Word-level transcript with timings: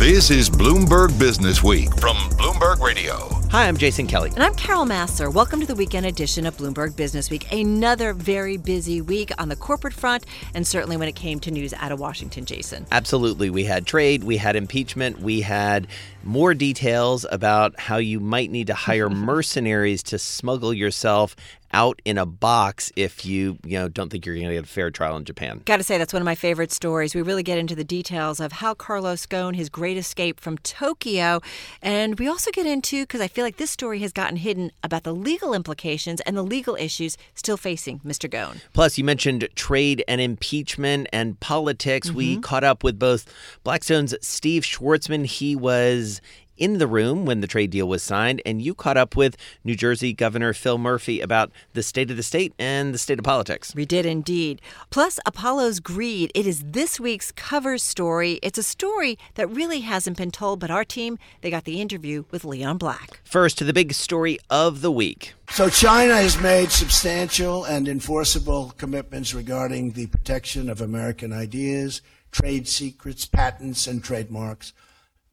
This 0.00 0.30
is 0.30 0.48
Bloomberg 0.48 1.18
Business 1.18 1.62
Week 1.62 1.94
from 2.00 2.16
Bloomberg 2.38 2.80
Radio. 2.80 3.28
Hi, 3.50 3.68
I'm 3.68 3.76
Jason 3.76 4.06
Kelly. 4.06 4.30
And 4.30 4.42
I'm 4.42 4.54
Carol 4.54 4.86
Massar. 4.86 5.30
Welcome 5.30 5.60
to 5.60 5.66
the 5.66 5.74
weekend 5.74 6.06
edition 6.06 6.46
of 6.46 6.56
Bloomberg 6.56 6.96
Business 6.96 7.28
Week. 7.28 7.52
Another 7.52 8.14
very 8.14 8.56
busy 8.56 9.02
week 9.02 9.30
on 9.36 9.50
the 9.50 9.56
corporate 9.56 9.92
front, 9.92 10.24
and 10.54 10.66
certainly 10.66 10.96
when 10.96 11.06
it 11.06 11.16
came 11.16 11.38
to 11.40 11.50
news 11.50 11.74
out 11.74 11.92
of 11.92 12.00
Washington, 12.00 12.46
Jason. 12.46 12.86
Absolutely. 12.90 13.50
We 13.50 13.64
had 13.64 13.86
trade, 13.86 14.24
we 14.24 14.38
had 14.38 14.56
impeachment, 14.56 15.20
we 15.20 15.42
had 15.42 15.86
more 16.24 16.54
details 16.54 17.26
about 17.30 17.78
how 17.78 17.98
you 17.98 18.20
might 18.20 18.50
need 18.50 18.68
to 18.68 18.74
hire 18.74 19.10
mercenaries 19.10 20.02
to 20.04 20.18
smuggle 20.18 20.72
yourself 20.72 21.36
out 21.72 22.00
in 22.04 22.18
a 22.18 22.26
box 22.26 22.92
if 22.96 23.24
you 23.24 23.58
you 23.64 23.78
know 23.78 23.88
don't 23.88 24.10
think 24.10 24.26
you're 24.26 24.34
going 24.34 24.48
to 24.48 24.54
get 24.54 24.64
a 24.64 24.66
fair 24.66 24.90
trial 24.90 25.16
in 25.16 25.24
Japan. 25.24 25.62
Got 25.64 25.78
to 25.78 25.82
say 25.82 25.98
that's 25.98 26.12
one 26.12 26.22
of 26.22 26.26
my 26.26 26.34
favorite 26.34 26.72
stories. 26.72 27.14
We 27.14 27.22
really 27.22 27.42
get 27.42 27.58
into 27.58 27.74
the 27.74 27.84
details 27.84 28.40
of 28.40 28.52
how 28.52 28.74
Carlos 28.74 29.26
Ghosn 29.26 29.54
his 29.54 29.68
great 29.68 29.96
escape 29.96 30.40
from 30.40 30.58
Tokyo, 30.58 31.40
and 31.82 32.18
we 32.18 32.28
also 32.28 32.50
get 32.50 32.66
into 32.66 33.02
because 33.02 33.20
I 33.20 33.28
feel 33.28 33.44
like 33.44 33.56
this 33.56 33.70
story 33.70 34.00
has 34.00 34.12
gotten 34.12 34.36
hidden 34.36 34.72
about 34.82 35.04
the 35.04 35.14
legal 35.14 35.54
implications 35.54 36.20
and 36.22 36.36
the 36.36 36.42
legal 36.42 36.76
issues 36.76 37.16
still 37.34 37.56
facing 37.56 38.00
Mr. 38.00 38.28
Ghosn. 38.28 38.60
Plus, 38.72 38.98
you 38.98 39.04
mentioned 39.04 39.48
trade 39.54 40.04
and 40.08 40.20
impeachment 40.20 41.08
and 41.12 41.38
politics. 41.40 42.08
Mm-hmm. 42.08 42.16
We 42.16 42.38
caught 42.38 42.64
up 42.64 42.84
with 42.84 42.98
both 42.98 43.32
Blackstone's 43.64 44.14
Steve 44.20 44.62
Schwarzman. 44.62 45.26
He 45.26 45.56
was 45.56 46.20
in 46.60 46.78
the 46.78 46.86
room 46.86 47.24
when 47.24 47.40
the 47.40 47.48
trade 47.48 47.70
deal 47.70 47.88
was 47.88 48.02
signed, 48.02 48.40
and 48.46 48.62
you 48.62 48.74
caught 48.74 48.96
up 48.96 49.16
with 49.16 49.36
New 49.64 49.74
Jersey 49.74 50.12
Governor 50.12 50.52
Phil 50.52 50.78
Murphy 50.78 51.20
about 51.20 51.50
the 51.72 51.82
state 51.82 52.10
of 52.10 52.16
the 52.16 52.22
state 52.22 52.52
and 52.58 52.94
the 52.94 52.98
state 52.98 53.18
of 53.18 53.24
politics. 53.24 53.74
We 53.74 53.86
did 53.86 54.06
indeed. 54.06 54.60
Plus, 54.90 55.18
Apollo's 55.26 55.80
Greed. 55.80 56.30
It 56.34 56.46
is 56.46 56.62
this 56.64 57.00
week's 57.00 57.32
cover 57.32 57.78
story. 57.78 58.38
It's 58.42 58.58
a 58.58 58.62
story 58.62 59.18
that 59.34 59.48
really 59.48 59.80
hasn't 59.80 60.18
been 60.18 60.30
told, 60.30 60.60
but 60.60 60.70
our 60.70 60.84
team, 60.84 61.18
they 61.40 61.50
got 61.50 61.64
the 61.64 61.80
interview 61.80 62.24
with 62.30 62.44
Leon 62.44 62.78
Black. 62.78 63.20
First, 63.24 63.58
to 63.58 63.64
the 63.64 63.72
big 63.72 63.94
story 63.94 64.38
of 64.50 64.82
the 64.82 64.92
week. 64.92 65.34
So, 65.50 65.68
China 65.68 66.14
has 66.14 66.40
made 66.40 66.70
substantial 66.70 67.64
and 67.64 67.88
enforceable 67.88 68.72
commitments 68.76 69.34
regarding 69.34 69.92
the 69.92 70.06
protection 70.06 70.68
of 70.68 70.80
American 70.80 71.32
ideas, 71.32 72.02
trade 72.30 72.68
secrets, 72.68 73.24
patents, 73.24 73.86
and 73.86 74.04
trademarks. 74.04 74.72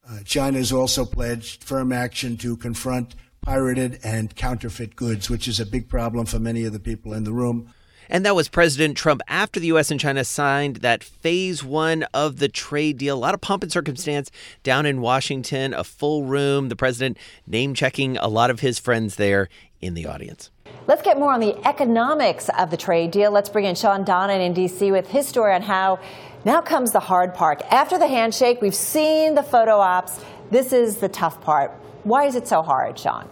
Uh, 0.09 0.19
China 0.23 0.57
has 0.57 0.71
also 0.71 1.03
pledged 1.05 1.63
firm 1.63 1.91
action 1.91 2.37
to 2.37 2.55
confront 2.55 3.15
pirated 3.41 3.99
and 4.03 4.35
counterfeit 4.35 4.95
goods, 4.95 5.29
which 5.29 5.47
is 5.47 5.59
a 5.59 5.65
big 5.65 5.89
problem 5.89 6.25
for 6.25 6.39
many 6.39 6.63
of 6.63 6.73
the 6.73 6.79
people 6.79 7.13
in 7.13 7.23
the 7.23 7.33
room. 7.33 7.73
And 8.09 8.25
that 8.25 8.35
was 8.35 8.47
President 8.47 8.95
Trump 8.95 9.21
after 9.27 9.59
the 9.59 9.67
U.S. 9.67 9.91
and 9.91 9.99
China 9.99 10.23
signed 10.23 10.77
that 10.77 11.03
phase 11.03 11.61
one 11.61 12.03
of 12.13 12.39
the 12.39 12.47
trade 12.47 12.97
deal. 12.97 13.17
A 13.17 13.19
lot 13.19 13.33
of 13.33 13.41
pomp 13.41 13.63
and 13.63 13.71
circumstance 13.71 14.31
down 14.63 14.85
in 14.85 15.01
Washington, 15.01 15.73
a 15.73 15.83
full 15.83 16.23
room, 16.23 16.69
the 16.69 16.75
president 16.77 17.17
name 17.45 17.73
checking 17.73 18.15
a 18.17 18.27
lot 18.27 18.49
of 18.49 18.61
his 18.61 18.79
friends 18.79 19.15
there 19.15 19.49
in 19.81 19.93
the 19.93 20.05
audience. 20.05 20.51
Let's 20.87 21.01
get 21.01 21.19
more 21.19 21.33
on 21.33 21.41
the 21.41 21.55
economics 21.67 22.49
of 22.57 22.71
the 22.71 22.77
trade 22.77 23.11
deal. 23.11 23.31
Let's 23.31 23.49
bring 23.49 23.65
in 23.65 23.75
Shawn 23.75 24.05
Donnan 24.05 24.39
in 24.39 24.53
D.C. 24.53 24.89
with 24.89 25.09
his 25.09 25.27
story 25.27 25.53
on 25.53 25.61
how 25.61 25.99
now 26.47 26.61
comes 26.61 26.93
the 26.93 27.01
hard 27.01 27.33
part. 27.33 27.61
After 27.69 27.99
the 27.99 28.07
handshake, 28.07 28.61
we've 28.61 28.73
seen 28.73 29.35
the 29.35 29.43
photo 29.43 29.79
ops. 29.79 30.23
This 30.49 30.71
is 30.71 30.95
the 30.95 31.09
tough 31.09 31.41
part. 31.41 31.71
Why 32.05 32.23
is 32.23 32.35
it 32.35 32.47
so 32.47 32.61
hard, 32.61 32.97
Shawn? 32.97 33.27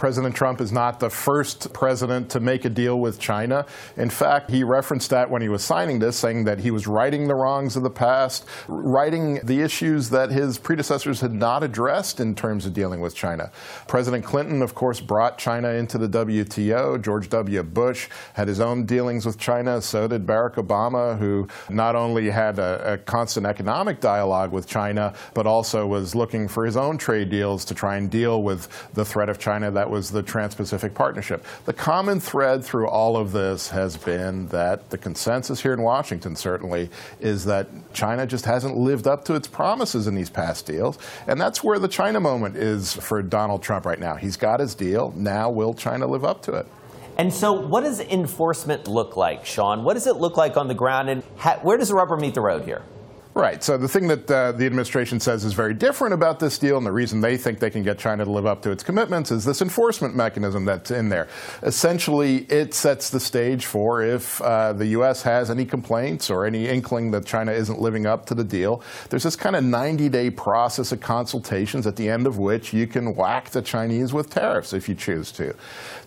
President 0.00 0.34
Trump 0.34 0.62
is 0.62 0.72
not 0.72 0.98
the 0.98 1.10
first 1.10 1.74
president 1.74 2.30
to 2.30 2.40
make 2.40 2.64
a 2.64 2.70
deal 2.70 2.98
with 2.98 3.18
China. 3.18 3.66
In 3.98 4.08
fact, 4.08 4.50
he 4.50 4.64
referenced 4.64 5.10
that 5.10 5.28
when 5.28 5.42
he 5.42 5.50
was 5.50 5.62
signing 5.62 5.98
this, 5.98 6.16
saying 6.16 6.44
that 6.44 6.60
he 6.60 6.70
was 6.70 6.86
righting 6.86 7.28
the 7.28 7.34
wrongs 7.34 7.76
of 7.76 7.82
the 7.82 7.90
past, 7.90 8.46
righting 8.66 9.40
the 9.44 9.60
issues 9.60 10.08
that 10.08 10.30
his 10.30 10.56
predecessors 10.56 11.20
had 11.20 11.34
not 11.34 11.62
addressed 11.62 12.18
in 12.18 12.34
terms 12.34 12.64
of 12.64 12.72
dealing 12.72 13.02
with 13.02 13.14
China. 13.14 13.52
President 13.88 14.24
Clinton, 14.24 14.62
of 14.62 14.74
course, 14.74 15.00
brought 15.00 15.36
China 15.36 15.68
into 15.68 15.98
the 15.98 16.08
WTO. 16.08 17.02
George 17.02 17.28
W. 17.28 17.62
Bush 17.62 18.08
had 18.32 18.48
his 18.48 18.58
own 18.58 18.86
dealings 18.86 19.26
with 19.26 19.36
China. 19.36 19.82
So 19.82 20.08
did 20.08 20.24
Barack 20.26 20.54
Obama, 20.54 21.18
who 21.18 21.46
not 21.68 21.94
only 21.94 22.30
had 22.30 22.58
a, 22.58 22.94
a 22.94 22.96
constant 22.96 23.44
economic 23.44 24.00
dialogue 24.00 24.50
with 24.50 24.66
China, 24.66 25.12
but 25.34 25.46
also 25.46 25.86
was 25.86 26.14
looking 26.14 26.48
for 26.48 26.64
his 26.64 26.78
own 26.78 26.96
trade 26.96 27.28
deals 27.28 27.66
to 27.66 27.74
try 27.74 27.96
and 27.96 28.10
deal 28.10 28.42
with 28.42 28.66
the 28.94 29.04
threat 29.04 29.28
of 29.28 29.38
China 29.38 29.70
that 29.70 29.89
was 29.90 30.10
the 30.10 30.22
Trans 30.22 30.54
Pacific 30.54 30.94
Partnership. 30.94 31.44
The 31.64 31.72
common 31.72 32.20
thread 32.20 32.64
through 32.64 32.88
all 32.88 33.16
of 33.16 33.32
this 33.32 33.68
has 33.68 33.96
been 33.96 34.46
that 34.48 34.88
the 34.90 34.96
consensus 34.96 35.60
here 35.60 35.74
in 35.74 35.82
Washington, 35.82 36.36
certainly, 36.36 36.88
is 37.20 37.44
that 37.44 37.68
China 37.92 38.26
just 38.26 38.44
hasn't 38.44 38.76
lived 38.76 39.06
up 39.06 39.24
to 39.26 39.34
its 39.34 39.48
promises 39.48 40.06
in 40.06 40.14
these 40.14 40.30
past 40.30 40.64
deals. 40.66 40.98
And 41.26 41.40
that's 41.40 41.62
where 41.62 41.78
the 41.78 41.88
China 41.88 42.20
moment 42.20 42.56
is 42.56 42.94
for 42.94 43.20
Donald 43.22 43.62
Trump 43.62 43.84
right 43.84 44.00
now. 44.00 44.14
He's 44.14 44.36
got 44.36 44.60
his 44.60 44.74
deal. 44.74 45.12
Now, 45.16 45.50
will 45.50 45.74
China 45.74 46.06
live 46.06 46.24
up 46.24 46.42
to 46.42 46.54
it? 46.54 46.66
And 47.18 47.34
so, 47.34 47.52
what 47.52 47.82
does 47.82 48.00
enforcement 48.00 48.88
look 48.88 49.16
like, 49.16 49.44
Shawn? 49.44 49.84
What 49.84 49.94
does 49.94 50.06
it 50.06 50.16
look 50.16 50.38
like 50.38 50.56
on 50.56 50.68
the 50.68 50.74
ground, 50.74 51.10
and 51.10 51.22
ha- 51.36 51.58
where 51.60 51.76
does 51.76 51.88
the 51.88 51.94
rubber 51.94 52.16
meet 52.16 52.34
the 52.34 52.40
road 52.40 52.64
here? 52.64 52.82
Right. 53.32 53.62
So 53.62 53.78
the 53.78 53.88
thing 53.88 54.08
that 54.08 54.28
uh, 54.28 54.52
the 54.52 54.66
administration 54.66 55.20
says 55.20 55.44
is 55.44 55.52
very 55.52 55.72
different 55.72 56.14
about 56.14 56.40
this 56.40 56.58
deal, 56.58 56.76
and 56.76 56.84
the 56.84 56.90
reason 56.90 57.20
they 57.20 57.36
think 57.36 57.60
they 57.60 57.70
can 57.70 57.84
get 57.84 57.96
China 57.96 58.24
to 58.24 58.30
live 58.30 58.44
up 58.44 58.60
to 58.62 58.72
its 58.72 58.82
commitments 58.82 59.30
is 59.30 59.44
this 59.44 59.62
enforcement 59.62 60.16
mechanism 60.16 60.64
that's 60.64 60.90
in 60.90 61.10
there. 61.10 61.28
Essentially, 61.62 62.38
it 62.50 62.74
sets 62.74 63.08
the 63.08 63.20
stage 63.20 63.66
for 63.66 64.02
if 64.02 64.42
uh, 64.42 64.72
the 64.72 64.86
U.S. 64.86 65.22
has 65.22 65.48
any 65.48 65.64
complaints 65.64 66.28
or 66.28 66.44
any 66.44 66.66
inkling 66.66 67.12
that 67.12 67.24
China 67.24 67.52
isn't 67.52 67.80
living 67.80 68.04
up 68.04 68.26
to 68.26 68.34
the 68.34 68.42
deal. 68.42 68.82
There's 69.10 69.22
this 69.22 69.36
kind 69.36 69.54
of 69.54 69.62
90-day 69.62 70.30
process 70.30 70.90
of 70.90 71.00
consultations 71.00 71.86
at 71.86 71.94
the 71.94 72.08
end 72.08 72.26
of 72.26 72.36
which 72.36 72.72
you 72.72 72.88
can 72.88 73.14
whack 73.14 73.50
the 73.50 73.62
Chinese 73.62 74.12
with 74.12 74.30
tariffs 74.30 74.72
if 74.72 74.88
you 74.88 74.96
choose 74.96 75.30
to. 75.32 75.54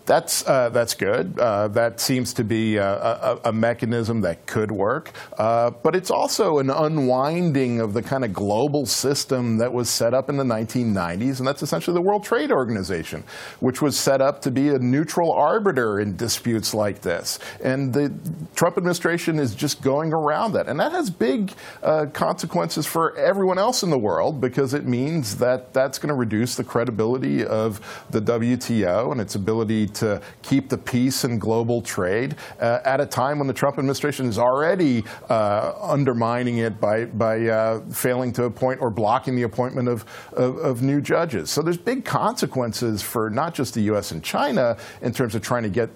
That's 0.06 0.46
uh, 0.46 0.68
that's 0.68 0.92
good. 0.92 1.38
Uh, 1.38 1.68
that 1.68 1.98
seems 1.98 2.34
to 2.34 2.44
be 2.44 2.76
a, 2.76 2.84
a, 2.84 3.40
a, 3.46 3.52
mechanism 3.52 4.20
that 4.20 4.46
could 4.46 4.70
work, 4.70 5.12
uh, 5.38 5.70
but 5.70 5.96
it's 5.96 6.10
also 6.10 6.58
an 6.58 6.68
unwinding 7.14 7.80
of 7.80 7.94
the 7.94 8.02
kind 8.02 8.24
of 8.24 8.32
global 8.32 8.86
system 8.86 9.58
that 9.58 9.72
was 9.72 9.88
set 9.88 10.14
up 10.14 10.28
in 10.28 10.36
the 10.36 10.44
1990s, 10.44 11.38
and 11.38 11.46
that's 11.46 11.62
essentially 11.62 11.94
the 11.94 12.02
World 12.02 12.24
Trade 12.24 12.50
Organization, 12.50 13.24
which 13.60 13.80
was 13.80 13.98
set 13.98 14.20
up 14.20 14.40
to 14.42 14.50
be 14.50 14.68
a 14.68 14.78
neutral 14.78 15.32
arbiter 15.32 16.00
in 16.00 16.16
disputes 16.16 16.74
like 16.74 17.00
this. 17.00 17.38
And 17.62 17.92
the 17.92 18.12
Trump 18.54 18.76
administration 18.76 19.38
is 19.38 19.54
just 19.54 19.82
going 19.82 20.12
around 20.12 20.52
that, 20.52 20.68
and 20.68 20.78
that 20.80 20.92
has 20.92 21.10
big 21.10 21.52
uh, 21.82 22.06
consequences 22.12 22.86
for 22.86 23.16
everyone 23.16 23.58
else 23.58 23.82
in 23.82 23.90
the 23.90 23.98
world 23.98 24.40
because 24.40 24.74
it 24.74 24.86
means 24.86 25.36
that 25.36 25.72
that's 25.72 25.98
going 25.98 26.08
to 26.08 26.14
reduce 26.14 26.56
the 26.56 26.64
credibility 26.64 27.44
of 27.44 27.80
the 28.10 28.20
WTO 28.20 29.12
and 29.12 29.20
its 29.20 29.34
ability 29.34 29.86
to 29.86 30.20
keep 30.42 30.68
the 30.68 30.78
peace 30.78 31.24
in 31.24 31.38
global 31.38 31.80
trade 31.80 32.36
uh, 32.60 32.80
at 32.84 33.00
a 33.00 33.06
time 33.06 33.38
when 33.38 33.46
the 33.46 33.54
Trump 33.54 33.78
administration 33.78 34.26
is 34.26 34.38
already 34.38 35.04
uh, 35.28 35.72
undermining 35.80 36.58
it 36.58 36.80
by, 36.80 37.03
by 37.06 37.46
uh, 37.46 37.80
failing 37.90 38.32
to 38.34 38.44
appoint 38.44 38.80
or 38.80 38.90
blocking 38.90 39.36
the 39.36 39.42
appointment 39.42 39.88
of, 39.88 40.04
of, 40.32 40.56
of, 40.58 40.82
new 40.82 41.00
judges. 41.00 41.50
So 41.50 41.62
there's 41.62 41.78
big 41.78 42.04
consequences 42.04 43.02
for 43.02 43.30
not 43.30 43.54
just 43.54 43.74
the 43.74 43.82
U.S. 43.82 44.10
and 44.10 44.22
China 44.22 44.76
in 45.02 45.12
terms 45.12 45.34
of 45.34 45.42
trying 45.42 45.62
to 45.62 45.68
get 45.68 45.90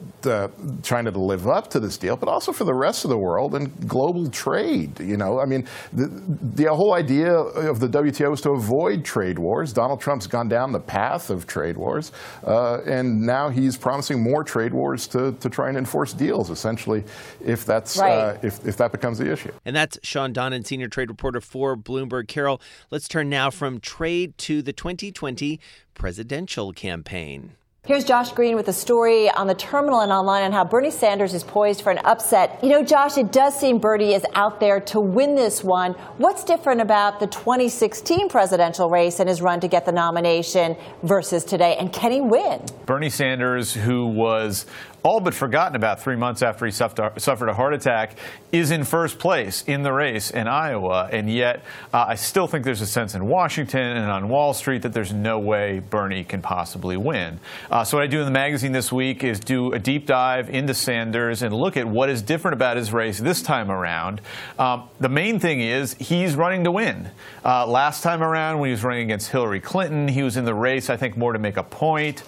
China 0.82 1.10
to 1.12 1.18
live 1.18 1.47
up 1.47 1.68
to 1.70 1.80
this 1.80 1.98
deal, 1.98 2.16
but 2.16 2.28
also 2.28 2.52
for 2.52 2.64
the 2.64 2.74
rest 2.74 3.04
of 3.04 3.10
the 3.10 3.18
world 3.18 3.54
and 3.54 3.88
global 3.88 4.28
trade. 4.30 4.98
You 5.00 5.16
know, 5.16 5.41
I 5.41 5.44
mean, 5.44 5.66
the, 5.92 6.06
the 6.08 6.74
whole 6.74 6.94
idea 6.94 7.32
of 7.32 7.80
the 7.80 7.88
WTO 7.88 8.34
is 8.34 8.41
to 8.42 8.50
avoid 8.50 9.04
trade 9.04 9.38
wars. 9.38 9.72
Donald 9.72 10.00
Trump's 10.00 10.26
gone 10.26 10.48
down 10.48 10.72
the 10.72 10.80
path 10.80 11.30
of 11.30 11.47
trade 11.47 11.76
wars, 11.76 12.12
uh, 12.47 12.80
and 12.86 13.20
now 13.20 13.48
he's 13.48 13.76
promising 13.76 14.22
more 14.22 14.44
trade 14.44 14.72
wars 14.72 15.06
to, 15.08 15.32
to 15.32 15.48
try 15.48 15.68
and 15.68 15.78
enforce 15.78 16.12
deals, 16.12 16.50
essentially, 16.50 17.04
if 17.44 17.64
that's 17.64 17.98
uh, 17.98 18.02
right. 18.02 18.12
uh, 18.12 18.38
if, 18.42 18.66
if 18.66 18.76
that 18.76 18.92
becomes 18.92 19.18
the 19.18 19.30
issue. 19.30 19.52
And 19.64 19.74
that's 19.74 19.98
Shawn 20.02 20.32
Donnan, 20.32 20.64
senior 20.64 20.88
trade 20.98 21.10
reporter 21.10 21.41
for 21.41 21.76
Bloomberg. 21.76 22.27
Carol, 22.27 22.60
let's 22.91 23.06
turn 23.06 23.28
now 23.28 23.50
from 23.50 23.78
trade 23.78 24.36
to 24.36 24.62
the 24.62 24.72
2020 24.72 25.60
presidential 25.95 26.72
campaign. 26.72 27.53
Here's 27.86 28.04
Josh 28.04 28.33
Green 28.33 28.56
with 28.56 28.66
a 28.66 28.72
story 28.72 29.30
on 29.30 29.47
the 29.47 29.54
terminal 29.54 30.00
and 30.00 30.10
online 30.10 30.42
on 30.42 30.50
how 30.53 30.65
Bernie 30.65 30.91
Sanders 30.91 31.34
is 31.34 31.45
poised 31.45 31.83
for 31.83 31.91
an 31.91 31.98
upset. 32.04 32.59
You 32.65 32.68
know, 32.71 32.83
Josh, 32.83 33.16
it 33.16 33.30
does 33.30 33.59
seem 33.59 33.78
Bernie 33.78 34.12
is 34.12 34.27
out 34.34 34.59
there 34.59 34.80
to 34.80 35.00
win 35.00 35.36
this 35.36 35.62
one. 35.62 35.92
What's 36.18 36.42
different 36.42 36.80
about 36.80 37.21
the 37.21 37.28
2016 37.28 38.28
presidential 38.28 38.91
race 38.91 39.21
and 39.21 39.28
his 39.28 39.41
run 39.41 39.60
to 39.60 39.68
get 39.68 39.86
the 39.86 39.92
nomination 39.92 40.77
versus 41.04 41.45
today? 41.45 41.77
And 41.78 41.92
can 41.92 42.10
he 42.10 42.21
win? 42.21 42.60
Bernie 42.84 43.09
Sanders, 43.09 43.72
who 43.72 44.04
was 44.06 44.66
all 45.03 45.21
but 45.21 45.34
forgotten 45.34 45.77
about 45.77 46.00
three 46.00 46.16
months 46.16 46.42
after 46.42 46.66
he 46.66 46.72
suffered 46.72 47.48
a 47.48 47.54
heart 47.54 47.74
attack, 47.74 48.16
is 48.50 48.71
in 48.71 48.84
first 48.84 49.18
place 49.18 49.62
in 49.62 49.83
the 49.83 49.92
race 49.92 50.30
in 50.30 50.48
Iowa. 50.48 51.09
And 51.12 51.30
yet, 51.30 51.62
uh, 51.92 52.06
I 52.09 52.15
still 52.15 52.47
think 52.47 52.65
there's 52.65 52.80
a 52.80 52.86
sense 52.86 53.15
in 53.15 53.27
Washington 53.27 53.97
and 53.97 54.10
on 54.10 54.28
Wall 54.28 54.54
Street 54.54 54.83
that 54.83 54.92
there's 54.92 55.12
no 55.12 55.39
way 55.39 55.80
Bernie 55.80 56.24
can 56.24 56.42
possibly 56.42 56.97
win. 56.97 57.41
Uh, 57.71 57.84
so, 57.84 57.98
what 57.98 58.04
I 58.04 58.06
do 58.06 58.21
in 58.21 58.24
the 58.24 58.30
magazine 58.30 58.72
this 58.72 58.91
week 58.91 59.22
is 59.22 59.39
do 59.41 59.72
a 59.72 59.78
deep 59.78 60.06
dive 60.06 60.50
into 60.50 60.74
Sanders 60.74 61.42
and 61.42 61.54
look 61.54 61.77
at 61.77 61.86
what 61.86 62.09
is 62.09 62.22
different 62.22 62.54
about 62.54 62.77
his 62.77 62.92
race 62.92 63.18
this 63.18 63.42
time 63.42 63.71
around. 63.71 64.21
Um, 64.59 64.89
the 64.98 65.09
main 65.09 65.39
thing 65.39 65.60
is 65.60 65.95
he's 65.95 66.34
running 66.34 66.65
to 66.65 66.72
win. 66.72 67.10
Uh, 67.45 67.66
last 67.66 68.03
time 68.03 68.22
around, 68.22 68.59
when 68.59 68.68
he 68.68 68.72
was 68.72 68.84
running 68.84 69.04
against 69.04 69.30
Hillary 69.30 69.60
Clinton, 69.60 70.09
he 70.09 70.22
was 70.22 70.36
in 70.36 70.45
the 70.45 70.54
race, 70.54 70.91
I 70.91 70.97
think, 70.97 71.16
more 71.16 71.33
to 71.33 71.39
make 71.39 71.56
a 71.56 71.62
point. 71.62 72.22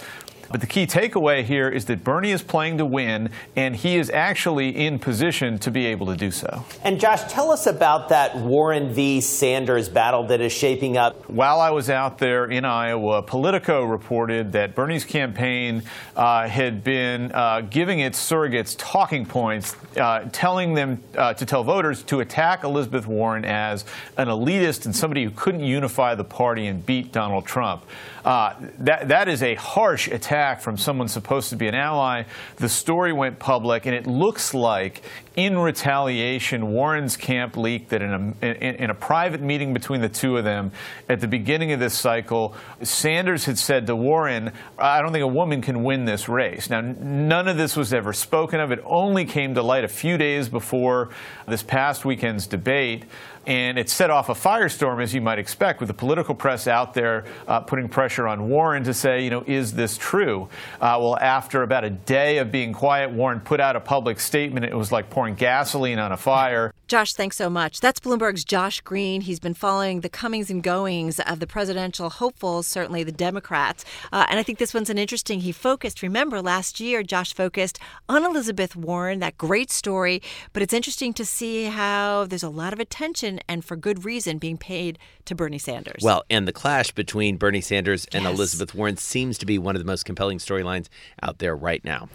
But 0.51 0.61
the 0.61 0.67
key 0.67 0.87
takeaway 0.87 1.45
here 1.45 1.69
is 1.69 1.85
that 1.85 2.03
Bernie 2.03 2.33
is 2.33 2.43
playing 2.43 2.79
to 2.79 2.85
win, 2.85 3.31
and 3.55 3.77
he 3.77 3.97
is 3.97 4.11
actually 4.11 4.71
in 4.77 4.99
position 4.99 5.59
to 5.61 5.71
be 5.71 5.87
able 5.87 6.07
to 6.07 6.17
do 6.17 6.33
so. 6.33 6.65
And 6.83 6.99
Josh, 6.99 7.23
tell 7.31 7.53
us 7.53 7.67
about 7.69 8.09
that 8.09 8.37
Warren 8.37 8.93
v. 8.93 9.21
Sanders 9.21 9.89
battle 9.89 10.27
that 10.27 10.41
is 10.41 10.53
shaping 10.53 10.97
up. 10.97 11.31
While 11.31 11.61
I 11.61 11.71
was 11.71 11.89
out 11.89 12.19
there 12.19 12.47
in 12.47 12.65
Iowa, 12.65 13.23
Politico 13.23 13.85
reported 13.85 14.53
that 14.53 14.75
Bernie's 14.75 15.05
campaign 15.05 15.85
uh, 16.17 16.49
had 16.49 16.83
been 16.83 17.31
uh, 17.31 17.61
giving 17.61 18.01
its 18.01 18.19
surrogates 18.19 18.75
talking 18.77 19.27
points, 19.27 19.77
uh, 19.97 20.29
telling 20.33 20.75
them 20.75 21.01
uh, 21.17 21.33
to 21.35 21.47
tell 21.47 21.63
voters 21.63 22.03
to 22.05 22.19
attack 22.21 22.65
Elizabeth 22.65 23.07
Warren 23.07 23.45
as 23.45 23.85
an 24.17 24.27
elitist 24.27 24.85
and 24.85 24.97
somebody 24.97 25.23
who 25.23 25.31
couldn't 25.31 25.63
unify 25.63 26.17
the 26.17 26.25
party 26.25 26.67
and 26.67 26.85
beat 26.85 27.13
Donald 27.13 27.47
Trump. 27.47 27.85
Uh, 28.25 28.55
that, 28.79 29.09
that 29.09 29.29
is 29.29 29.43
a 29.43 29.55
harsh 29.55 30.09
attack 30.09 30.61
from 30.61 30.77
someone 30.77 31.09
supposed 31.09 31.51
to 31.51 31.57
be 31.57 31.69
an 31.69 31.75
ally. 31.75 32.25
The 32.57 32.69
story 32.69 33.13
went 33.13 33.39
public, 33.39 33.87
and 33.87 33.95
it 33.95 34.07
looks 34.07 34.53
like 34.53 35.03
in 35.37 35.57
retaliation, 35.57 36.73
Warren's 36.73 37.17
camp 37.17 37.57
leaked 37.57 37.91
that 37.91 38.03
in 38.03 38.13
a, 38.13 38.45
in, 38.45 38.77
in, 38.77 38.91
a 38.91 38.95
private 38.95 39.41
meeting 39.41 39.73
between 39.73 40.01
the 40.01 40.09
two 40.09 40.37
of 40.37 40.45
them 40.45 40.73
at 41.09 41.21
the 41.21 41.29
beginning 41.29 41.73
of 41.73 41.81
this 41.81 41.97
cycle, 41.97 42.55
Sanders 42.83 43.47
had 43.47 43.57
said 43.57 43.87
to 43.87 43.97
Warren, 43.97 44.53
I 44.79 45.01
don't 45.01 45.13
think 45.13 45.23
a 45.23 45.29
woman 45.29 45.63
can 45.63 45.83
win 45.83 46.05
this 46.05 46.29
race. 46.29 46.69
Now, 46.69 46.81
none 46.81 47.49
of 47.49 47.57
this 47.57 47.77
was 47.77 47.95
ever 47.95 48.13
spoken 48.13 48.61
of. 48.61 48.71
It 48.73 48.83
only 48.85 49.25
came 49.25 49.55
to 49.55 49.63
light 49.63 49.85
a 49.85 49.89
few 49.89 50.19
days 50.19 50.49
before 50.49 51.11
this 51.47 51.63
past 51.63 52.05
weekend's 52.05 52.47
debate 52.47 53.05
and 53.47 53.79
it 53.79 53.89
set 53.89 54.11
off 54.11 54.29
a 54.29 54.35
firestorm, 54.35 55.03
as 55.03 55.15
you 55.15 55.21
might 55.21 55.39
expect, 55.39 55.81
with 55.81 55.89
the 55.89 55.95
political 55.95 56.35
press 56.35 56.67
out 56.67 56.95
there 56.95 57.25
uh, 57.49 57.61
putting 57.61 57.89
pressure 57.89 58.29
on 58.29 58.49
Warren 58.49 58.85
to 58.85 58.95
say, 58.95 59.25
you 59.25 59.31
know, 59.31 59.43
is 59.47 59.73
this 59.73 59.97
true? 59.97 60.49
Uh, 60.81 60.99
well, 61.01 61.17
after 61.17 61.63
about 61.63 61.85
a 61.85 61.91
day 61.91 62.39
of 62.39 62.53
being 62.53 62.73
quiet, 62.73 63.11
Warren 63.11 63.41
put 63.41 63.61
out 63.61 63.77
a 63.77 63.81
public 63.81 64.21
statement. 64.21 64.67
It 64.67 64.77
was 64.77 64.93
like 64.93 65.11
pouring 65.11 65.35
gasoline 65.35 65.99
on 65.99 66.13
a 66.13 66.17
fire. 66.17 66.73
Josh, 66.91 67.15
thanks 67.15 67.37
so 67.37 67.49
much. 67.49 67.79
That's 67.79 68.01
Bloomberg's 68.01 68.45
Josh 68.45 68.81
Green. 68.81 69.21
He's 69.21 69.39
been 69.39 69.55
following 69.55 70.01
the 70.01 70.09
comings 70.09 70.51
and 70.51 70.61
goings 70.61 71.21
of 71.21 71.39
the 71.39 71.47
presidential 71.47 72.11
hopefuls, 72.11 72.67
certainly 72.67 73.05
the 73.05 73.13
Democrats. 73.13 73.85
Uh, 74.13 74.27
and 74.29 74.41
I 74.41 74.43
think 74.43 74.59
this 74.59 74.75
one's 74.75 74.91
an 74.91 74.99
interesting. 74.99 75.39
He 75.39 75.53
focused, 75.53 76.03
remember, 76.03 76.43
last 76.43 76.81
year, 76.81 77.05
Josh 77.05 77.33
focused 77.33 77.79
on 78.09 78.25
Elizabeth 78.25 78.75
Warren, 78.75 79.21
that 79.21 79.39
great 79.39 79.71
story. 79.71 80.21
But 80.53 80.65
it's 80.65 80.75
interesting 80.75 81.13
to 81.15 81.25
see 81.25 81.67
how 81.67 82.25
there's 82.25 82.43
a 82.43 82.49
lot 82.49 82.73
of 82.73 82.81
attention 82.81 83.39
and 83.49 83.65
for 83.65 83.77
good 83.77 84.05
reason 84.05 84.39
being 84.39 84.59
paid 84.59 84.99
to 85.27 85.37
Bernie 85.37 85.59
Sanders. 85.59 86.03
Well, 86.03 86.25
and 86.29 86.49
the 86.49 86.53
clash 86.53 86.91
between 86.91 87.37
Bernie 87.37 87.61
Sanders 87.61 88.05
and 88.13 88.25
yes. 88.25 88.35
Elizabeth 88.35 88.75
Warren 88.75 88.97
seems 88.97 89.39
to 89.39 89.47
be 89.47 89.59
one 89.59 89.77
of 89.77 89.81
the 89.81 89.87
most 89.87 90.05
compelling 90.07 90.39
storylines 90.39 90.89
out 91.23 91.39
there 91.39 91.55
right 91.55 91.85
now. 91.85 92.09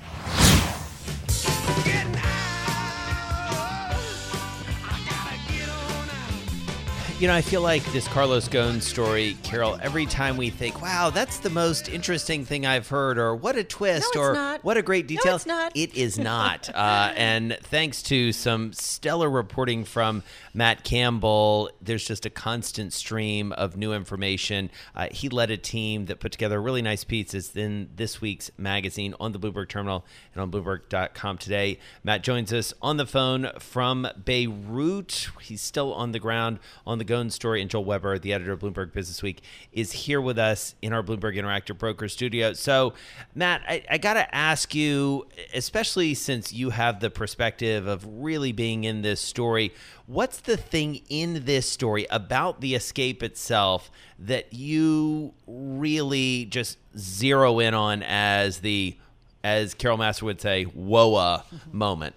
You 7.18 7.30
know, 7.30 7.34
I 7.34 7.42
feel 7.42 7.62
like 7.62 7.82
this 7.94 8.10
Carlos 8.10 8.50
Ghosn 8.50 8.82
story, 8.82 9.38
Carol, 9.42 9.80
every 9.82 10.06
time 10.06 10.36
we 10.36 10.50
think, 10.50 10.82
wow, 10.82 11.10
that's 11.10 11.38
the 11.38 11.50
most 11.50 11.88
interesting 11.88 12.44
thing 12.44 12.66
I've 12.66 12.90
heard, 12.90 13.18
or 13.18 13.34
what 13.34 13.56
a 13.56 13.64
twist, 13.64 14.16
no, 14.16 14.22
or 14.22 14.34
not. 14.34 14.66
what 14.66 14.76
a 14.76 14.82
great 14.82 15.08
detail. 15.08 15.32
No, 15.32 15.36
it's 15.38 15.46
not. 15.46 15.72
It 15.78 15.96
is 15.96 16.20
not. 16.20 16.68
uh, 16.76 17.14
and 17.16 17.58
thanks 17.64 18.04
to 18.04 18.34
some 18.34 18.74
stellar 18.74 19.30
reporting 19.30 19.86
from 19.86 20.24
Matt 20.54 20.84
Campbell, 20.84 21.70
there's 21.82 22.06
just 22.06 22.26
a 22.26 22.30
constant 22.30 22.92
stream 22.92 23.54
of 23.54 23.78
new 23.78 23.94
information. 23.94 24.70
Uh, 24.94 25.08
he 25.10 25.30
led 25.30 25.52
a 25.52 25.58
team 25.58 26.08
that 26.08 26.20
put 26.20 26.34
together 26.34 26.58
a 26.58 26.62
really 26.62 26.82
nice 26.82 27.06
piece. 27.06 27.34
It's 27.34 27.56
in 27.56 27.92
this 27.96 28.20
week's 28.20 28.52
magazine 28.58 29.16
on 29.22 29.32
the 29.32 29.40
Bloomberg 29.40 29.70
Terminal 29.70 30.06
and 30.34 30.42
on 30.42 30.52
Bloomberg.com 30.52 31.38
today. 31.38 31.80
Matt 32.04 32.24
joins 32.24 32.52
us 32.52 32.74
on 32.82 32.98
the 32.98 33.06
phone 33.06 33.52
from 33.58 34.06
Beirut. 34.26 35.30
He's 35.42 35.62
still 35.62 35.94
on 35.94 36.12
the 36.12 36.20
ground 36.20 36.60
on 36.86 36.98
the 36.98 37.05
the 37.06 37.14
Ghosn 37.14 37.32
story, 37.32 37.62
and 37.62 37.70
Joel 37.70 37.86
Weber, 37.86 38.20
the 38.20 38.34
editor 38.34 38.52
of 38.52 38.60
Bloomberg 38.60 38.94
Business 38.94 39.22
Week, 39.22 39.42
is 39.72 39.92
here 39.92 40.22
with 40.22 40.38
us 40.38 40.76
in 40.82 40.94
our 40.94 41.04
Bloomberg 41.04 41.38
Interactive 41.38 41.78
Broker 41.78 42.08
studio. 42.08 42.54
So, 42.54 42.94
Matt, 43.34 43.62
I, 43.68 43.84
I 43.90 43.98
got 43.98 44.16
to 44.16 44.36
ask 44.36 44.74
you, 44.74 45.28
especially 45.54 46.14
since 46.14 46.54
you 46.54 46.72
have 46.72 47.00
the 47.00 47.10
perspective 47.10 47.88
of 47.88 48.06
really 48.08 48.52
being 48.52 48.84
in 48.84 49.02
this 49.02 49.22
story, 49.22 49.74
what's 50.08 50.40
the 50.40 50.58
thing 50.58 51.02
in 51.10 51.46
this 51.46 51.70
story 51.70 52.08
about 52.10 52.62
the 52.62 52.76
escape 52.76 53.24
itself 53.24 53.92
that 54.20 54.54
you 54.54 55.34
really 55.48 56.46
just 56.46 56.78
zero 56.98 57.60
in 57.60 57.74
on 57.74 58.04
as 58.04 58.60
the, 58.60 58.98
as 59.44 59.74
Carol 59.74 59.98
Massar 59.98 60.24
would 60.24 60.42
say, 60.42 60.64
whoa 60.64 61.14
mm-hmm. 61.14 61.78
moment? 61.78 62.16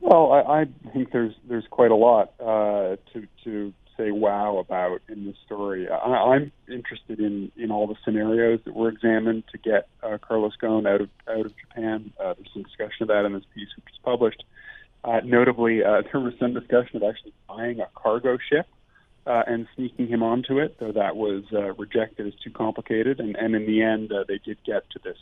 Well, 0.00 0.32
I, 0.32 0.62
I 0.62 0.64
think 0.92 1.12
there's 1.12 1.34
there's 1.48 1.66
quite 1.70 1.90
a 1.90 1.96
lot 1.96 2.32
uh, 2.40 2.96
to 3.12 3.26
to 3.44 3.72
say 3.96 4.10
wow 4.10 4.56
about 4.58 5.02
in 5.08 5.26
this 5.26 5.36
story. 5.44 5.88
I, 5.88 5.96
I'm 5.96 6.52
interested 6.68 7.20
in 7.20 7.52
in 7.56 7.70
all 7.70 7.86
the 7.86 7.96
scenarios 8.04 8.60
that 8.64 8.74
were 8.74 8.88
examined 8.88 9.44
to 9.52 9.58
get 9.58 9.88
uh, 10.02 10.16
Carlos 10.18 10.54
Ghosn 10.60 10.86
out 10.86 11.02
of 11.02 11.10
out 11.28 11.46
of 11.46 11.52
Japan. 11.56 12.12
Uh, 12.18 12.34
there's 12.34 12.48
some 12.52 12.62
discussion 12.62 13.02
of 13.02 13.08
that 13.08 13.24
in 13.26 13.34
this 13.34 13.44
piece 13.54 13.68
which 13.76 13.84
was 13.86 14.00
published. 14.02 14.42
Uh, 15.04 15.20
notably, 15.24 15.84
uh, 15.84 16.02
there 16.12 16.20
was 16.20 16.34
some 16.38 16.54
discussion 16.54 16.96
of 16.96 17.02
actually 17.02 17.32
buying 17.48 17.80
a 17.80 17.88
cargo 17.94 18.38
ship 18.50 18.66
uh, 19.26 19.42
and 19.46 19.66
sneaking 19.76 20.08
him 20.08 20.22
onto 20.22 20.58
it, 20.58 20.76
though 20.80 20.92
that 20.92 21.16
was 21.16 21.44
uh, 21.52 21.72
rejected 21.74 22.26
as 22.26 22.34
too 22.42 22.50
complicated. 22.50 23.20
And, 23.20 23.36
and 23.36 23.54
in 23.54 23.66
the 23.66 23.82
end, 23.82 24.12
uh, 24.12 24.24
they 24.26 24.38
did 24.38 24.58
get 24.64 24.88
to 24.90 24.98
this 25.02 25.18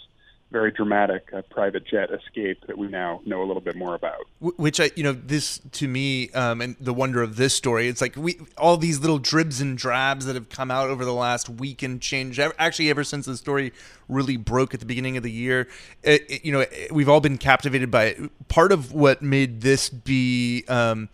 very 0.50 0.70
dramatic 0.70 1.28
uh, 1.32 1.42
private 1.50 1.84
jet 1.84 2.10
escape 2.10 2.66
that 2.66 2.78
we 2.78 2.88
now 2.88 3.20
know 3.26 3.42
a 3.42 3.46
little 3.46 3.60
bit 3.60 3.76
more 3.76 3.94
about. 3.94 4.26
Which 4.40 4.80
I, 4.80 4.90
you 4.96 5.02
know, 5.02 5.12
this 5.12 5.60
to 5.72 5.88
me, 5.88 6.30
um, 6.30 6.60
and 6.60 6.76
the 6.80 6.94
wonder 6.94 7.22
of 7.22 7.36
this 7.36 7.54
story, 7.54 7.88
it's 7.88 8.00
like 8.00 8.16
we 8.16 8.38
all 8.56 8.76
these 8.76 9.00
little 9.00 9.18
dribs 9.18 9.60
and 9.60 9.76
drabs 9.76 10.26
that 10.26 10.34
have 10.34 10.48
come 10.48 10.70
out 10.70 10.88
over 10.88 11.04
the 11.04 11.12
last 11.12 11.48
week 11.48 11.82
and 11.82 12.00
change. 12.00 12.38
Actually, 12.38 12.90
ever 12.90 13.04
since 13.04 13.26
the 13.26 13.36
story 13.36 13.72
really 14.08 14.36
broke 14.36 14.72
at 14.72 14.80
the 14.80 14.86
beginning 14.86 15.16
of 15.16 15.22
the 15.22 15.32
year, 15.32 15.68
it, 16.02 16.24
it, 16.30 16.44
you 16.44 16.52
know, 16.52 16.64
we've 16.90 17.08
all 17.08 17.20
been 17.20 17.38
captivated 17.38 17.90
by 17.90 18.04
it. 18.04 18.48
Part 18.48 18.72
of 18.72 18.92
what 18.92 19.22
made 19.22 19.60
this 19.60 19.90
be. 19.90 20.64
Um, 20.68 21.08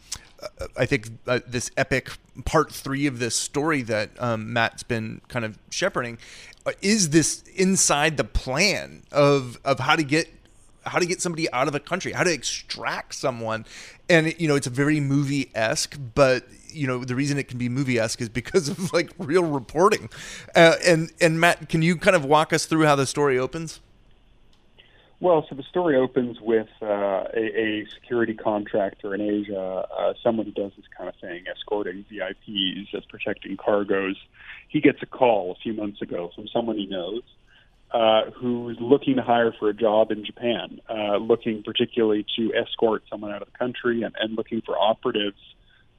I 0.76 0.84
think 0.84 1.08
uh, 1.26 1.40
this 1.46 1.70
epic 1.76 2.10
part 2.44 2.70
three 2.70 3.06
of 3.06 3.18
this 3.18 3.34
story 3.34 3.80
that 3.82 4.10
um, 4.18 4.52
Matt's 4.52 4.82
been 4.82 5.22
kind 5.28 5.44
of 5.44 5.58
shepherding 5.70 6.18
uh, 6.18 6.53
is 6.80 7.10
this 7.10 7.42
inside 7.54 8.16
the 8.16 8.24
plan 8.24 9.02
of 9.12 9.58
of 9.64 9.80
how 9.80 9.96
to 9.96 10.02
get 10.02 10.28
how 10.86 10.98
to 10.98 11.06
get 11.06 11.20
somebody 11.20 11.50
out 11.50 11.68
of 11.68 11.74
a 11.74 11.80
country, 11.80 12.12
how 12.12 12.24
to 12.24 12.32
extract 12.32 13.14
someone, 13.14 13.64
and 14.08 14.34
you 14.38 14.48
know 14.48 14.54
it's 14.54 14.66
a 14.66 14.70
very 14.70 15.00
movie 15.00 15.50
esque, 15.54 15.98
but 16.14 16.44
you 16.68 16.86
know 16.86 17.04
the 17.04 17.14
reason 17.14 17.38
it 17.38 17.48
can 17.48 17.58
be 17.58 17.68
movie 17.68 17.98
esque 17.98 18.20
is 18.20 18.28
because 18.28 18.68
of 18.74 18.92
like 18.92 19.10
real 19.18 19.44
reporting. 19.44 20.08
Uh, 20.54 20.74
and 20.86 21.12
and 21.20 21.40
Matt, 21.40 21.68
can 21.68 21.82
you 21.82 21.96
kind 21.96 22.16
of 22.16 22.24
walk 22.24 22.52
us 22.52 22.66
through 22.66 22.84
how 22.84 22.96
the 22.96 23.06
story 23.06 23.38
opens? 23.38 23.80
Well, 25.24 25.46
so 25.48 25.54
the 25.54 25.62
story 25.62 25.96
opens 25.96 26.38
with 26.38 26.68
uh, 26.82 27.24
a, 27.34 27.58
a, 27.58 27.86
security 27.94 28.34
contractor 28.34 29.14
in 29.14 29.22
Asia, 29.22 29.86
uh, 29.98 30.12
someone 30.22 30.44
who 30.44 30.52
does 30.52 30.72
this 30.76 30.84
kind 30.94 31.08
of 31.08 31.14
thing, 31.18 31.44
escorting 31.50 32.04
VIPs 32.12 32.94
as 32.94 33.06
protecting 33.06 33.56
cargoes. 33.56 34.16
He 34.68 34.82
gets 34.82 34.98
a 35.00 35.06
call 35.06 35.52
a 35.52 35.54
few 35.62 35.72
months 35.72 36.02
ago 36.02 36.30
from 36.34 36.46
someone 36.48 36.76
he 36.76 36.84
knows 36.84 37.22
uh, 37.90 38.32
who's 38.36 38.76
looking 38.78 39.16
to 39.16 39.22
hire 39.22 39.54
for 39.58 39.70
a 39.70 39.72
job 39.72 40.10
in 40.10 40.26
Japan, 40.26 40.78
uh, 40.90 41.16
looking 41.16 41.62
particularly 41.62 42.26
to 42.36 42.52
escort 42.52 43.04
someone 43.08 43.32
out 43.32 43.40
of 43.40 43.48
the 43.50 43.58
country 43.58 44.02
and, 44.02 44.14
and 44.20 44.36
looking 44.36 44.60
for 44.60 44.78
operatives 44.78 45.40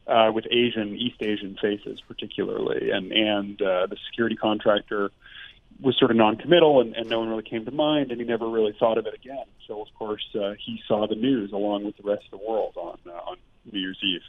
uh, 0.06 0.30
with 0.32 0.46
Asian, 0.52 0.96
East 0.96 1.20
Asian 1.22 1.58
faces, 1.60 2.00
particularly. 2.08 2.92
And, 2.92 3.12
and 3.12 3.60
uh, 3.60 3.88
the 3.88 3.98
security 4.08 4.36
contractor 4.36 5.10
was 5.82 5.98
sort 5.98 6.12
of 6.12 6.18
non-committal 6.18 6.82
and, 6.82 6.96
and 6.96 7.10
no 7.10 7.20
one 7.20 7.30
really 7.30 7.44
came 7.44 7.66
to 7.66 7.72
mind 7.72 8.12
and 8.12 8.20
he 8.20 8.26
never 8.26 8.48
really 8.48 8.74
thought 8.80 8.98
of 8.98 9.06
it 9.06 9.14
again 9.14 9.46
so 9.68 9.82
of 9.82 9.88
course 9.96 10.26
uh, 10.36 10.54
he 10.64 10.82
saw 10.88 11.08
the 11.08 11.16
news 11.16 11.52
along 11.52 11.84
with 11.84 11.96
the 11.98 12.04
rest 12.04 12.24
of 12.32 12.40
the 12.40 12.46
world 12.46 12.74
on 12.78 12.98
uh, 13.08 13.30
on 13.30 13.38
New 13.72 13.80
Year's 13.80 14.00
Eve 14.04 14.22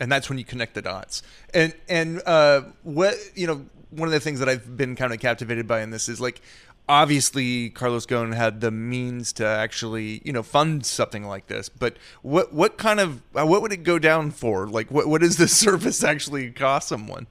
and 0.00 0.10
that's 0.10 0.28
when 0.28 0.38
you 0.38 0.44
connect 0.44 0.74
the 0.74 0.82
dots 0.82 1.22
and 1.52 1.74
and 1.88 2.22
uh, 2.26 2.62
what 2.82 3.14
you 3.34 3.46
know 3.46 3.64
one 3.90 4.08
of 4.08 4.12
the 4.12 4.20
things 4.20 4.40
that 4.40 4.48
I've 4.48 4.76
been 4.76 4.96
kind 4.96 5.12
of 5.12 5.20
captivated 5.20 5.66
by 5.66 5.80
in 5.80 5.90
this 5.90 6.08
is 6.08 6.20
like 6.20 6.40
obviously 6.88 7.70
Carlos 7.70 8.06
Ghosn 8.06 8.34
had 8.34 8.60
the 8.60 8.70
means 8.70 9.32
to 9.34 9.46
actually, 9.46 10.20
you 10.24 10.32
know, 10.32 10.42
fund 10.42 10.84
something 10.84 11.24
like 11.24 11.46
this. 11.46 11.68
But 11.68 11.96
what 12.22 12.52
what 12.52 12.76
kind 12.76 13.00
of 13.00 13.22
uh, 13.34 13.46
what 13.46 13.62
would 13.62 13.72
it 13.72 13.82
go 13.82 13.98
down 13.98 14.30
for? 14.30 14.66
Like, 14.66 14.90
what 14.90 15.06
what 15.06 15.20
does 15.20 15.36
this 15.36 15.56
service 15.56 16.02
actually 16.04 16.50
cost 16.50 16.88
someone? 16.88 17.26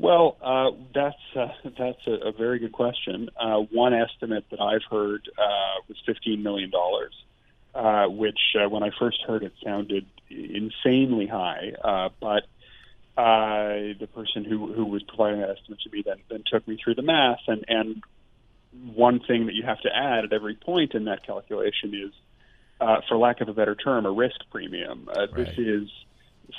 Well, 0.00 0.38
uh, 0.40 0.70
that's 0.94 1.16
uh, 1.36 1.48
that's 1.78 2.06
a, 2.06 2.28
a, 2.28 2.32
very 2.32 2.58
good 2.58 2.72
question. 2.72 3.28
Uh, 3.38 3.58
one 3.58 3.92
estimate 3.92 4.44
that 4.50 4.60
I've 4.60 4.84
heard 4.90 5.28
uh, 5.38 5.82
was 5.88 5.98
fifteen 6.06 6.42
million 6.42 6.70
dollars, 6.70 7.12
uh, 7.74 8.06
which 8.06 8.38
uh, 8.58 8.68
when 8.68 8.82
I 8.82 8.90
first 8.98 9.20
heard 9.26 9.42
it 9.42 9.52
sounded 9.62 10.06
insanely 10.30 11.26
high. 11.26 11.72
but 12.20 12.44
the 13.16 14.08
person 14.14 14.44
who 14.44 14.72
who 14.72 14.86
was 14.86 15.02
providing 15.02 15.40
that 15.40 15.50
estimate 15.50 15.80
to 15.80 15.90
me 15.90 16.02
then 16.04 16.16
then 16.30 16.44
took 16.50 16.66
me 16.66 16.78
through 16.82 16.94
the 16.94 17.02
math, 17.02 17.40
and 17.46 17.64
and 17.68 18.02
one 18.94 19.20
thing 19.20 19.46
that 19.46 19.54
you 19.54 19.64
have 19.64 19.80
to 19.82 19.94
add 19.94 20.24
at 20.24 20.32
every 20.32 20.54
point 20.54 20.94
in 20.94 21.04
that 21.06 21.26
calculation 21.26 21.92
is, 21.92 22.12
for 23.06 23.18
lack 23.18 23.42
of 23.42 23.48
a 23.48 23.52
better 23.52 23.74
term, 23.74 24.06
a 24.06 24.10
risk 24.10 24.40
premium. 24.50 25.10
Right. 25.14 25.34
This 25.34 25.58
is 25.58 25.90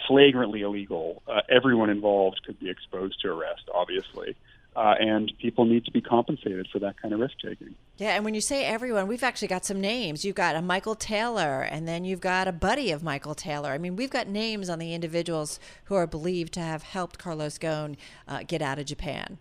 flagrantly 0.08 0.62
illegal. 0.62 1.22
Uh, 1.28 1.42
everyone 1.50 1.90
involved 1.90 2.42
could 2.46 2.60
be 2.60 2.70
exposed 2.70 3.22
to 3.22 3.30
arrest, 3.30 3.64
obviously. 3.74 4.36
Uh, 4.74 4.96
and 5.00 5.34
people 5.42 5.66
need 5.66 5.84
to 5.84 5.92
be 5.92 6.00
compensated 6.00 6.66
for 6.72 6.80
that 6.80 7.00
kind 7.02 7.14
of 7.14 7.20
risk 7.20 7.34
taking. 7.44 7.76
Yeah, 7.98 8.12
and 8.12 8.24
when 8.24 8.34
you 8.34 8.40
say 8.40 8.64
everyone, 8.64 9.08
we've 9.08 9.24
actually 9.24 9.50
got 9.50 9.66
some 9.66 9.82
names. 9.82 10.24
You've 10.24 10.36
got 10.36 10.56
a 10.56 10.62
Michael 10.62 10.96
Taylor, 10.96 11.62
and 11.62 11.86
then 11.86 12.06
you've 12.06 12.22
got 12.22 12.48
a 12.48 12.54
buddy 12.54 12.90
of 12.92 13.04
Michael 13.04 13.36
Taylor. 13.36 13.72
I 13.72 13.78
mean, 13.78 13.98
we've 13.98 14.10
got 14.10 14.30
names 14.30 14.70
on 14.70 14.80
the 14.80 14.94
individuals 14.94 15.60
who 15.86 15.96
are 15.96 16.08
believed 16.08 16.54
to 16.54 16.62
have 16.62 16.84
helped 16.84 17.20
Carlos 17.20 17.58
Ghosn 17.58 17.98
uh, 18.30 18.44
get 18.48 18.62
out 18.62 18.80
of 18.80 18.86
Japan. 18.86 19.40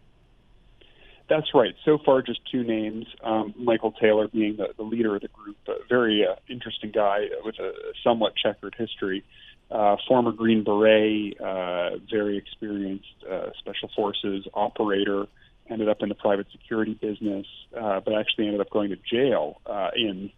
That's 1.29 1.55
right. 1.55 1.77
So 1.85 1.97
far, 2.05 2.23
just 2.23 2.41
two 2.51 2.65
names. 2.65 3.07
Um, 3.23 3.55
Michael 3.57 3.93
Taylor 3.93 4.27
being 4.27 4.57
the, 4.57 4.71
the, 4.77 4.83
leader 4.83 5.15
of 5.15 5.23
the 5.23 5.29
group, 5.29 5.57
a 5.69 5.75
very 5.89 6.27
uh, 6.27 6.35
interesting 6.49 6.91
guy 6.91 7.27
with 7.45 7.55
a 7.61 7.73
somewhat 8.03 8.33
checkered 8.35 8.75
history 8.77 9.23
uh, 9.71 9.97
former 10.09 10.33
Green 10.33 10.65
Beret, 10.65 11.41
uh, 11.41 11.99
very 12.11 12.37
experienced 12.37 13.07
uh, 13.31 13.51
special 13.59 13.91
forces 13.95 14.47
operator, 14.55 15.27
ended 15.69 15.89
up 15.89 16.03
in 16.03 16.09
the 16.09 16.15
private 16.15 16.47
security 16.51 16.95
business, 16.95 17.47
uh, 17.81 18.01
but 18.01 18.15
actually 18.15 18.47
ended 18.47 18.61
up 18.61 18.71
going 18.71 18.91
to 18.91 18.97
jail 18.97 19.61
uh, 19.67 19.91
in 19.97 20.31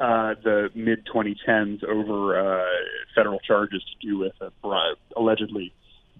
uh, 0.00 0.34
the 0.42 0.70
mid 0.74 1.06
2010s 1.06 1.84
over 1.84 2.38
uh, 2.38 2.64
federal 3.14 3.38
charges 3.38 3.82
to 3.82 4.06
do 4.06 4.18
with 4.18 4.34
a 4.40 4.50
bribe, 4.62 4.96
allegedly 5.16 5.72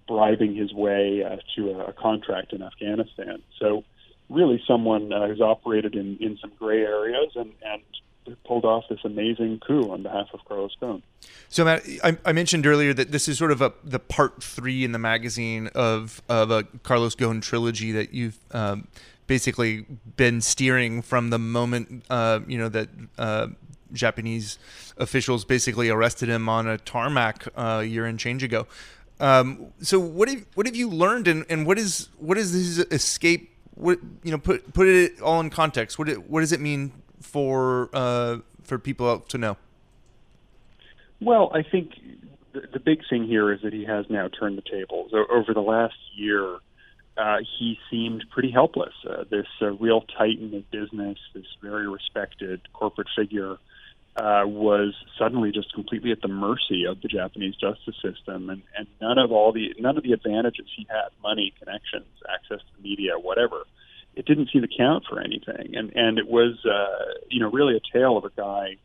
bribing 0.06 0.54
his 0.54 0.72
way 0.72 1.22
uh, 1.24 1.36
to 1.56 1.70
a, 1.70 1.86
a 1.86 1.92
contract 1.92 2.52
in 2.52 2.62
Afghanistan. 2.62 3.42
So, 3.58 3.84
really, 4.30 4.62
someone 4.66 5.12
uh, 5.12 5.26
who's 5.26 5.40
operated 5.40 5.94
in, 5.94 6.18
in 6.20 6.38
some 6.40 6.52
gray 6.58 6.82
areas 6.82 7.32
and, 7.34 7.52
and 7.62 7.82
pulled 8.46 8.64
off 8.64 8.84
this 8.88 9.00
amazing 9.04 9.60
coup 9.60 9.90
on 9.90 10.02
behalf 10.02 10.28
of 10.32 10.44
Carlos 10.46 10.76
Ghosn. 10.80 11.02
So, 11.48 11.64
Matt, 11.64 11.82
I, 12.02 12.16
I, 12.24 12.32
mentioned 12.32 12.66
earlier 12.66 12.92
that 12.94 13.12
this 13.12 13.28
is 13.28 13.38
sort 13.38 13.52
of 13.52 13.60
a 13.60 13.72
the 13.82 13.98
part 13.98 14.42
three 14.42 14.84
in 14.84 14.92
the 14.92 14.98
magazine 14.98 15.68
of 15.74 16.22
of 16.28 16.50
a 16.50 16.64
Carlos 16.82 17.14
Ghosn 17.14 17.42
trilogy 17.42 17.92
that 17.92 18.12
you've 18.12 18.38
um, 18.52 18.88
basically 19.26 19.86
been 20.16 20.40
steering 20.40 21.02
from 21.02 21.30
the 21.30 21.38
moment 21.38 22.04
uh, 22.10 22.40
you 22.46 22.58
know 22.58 22.68
that 22.68 22.88
uh, 23.18 23.48
Japanese 23.92 24.58
officials 24.98 25.44
basically 25.44 25.88
arrested 25.88 26.28
him 26.28 26.48
on 26.48 26.66
a 26.66 26.78
tarmac 26.78 27.46
uh, 27.56 27.80
a 27.82 27.84
year 27.84 28.06
and 28.06 28.18
change 28.18 28.42
ago. 28.42 28.66
Um, 29.20 29.72
so, 29.80 29.98
what 30.00 30.28
have 30.28 30.44
what 30.54 30.66
have 30.66 30.76
you 30.76 30.90
learned, 30.90 31.28
and, 31.28 31.44
and 31.48 31.66
what 31.66 31.78
is 31.78 32.08
what 32.18 32.36
is 32.36 32.52
his 32.52 32.78
escape? 32.90 33.50
What 33.74 33.98
you 34.22 34.30
know, 34.30 34.38
put 34.38 34.72
put 34.74 34.88
it 34.88 35.20
all 35.20 35.40
in 35.40 35.50
context. 35.50 35.98
What 35.98 36.08
it, 36.08 36.28
what 36.28 36.40
does 36.40 36.52
it 36.52 36.60
mean 36.60 36.92
for 37.24 37.88
uh, 37.92 38.38
for 38.62 38.78
people 38.78 39.20
to 39.20 39.38
know? 39.38 39.56
Well, 41.20 41.50
I 41.54 41.62
think 41.62 41.92
the, 42.52 42.62
the 42.72 42.80
big 42.80 43.00
thing 43.08 43.24
here 43.24 43.52
is 43.52 43.62
that 43.62 43.72
he 43.72 43.84
has 43.84 44.06
now 44.08 44.28
turned 44.28 44.58
the 44.58 44.62
tables. 44.62 45.12
Over 45.12 45.54
the 45.54 45.60
last 45.60 45.96
year, 46.14 46.58
uh, 47.16 47.38
he 47.58 47.78
seemed 47.90 48.24
pretty 48.30 48.50
helpless. 48.50 48.94
Uh, 49.08 49.24
this 49.30 49.46
uh, 49.62 49.72
real 49.72 50.02
titan 50.02 50.54
of 50.54 50.70
business, 50.70 51.18
this 51.34 51.46
very 51.62 51.88
respected 51.88 52.60
corporate 52.72 53.08
figure, 53.16 53.56
uh, 54.16 54.44
was 54.46 54.94
suddenly 55.18 55.50
just 55.50 55.72
completely 55.74 56.12
at 56.12 56.20
the 56.20 56.28
mercy 56.28 56.84
of 56.84 57.00
the 57.02 57.08
Japanese 57.08 57.56
justice 57.56 57.96
system, 58.00 58.48
and, 58.50 58.62
and 58.78 58.86
none 59.00 59.18
of 59.18 59.32
all 59.32 59.50
the 59.52 59.74
none 59.78 59.96
of 59.96 60.04
the 60.04 60.12
advantages 60.12 60.66
he 60.76 60.86
had, 60.88 61.08
money, 61.22 61.52
connections, 61.58 62.06
access 62.32 62.60
to 62.60 62.82
media, 62.82 63.18
whatever, 63.18 63.64
it 64.16 64.26
didn't 64.26 64.50
seem 64.52 64.62
to 64.62 64.68
count 64.76 65.04
for 65.08 65.20
anything. 65.20 65.76
And 65.76 65.92
and 65.94 66.18
it 66.18 66.28
was 66.28 66.64
uh, 66.64 67.14
you 67.28 67.40
know 67.40 67.50
really 67.50 67.76
a 67.76 67.96
tale 67.96 68.16
of 68.16 68.24
a 68.24 68.30
guy 68.30 68.76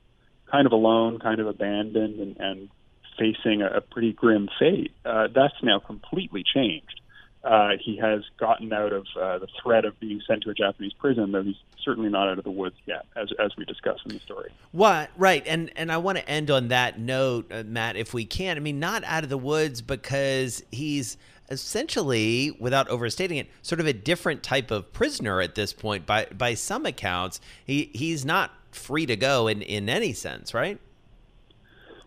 kind 0.52 0.66
of 0.66 0.72
alone, 0.72 1.20
kind 1.20 1.40
of 1.40 1.48
abandoned, 1.48 2.20
and, 2.20 2.38
and 2.38 2.70
facing 3.18 3.62
a, 3.62 3.68
a 3.68 3.82
pretty 3.82 4.14
grim 4.14 4.50
fate. 4.60 4.92
Uh, 5.06 5.28
that's 5.34 5.54
now 5.62 5.80
completely 5.80 6.44
changed. 6.44 7.02
Uh, 7.44 7.72
he 7.80 7.96
has 7.98 8.22
gotten 8.38 8.74
out 8.74 8.92
of 8.92 9.06
uh, 9.20 9.38
the 9.38 9.48
threat 9.64 9.86
of 9.86 9.98
being 10.00 10.22
sent 10.28 10.44
to 10.44 10.50
a 10.50 10.54
Japanese 10.54 10.92
prison, 10.94 11.32
though 11.32 11.44
he's 11.44 11.56
certainly 11.86 12.10
not 12.10 12.28
out 12.28 12.38
of 12.38 12.44
the 12.44 12.52
woods 12.52 12.76
yet, 12.86 13.06
as 13.16 13.30
as 13.40 13.56
we 13.58 13.64
discuss 13.64 13.98
in 14.06 14.12
the 14.12 14.20
story. 14.20 14.52
What 14.74 15.10
right, 15.16 15.44
and 15.48 15.72
and 15.78 15.90
I 15.90 15.98
want 15.98 16.18
to 16.18 16.30
end 16.30 16.52
on 16.52 16.68
that 16.68 17.00
note, 17.00 17.50
uh, 17.50 17.64
Matt, 17.66 17.96
if 17.96 18.14
we 18.14 18.26
can. 18.26 18.58
I 18.58 18.60
mean, 18.60 18.80
not 18.80 19.06
out 19.06 19.24
of 19.24 19.30
the 19.30 19.38
woods 19.38 19.82
because 19.82 20.64
he's 20.70 21.18
essentially, 21.50 22.56
without 22.60 22.88
overstating 22.90 23.38
it, 23.38 23.48
sort 23.62 23.80
of 23.80 23.88
a 23.88 23.94
different 23.94 24.44
type 24.44 24.72
of 24.72 24.92
prisoner 24.94 25.42
at 25.42 25.56
this 25.56 25.74
point. 25.74 26.06
By 26.06 26.26
by 26.26 26.54
some 26.54 26.86
accounts, 26.86 27.40
he 27.66 27.90
he's 27.94 28.26
not 28.26 28.52
free 28.72 29.06
to 29.06 29.16
go 29.16 29.48
in 29.48 29.62
in 29.62 29.90
any 29.90 30.14
sense, 30.14 30.54
right? 30.54 30.80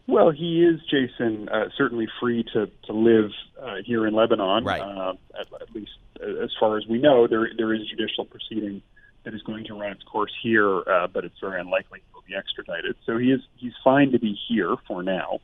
Well, 0.06 0.30
he 0.30 0.64
is, 0.64 0.80
Jason, 0.90 1.48
uh, 1.48 1.68
certainly 1.76 2.08
free 2.20 2.44
to 2.52 2.68
to 2.86 2.92
live 2.92 3.30
uh, 3.60 3.76
here 3.84 4.06
in 4.06 4.14
Lebanon. 4.14 4.64
Right. 4.64 4.82
Uh, 4.82 5.14
at, 5.38 5.46
at, 5.60 5.74
least 5.74 5.92
as 6.20 6.50
far 6.58 6.76
as 6.76 6.86
we 6.86 6.98
know, 6.98 7.26
there 7.26 7.48
there 7.56 7.72
is 7.72 7.86
judicial 7.88 8.24
proceeding 8.24 8.82
that 9.24 9.34
is 9.34 9.42
going 9.42 9.64
to 9.64 9.74
run 9.74 9.92
its 9.92 10.02
course 10.02 10.32
here, 10.42 10.80
uh, 10.88 11.06
but 11.06 11.24
it's 11.24 11.38
very 11.40 11.60
unlikely 11.60 12.00
he 12.00 12.14
will 12.14 12.24
be 12.26 12.34
extradited. 12.34 12.96
So 13.06 13.18
he 13.18 13.30
is 13.30 13.40
he's 13.56 13.74
fine 13.84 14.10
to 14.12 14.18
be 14.18 14.36
here 14.48 14.74
for 14.88 15.02
now. 15.02 15.38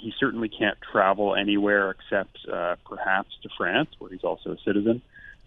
He 0.00 0.12
certainly 0.18 0.48
can't 0.48 0.78
travel 0.92 1.34
anywhere 1.34 1.90
except 1.90 2.38
uh, 2.50 2.76
perhaps 2.88 3.30
to 3.42 3.48
France, 3.56 3.90
where 3.98 4.10
he's 4.10 4.24
also 4.24 4.52
a 4.52 4.58
citizen. 4.64 5.02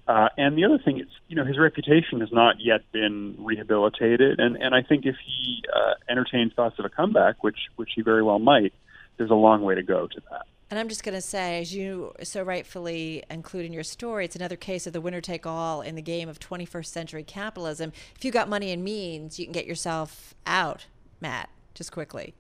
Uh, 0.08 0.30
and 0.38 0.58
the 0.58 0.66
other 0.66 0.78
thing 0.78 1.00
is, 1.00 1.08
you 1.28 1.36
know, 1.36 1.46
his 1.46 1.58
reputation 1.58 2.20
has 2.20 2.32
not 2.32 2.56
yet 2.60 2.82
been 2.92 3.36
rehabilitated, 3.40 4.40
and 4.40 4.56
and 4.58 4.74
I 4.74 4.82
think 4.82 5.06
if 5.06 5.16
he 5.26 5.64
uh, 5.74 5.94
entertains 6.10 6.54
thoughts 6.54 6.80
of 6.80 6.86
a 6.86 6.90
comeback, 6.90 7.44
which 7.44 7.70
which 7.76 7.92
he 7.96 8.02
very 8.02 8.24
well 8.24 8.40
might, 8.40 8.74
there's 9.18 9.30
a 9.30 9.36
long 9.36 9.62
way 9.62 9.76
to 9.76 9.84
go 9.84 10.08
to 10.08 10.22
that. 10.32 10.48
And 10.72 10.80
I'm 10.80 10.88
just 10.88 11.04
going 11.04 11.16
to 11.16 11.22
say, 11.22 11.60
as 11.60 11.76
you 11.76 12.14
so 12.24 12.44
rightfully 12.44 13.24
include 13.30 13.66
in 13.66 13.74
your 13.74 13.84
story, 13.84 14.24
it's 14.24 14.38
another 14.38 14.56
case 14.56 14.88
of 14.88 14.94
the 14.94 15.02
winner 15.02 15.20
take 15.20 15.46
all 15.46 15.82
in 15.82 15.96
the 15.96 16.02
game 16.02 16.30
of 16.30 16.40
21st 16.40 16.86
century 16.86 17.24
capitalism. 17.24 17.92
If 18.16 18.24
you 18.24 18.32
got 18.32 18.48
money 18.48 18.72
and 18.72 18.82
means, 18.82 19.38
you 19.38 19.46
can 19.46 19.52
get 19.52 19.66
yourself 19.66 20.34
out, 20.46 20.86
Matt, 21.20 21.50
just 21.74 21.92
quickly. 21.92 22.34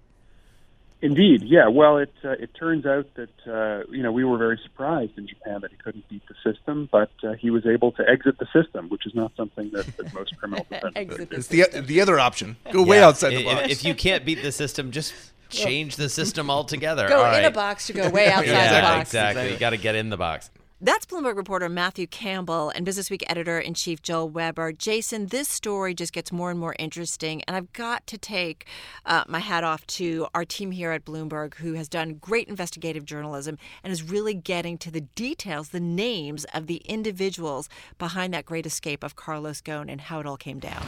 Indeed, 1.03 1.43
yeah. 1.43 1.67
Well, 1.67 1.97
it 1.97 2.13
uh, 2.23 2.31
it 2.31 2.53
turns 2.53 2.85
out 2.85 3.07
that 3.15 3.29
uh, 3.47 3.91
you 3.91 4.03
know 4.03 4.11
we 4.11 4.23
were 4.23 4.37
very 4.37 4.59
surprised 4.61 5.17
in 5.17 5.27
Japan 5.27 5.61
that 5.61 5.71
he 5.71 5.77
couldn't 5.77 6.07
beat 6.09 6.21
the 6.27 6.35
system, 6.43 6.87
but 6.91 7.11
uh, 7.23 7.33
he 7.33 7.49
was 7.49 7.65
able 7.65 7.91
to 7.93 8.07
exit 8.07 8.37
the 8.37 8.45
system, 8.53 8.87
which 8.89 9.07
is 9.07 9.15
not 9.15 9.31
something 9.35 9.71
that, 9.71 9.85
that 9.97 10.13
most 10.13 10.37
criminals 10.37 10.67
exit 10.95 11.29
It's 11.31 11.47
the 11.47 11.65
the 11.83 12.01
other 12.01 12.19
option. 12.19 12.55
Go 12.71 12.83
yeah. 12.83 12.85
way 12.85 13.01
outside 13.01 13.31
the 13.31 13.43
box. 13.43 13.65
If, 13.65 13.71
if 13.71 13.85
you 13.85 13.95
can't 13.95 14.23
beat 14.25 14.43
the 14.43 14.51
system, 14.51 14.91
just 14.91 15.13
change 15.49 15.95
the 15.95 16.07
system 16.07 16.51
altogether. 16.51 17.07
Go 17.07 17.19
All 17.19 17.25
in 17.25 17.31
right. 17.31 17.45
a 17.45 17.51
box 17.51 17.87
to 17.87 17.93
go 17.93 18.09
way 18.09 18.27
outside 18.31 18.47
yeah, 18.47 18.75
the 18.75 18.81
box. 18.81 19.09
Exactly. 19.09 19.41
exactly. 19.41 19.53
You 19.53 19.59
got 19.59 19.69
to 19.71 19.77
get 19.77 19.95
in 19.95 20.09
the 20.09 20.17
box. 20.17 20.51
That's 20.83 21.05
Bloomberg 21.05 21.35
reporter 21.35 21.69
Matthew 21.69 22.07
Campbell 22.07 22.69
and 22.69 22.83
Business 22.83 23.11
Week 23.11 23.23
editor 23.29 23.59
in 23.59 23.75
chief 23.75 24.01
Joel 24.01 24.29
Weber. 24.29 24.71
Jason, 24.71 25.27
this 25.27 25.47
story 25.47 25.93
just 25.93 26.11
gets 26.11 26.31
more 26.31 26.49
and 26.49 26.59
more 26.59 26.75
interesting, 26.79 27.43
and 27.43 27.55
I've 27.55 27.71
got 27.71 28.07
to 28.07 28.17
take 28.17 28.65
uh, 29.05 29.23
my 29.27 29.37
hat 29.37 29.63
off 29.63 29.85
to 29.87 30.25
our 30.33 30.43
team 30.43 30.71
here 30.71 30.91
at 30.91 31.05
Bloomberg 31.05 31.53
who 31.53 31.73
has 31.73 31.87
done 31.87 32.15
great 32.15 32.47
investigative 32.47 33.05
journalism 33.05 33.59
and 33.83 33.93
is 33.93 34.01
really 34.01 34.33
getting 34.33 34.79
to 34.79 34.89
the 34.89 35.01
details, 35.01 35.69
the 35.69 35.79
names 35.79 36.45
of 36.45 36.65
the 36.65 36.77
individuals 36.77 37.69
behind 37.99 38.33
that 38.33 38.45
great 38.45 38.65
escape 38.65 39.03
of 39.03 39.15
Carlos 39.15 39.61
Ghosn 39.61 39.87
and 39.87 40.01
how 40.01 40.19
it 40.19 40.25
all 40.25 40.35
came 40.35 40.57
down. 40.57 40.83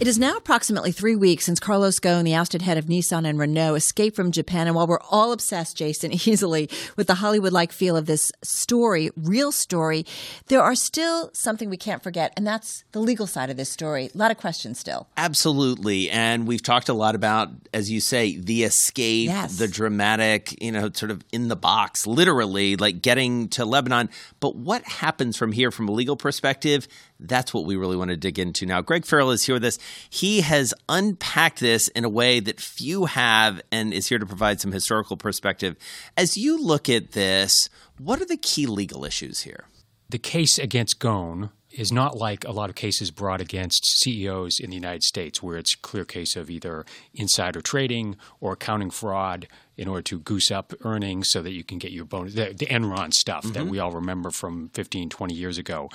It 0.00 0.08
is 0.08 0.18
now 0.18 0.38
approximately 0.38 0.92
three 0.92 1.14
weeks 1.14 1.44
since 1.44 1.60
Carlos 1.60 2.00
Ghosn, 2.00 2.24
the 2.24 2.34
ousted 2.34 2.62
head 2.62 2.78
of 2.78 2.86
Nissan 2.86 3.28
and 3.28 3.38
Renault, 3.38 3.74
escaped 3.74 4.16
from 4.16 4.32
Japan. 4.32 4.66
And 4.66 4.74
while 4.74 4.86
we're 4.86 4.98
all 5.10 5.30
obsessed, 5.30 5.76
Jason, 5.76 6.10
easily 6.26 6.70
with 6.96 7.06
the 7.06 7.16
Hollywood 7.16 7.52
like 7.52 7.70
feel 7.70 7.98
of 7.98 8.06
this 8.06 8.32
story, 8.42 9.10
real 9.14 9.52
story, 9.52 10.06
there 10.46 10.62
are 10.62 10.74
still 10.74 11.28
something 11.34 11.68
we 11.68 11.76
can't 11.76 12.02
forget, 12.02 12.32
and 12.34 12.46
that's 12.46 12.82
the 12.92 12.98
legal 12.98 13.26
side 13.26 13.50
of 13.50 13.58
this 13.58 13.68
story. 13.68 14.08
A 14.14 14.16
lot 14.16 14.30
of 14.30 14.38
questions 14.38 14.78
still. 14.78 15.06
Absolutely. 15.18 16.08
And 16.08 16.46
we've 16.46 16.62
talked 16.62 16.88
a 16.88 16.94
lot 16.94 17.14
about, 17.14 17.50
as 17.74 17.90
you 17.90 18.00
say, 18.00 18.38
the 18.38 18.64
escape, 18.64 19.28
yes. 19.28 19.58
the 19.58 19.68
dramatic, 19.68 20.62
you 20.62 20.72
know, 20.72 20.90
sort 20.94 21.10
of 21.10 21.22
in 21.30 21.48
the 21.48 21.56
box, 21.56 22.06
literally, 22.06 22.76
like 22.76 23.02
getting 23.02 23.48
to 23.50 23.66
Lebanon. 23.66 24.08
But 24.40 24.56
what 24.56 24.82
happens 24.84 25.36
from 25.36 25.52
here 25.52 25.70
from 25.70 25.90
a 25.90 25.92
legal 25.92 26.16
perspective? 26.16 26.88
That's 27.20 27.52
what 27.52 27.64
we 27.64 27.76
really 27.76 27.96
want 27.96 28.10
to 28.10 28.16
dig 28.16 28.38
into 28.38 28.66
now. 28.66 28.80
Greg 28.80 29.04
Farrell 29.04 29.30
is 29.30 29.44
here 29.44 29.56
with 29.56 29.64
us. 29.64 29.78
He 30.08 30.40
has 30.40 30.72
unpacked 30.88 31.60
this 31.60 31.88
in 31.88 32.04
a 32.04 32.08
way 32.08 32.40
that 32.40 32.60
few 32.60 33.04
have 33.06 33.60
and 33.70 33.92
is 33.92 34.08
here 34.08 34.18
to 34.18 34.26
provide 34.26 34.60
some 34.60 34.72
historical 34.72 35.16
perspective. 35.16 35.76
As 36.16 36.36
you 36.36 36.62
look 36.62 36.88
at 36.88 37.12
this, 37.12 37.68
what 37.98 38.20
are 38.20 38.26
the 38.26 38.36
key 38.36 38.66
legal 38.66 39.04
issues 39.04 39.40
here? 39.40 39.66
The 40.08 40.18
case 40.18 40.58
against 40.58 40.98
Ghosn 40.98 41.50
is 41.70 41.92
not 41.92 42.16
like 42.16 42.44
a 42.44 42.50
lot 42.50 42.70
of 42.70 42.76
cases 42.76 43.10
brought 43.10 43.40
against 43.40 43.84
CEOs 44.00 44.58
in 44.58 44.70
the 44.70 44.76
United 44.76 45.02
States, 45.02 45.42
where 45.42 45.56
it's 45.56 45.74
a 45.74 45.78
clear 45.78 46.04
case 46.04 46.36
of 46.36 46.50
either 46.50 46.84
insider 47.14 47.60
trading 47.60 48.16
or 48.40 48.52
accounting 48.52 48.90
fraud 48.90 49.46
in 49.76 49.88
order 49.88 50.02
to 50.02 50.18
goose 50.18 50.50
up 50.50 50.74
earnings 50.84 51.30
so 51.30 51.40
that 51.42 51.52
you 51.52 51.64
can 51.64 51.78
get 51.78 51.90
your 51.90 52.04
bonus, 52.04 52.34
the, 52.34 52.54
the 52.56 52.66
Enron 52.66 53.12
stuff 53.14 53.44
mm-hmm. 53.44 53.52
that 53.54 53.66
we 53.66 53.78
all 53.78 53.92
remember 53.92 54.30
from 54.30 54.68
15, 54.74 55.08
20 55.08 55.34
years 55.34 55.58
ago. 55.58 55.88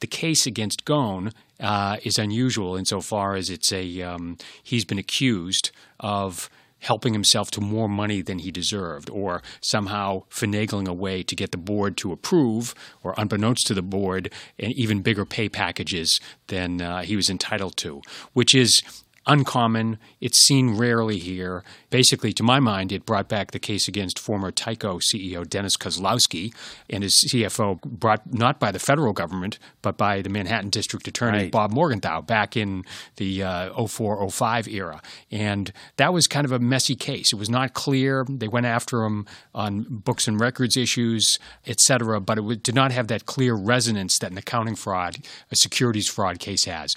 The 0.00 0.06
case 0.06 0.46
against 0.46 0.84
Ghosn 0.84 1.32
uh, 1.58 1.96
is 2.04 2.18
unusual 2.18 2.76
insofar 2.76 3.34
as 3.34 3.50
it's 3.50 3.72
a 3.72 4.02
um, 4.02 4.36
he's 4.62 4.84
been 4.84 4.98
accused 4.98 5.70
of– 6.00 6.50
helping 6.82 7.12
himself 7.12 7.50
to 7.50 7.60
more 7.60 7.88
money 7.88 8.22
than 8.22 8.38
he 8.38 8.50
deserved, 8.50 9.10
or 9.10 9.42
somehow 9.60 10.22
finagling 10.30 10.88
a 10.88 10.92
way 10.92 11.22
to 11.22 11.34
get 11.34 11.50
the 11.50 11.58
board 11.58 11.96
to 11.96 12.12
approve, 12.12 12.74
or 13.02 13.14
unbeknownst 13.16 13.66
to 13.66 13.74
the 13.74 13.82
board, 13.82 14.32
even 14.58 15.00
bigger 15.00 15.24
pay 15.24 15.48
packages 15.48 16.20
than 16.48 16.80
uh, 16.80 17.02
he 17.02 17.16
was 17.16 17.30
entitled 17.30 17.76
to, 17.76 18.02
which 18.32 18.54
is 18.54 18.82
uncommon. 19.26 19.98
It's 20.20 20.38
seen 20.38 20.76
rarely 20.76 21.18
here. 21.18 21.62
Basically, 21.90 22.32
to 22.34 22.42
my 22.42 22.60
mind, 22.60 22.92
it 22.92 23.06
brought 23.06 23.28
back 23.28 23.50
the 23.50 23.58
case 23.58 23.88
against 23.88 24.18
former 24.18 24.50
Tyco 24.50 25.00
CEO 25.00 25.48
Dennis 25.48 25.76
Kozlowski 25.76 26.54
and 26.90 27.02
his 27.02 27.24
CFO, 27.28 27.80
brought 27.82 28.32
not 28.32 28.58
by 28.58 28.72
the 28.72 28.78
federal 28.78 29.12
government, 29.12 29.58
but 29.82 29.96
by 29.96 30.22
the 30.22 30.28
Manhattan 30.28 30.70
District 30.70 31.06
Attorney 31.06 31.38
right. 31.38 31.52
Bob 31.52 31.72
Morgenthau 31.72 32.20
back 32.20 32.56
in 32.56 32.84
the 33.16 33.42
uh, 33.42 33.86
04 33.86 34.28
05 34.30 34.68
era. 34.68 35.00
And 35.30 35.72
that 35.96 36.12
was 36.12 36.26
kind 36.26 36.44
of 36.44 36.52
a 36.52 36.58
messy 36.58 36.94
case. 36.94 37.32
It 37.32 37.36
was 37.36 37.50
not 37.50 37.74
clear. 37.74 38.24
They 38.28 38.48
went 38.48 38.66
after 38.66 39.04
him 39.04 39.26
on 39.54 39.84
books 39.88 40.26
and 40.26 40.40
records 40.40 40.76
issues, 40.76 41.38
et 41.66 41.80
cetera, 41.80 42.20
but 42.20 42.38
it 42.38 42.62
did 42.62 42.74
not 42.74 42.92
have 42.92 43.08
that 43.08 43.26
clear 43.26 43.54
resonance 43.54 44.18
that 44.18 44.32
an 44.32 44.38
accounting 44.38 44.76
fraud, 44.76 45.16
a 45.50 45.56
securities 45.56 46.08
fraud 46.08 46.38
case 46.38 46.64
has. 46.64 46.94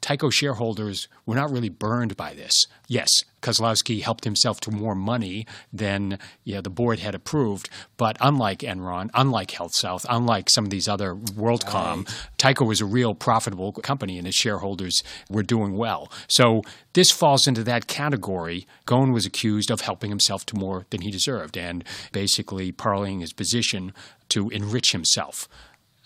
Tyco 0.00 0.32
shareholders 0.32 1.08
were 1.26 1.34
not 1.34 1.50
really 1.50 1.68
burned 1.68 2.16
by 2.16 2.34
this. 2.34 2.66
Yes, 2.86 3.10
Kozlowski 3.42 4.02
helped 4.02 4.24
himself 4.24 4.60
to 4.60 4.70
more 4.70 4.94
money 4.94 5.46
than 5.72 6.18
you 6.44 6.54
know, 6.54 6.60
the 6.60 6.70
board 6.70 6.98
had 6.98 7.14
approved, 7.14 7.68
but 7.96 8.16
unlike 8.20 8.60
Enron, 8.60 9.10
unlike 9.14 9.50
HealthSouth, 9.50 10.06
unlike 10.08 10.50
some 10.50 10.64
of 10.64 10.70
these 10.70 10.88
other 10.88 11.14
WorldCom, 11.14 12.06
right. 12.06 12.28
Tyco 12.38 12.66
was 12.66 12.80
a 12.80 12.86
real 12.86 13.14
profitable 13.14 13.72
company 13.72 14.18
and 14.18 14.26
its 14.26 14.36
shareholders 14.36 15.02
were 15.28 15.42
doing 15.42 15.76
well. 15.76 16.10
So 16.28 16.62
this 16.94 17.10
falls 17.10 17.46
into 17.46 17.62
that 17.64 17.86
category. 17.86 18.66
Ghosn 18.86 19.12
was 19.12 19.26
accused 19.26 19.70
of 19.70 19.82
helping 19.82 20.10
himself 20.10 20.46
to 20.46 20.56
more 20.56 20.86
than 20.90 21.02
he 21.02 21.10
deserved 21.10 21.56
and 21.56 21.84
basically 22.12 22.72
parlaying 22.72 23.20
his 23.20 23.32
position 23.32 23.92
to 24.30 24.48
enrich 24.50 24.92
himself. 24.92 25.48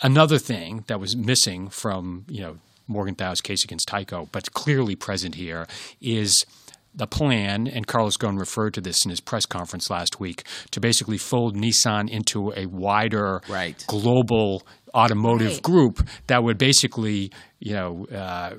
Another 0.03 0.39
thing 0.39 0.85
that 0.89 1.01
was 1.01 1.17
missing 1.17 1.69
from 1.69 2.25
you 2.29 2.41
know 2.43 2.59
Morgenthau's 2.89 3.41
case 3.41 3.65
against 3.65 3.89
Tyco, 3.89 4.29
but 4.33 4.53
clearly 4.53 4.97
present 4.97 5.35
here 5.35 5.67
is 6.01 6.45
the 6.95 7.07
plan, 7.07 7.67
and 7.67 7.87
Carlos 7.87 8.17
Ghosn 8.19 8.39
referred 8.39 8.75
to 8.75 8.81
this 8.81 9.05
in 9.05 9.11
his 9.11 9.21
press 9.21 9.47
conference 9.47 9.89
last 9.89 10.21
week, 10.21 10.45
to 10.73 10.81
basically 10.81 11.17
fold 11.17 11.57
Nissan 11.57 12.11
into 12.11 12.53
a 12.55 12.67
wider 12.67 13.41
right. 13.49 13.83
global 13.87 14.63
automotive 14.95 15.53
right. 15.53 15.63
group 15.63 16.07
that 16.27 16.43
would 16.43 16.59
basically 16.59 17.33
you 17.63 17.75
know, 17.75 18.05
uh, 18.13 18.57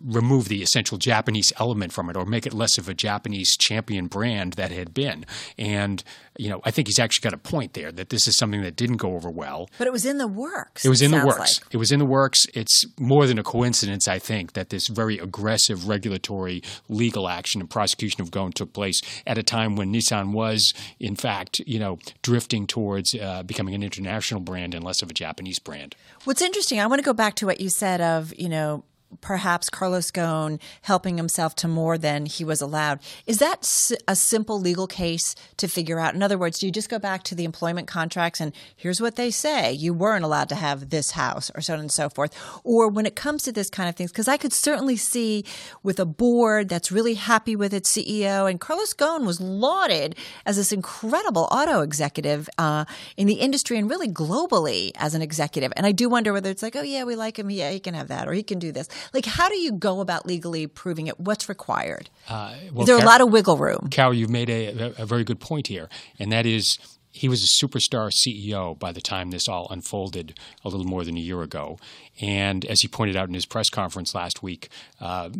remove 0.00 0.48
the 0.48 0.62
essential 0.62 0.96
Japanese 0.96 1.52
element 1.60 1.92
from 1.92 2.08
it 2.08 2.16
or 2.16 2.24
make 2.24 2.46
it 2.46 2.54
less 2.54 2.78
of 2.78 2.88
a 2.88 2.94
Japanese 2.94 3.54
champion 3.54 4.06
brand 4.06 4.54
that 4.54 4.70
had 4.70 4.94
been. 4.94 5.26
And, 5.58 6.02
you 6.38 6.48
know, 6.48 6.60
I 6.64 6.70
think 6.70 6.88
he's 6.88 6.98
actually 6.98 7.28
got 7.28 7.34
a 7.34 7.38
point 7.38 7.74
there 7.74 7.92
that 7.92 8.10
this 8.10 8.26
is 8.26 8.36
something 8.36 8.62
that 8.62 8.76
didn't 8.76 8.96
go 8.96 9.14
over 9.14 9.30
well. 9.30 9.68
But 9.78 9.86
it 9.86 9.92
was 9.92 10.04
in 10.04 10.18
the 10.18 10.28
works. 10.28 10.84
It 10.84 10.88
was 10.88 11.02
in 11.02 11.10
the 11.10 11.24
works. 11.24 11.60
Like. 11.60 11.74
It 11.74 11.76
was 11.76 11.92
in 11.92 11.98
the 11.98 12.06
works. 12.06 12.46
It's 12.54 12.84
more 12.98 13.26
than 13.26 13.38
a 13.38 13.42
coincidence, 13.42 14.08
I 14.08 14.18
think, 14.18 14.52
that 14.52 14.70
this 14.70 14.88
very 14.88 15.18
aggressive 15.18 15.88
regulatory 15.88 16.62
legal 16.88 17.28
action 17.28 17.60
and 17.60 17.70
prosecution 17.70 18.20
of 18.20 18.30
Ghosn 18.30 18.54
took 18.54 18.72
place 18.72 19.00
at 19.26 19.38
a 19.38 19.42
time 19.42 19.76
when 19.76 19.92
Nissan 19.92 20.32
was, 20.32 20.72
in 21.00 21.16
fact, 21.16 21.60
you 21.60 21.78
know, 21.78 21.98
drifting 22.22 22.66
towards 22.66 23.14
uh, 23.14 23.42
becoming 23.42 23.74
an 23.74 23.82
international 23.82 24.40
brand 24.40 24.74
and 24.74 24.84
less 24.84 25.02
of 25.02 25.10
a 25.10 25.14
Japanese 25.14 25.58
brand. 25.58 25.94
What's 26.24 26.42
interesting, 26.42 26.80
I 26.80 26.86
want 26.86 27.00
to 27.00 27.04
go 27.04 27.12
back 27.12 27.34
to 27.36 27.46
what 27.46 27.60
you 27.60 27.68
said 27.68 28.00
of, 28.00 28.32
you 28.36 28.48
know, 28.48 28.84
perhaps 29.20 29.70
Carlos 29.70 30.10
Ghosn 30.10 30.60
helping 30.82 31.16
himself 31.16 31.54
to 31.56 31.68
more 31.68 31.98
than 31.98 32.26
he 32.26 32.44
was 32.44 32.60
allowed. 32.60 33.00
Is 33.26 33.38
that 33.38 33.90
a 34.06 34.16
simple 34.16 34.60
legal 34.60 34.86
case 34.86 35.34
to 35.56 35.68
figure 35.68 35.98
out? 35.98 36.14
In 36.14 36.22
other 36.22 36.38
words, 36.38 36.58
do 36.58 36.66
you 36.66 36.72
just 36.72 36.88
go 36.88 36.98
back 36.98 37.22
to 37.24 37.34
the 37.34 37.44
employment 37.44 37.86
contracts 37.86 38.40
and 38.40 38.52
here's 38.76 39.00
what 39.00 39.16
they 39.16 39.30
say 39.30 39.72
you 39.72 39.94
weren't 39.94 40.24
allowed 40.24 40.48
to 40.48 40.54
have 40.54 40.90
this 40.90 41.12
house 41.12 41.50
or 41.54 41.60
so 41.60 41.74
on 41.74 41.80
and 41.80 41.92
so 41.92 42.08
forth? 42.08 42.36
Or 42.64 42.88
when 42.88 43.06
it 43.06 43.16
comes 43.16 43.42
to 43.44 43.52
this 43.52 43.70
kind 43.70 43.88
of 43.88 43.96
things, 43.96 44.10
because 44.10 44.28
I 44.28 44.36
could 44.36 44.52
certainly 44.52 44.96
see 44.96 45.44
with 45.82 45.98
a 45.98 46.06
board 46.06 46.68
that's 46.68 46.92
really 46.92 47.14
happy 47.14 47.56
with 47.56 47.72
its 47.72 47.90
CEO, 47.90 48.48
and 48.48 48.60
Carlos 48.60 48.94
Ghosn 48.94 49.26
was 49.26 49.40
lauded 49.40 50.16
as 50.44 50.56
this 50.56 50.72
incredible 50.72 51.48
auto 51.50 51.80
executive 51.80 52.48
uh, 52.58 52.84
in 53.16 53.26
the 53.26 53.34
industry 53.34 53.78
and 53.78 53.88
really 53.88 54.08
globally 54.08 54.92
as 54.96 55.14
an 55.14 55.22
executive. 55.22 55.72
And 55.76 55.86
I 55.86 55.92
do 55.92 56.08
wonder 56.08 56.32
whether 56.32 56.50
it's 56.50 56.62
like, 56.62 56.76
oh, 56.76 56.82
yeah, 56.82 57.04
we 57.04 57.16
like 57.16 57.38
him. 57.38 57.50
Yeah, 57.50 57.70
he 57.70 57.80
can 57.80 57.94
have 57.94 58.08
that 58.08 58.28
or 58.28 58.32
he 58.32 58.42
can 58.42 58.58
do 58.58 58.72
this. 58.72 58.88
Like, 59.12 59.26
how 59.26 59.48
do 59.48 59.56
you 59.56 59.72
go 59.72 60.00
about 60.00 60.26
legally 60.26 60.66
proving 60.66 61.06
it? 61.06 61.18
What's 61.20 61.48
required? 61.48 62.10
Uh, 62.28 62.54
well, 62.72 62.82
is 62.82 62.86
there 62.86 62.96
Car- 62.96 63.04
a 63.04 63.08
lot 63.08 63.20
of 63.20 63.30
wiggle 63.30 63.56
room? 63.56 63.88
Carol, 63.90 64.14
you've 64.14 64.30
made 64.30 64.50
a, 64.50 65.00
a 65.00 65.06
very 65.06 65.24
good 65.24 65.40
point 65.40 65.66
here, 65.68 65.88
and 66.18 66.32
that 66.32 66.46
is 66.46 66.78
he 67.16 67.28
was 67.28 67.42
a 67.42 67.64
superstar 67.64 68.10
CEO 68.12 68.78
by 68.78 68.92
the 68.92 69.00
time 69.00 69.30
this 69.30 69.48
all 69.48 69.68
unfolded 69.70 70.38
a 70.64 70.68
little 70.68 70.84
more 70.84 71.02
than 71.02 71.16
a 71.16 71.20
year 71.20 71.40
ago. 71.40 71.78
And 72.20 72.64
as 72.66 72.82
he 72.82 72.88
pointed 72.88 73.16
out 73.16 73.28
in 73.28 73.34
his 73.34 73.46
press 73.46 73.70
conference 73.70 74.14
last 74.14 74.42
week, 74.42 74.68
uh, 75.00 75.30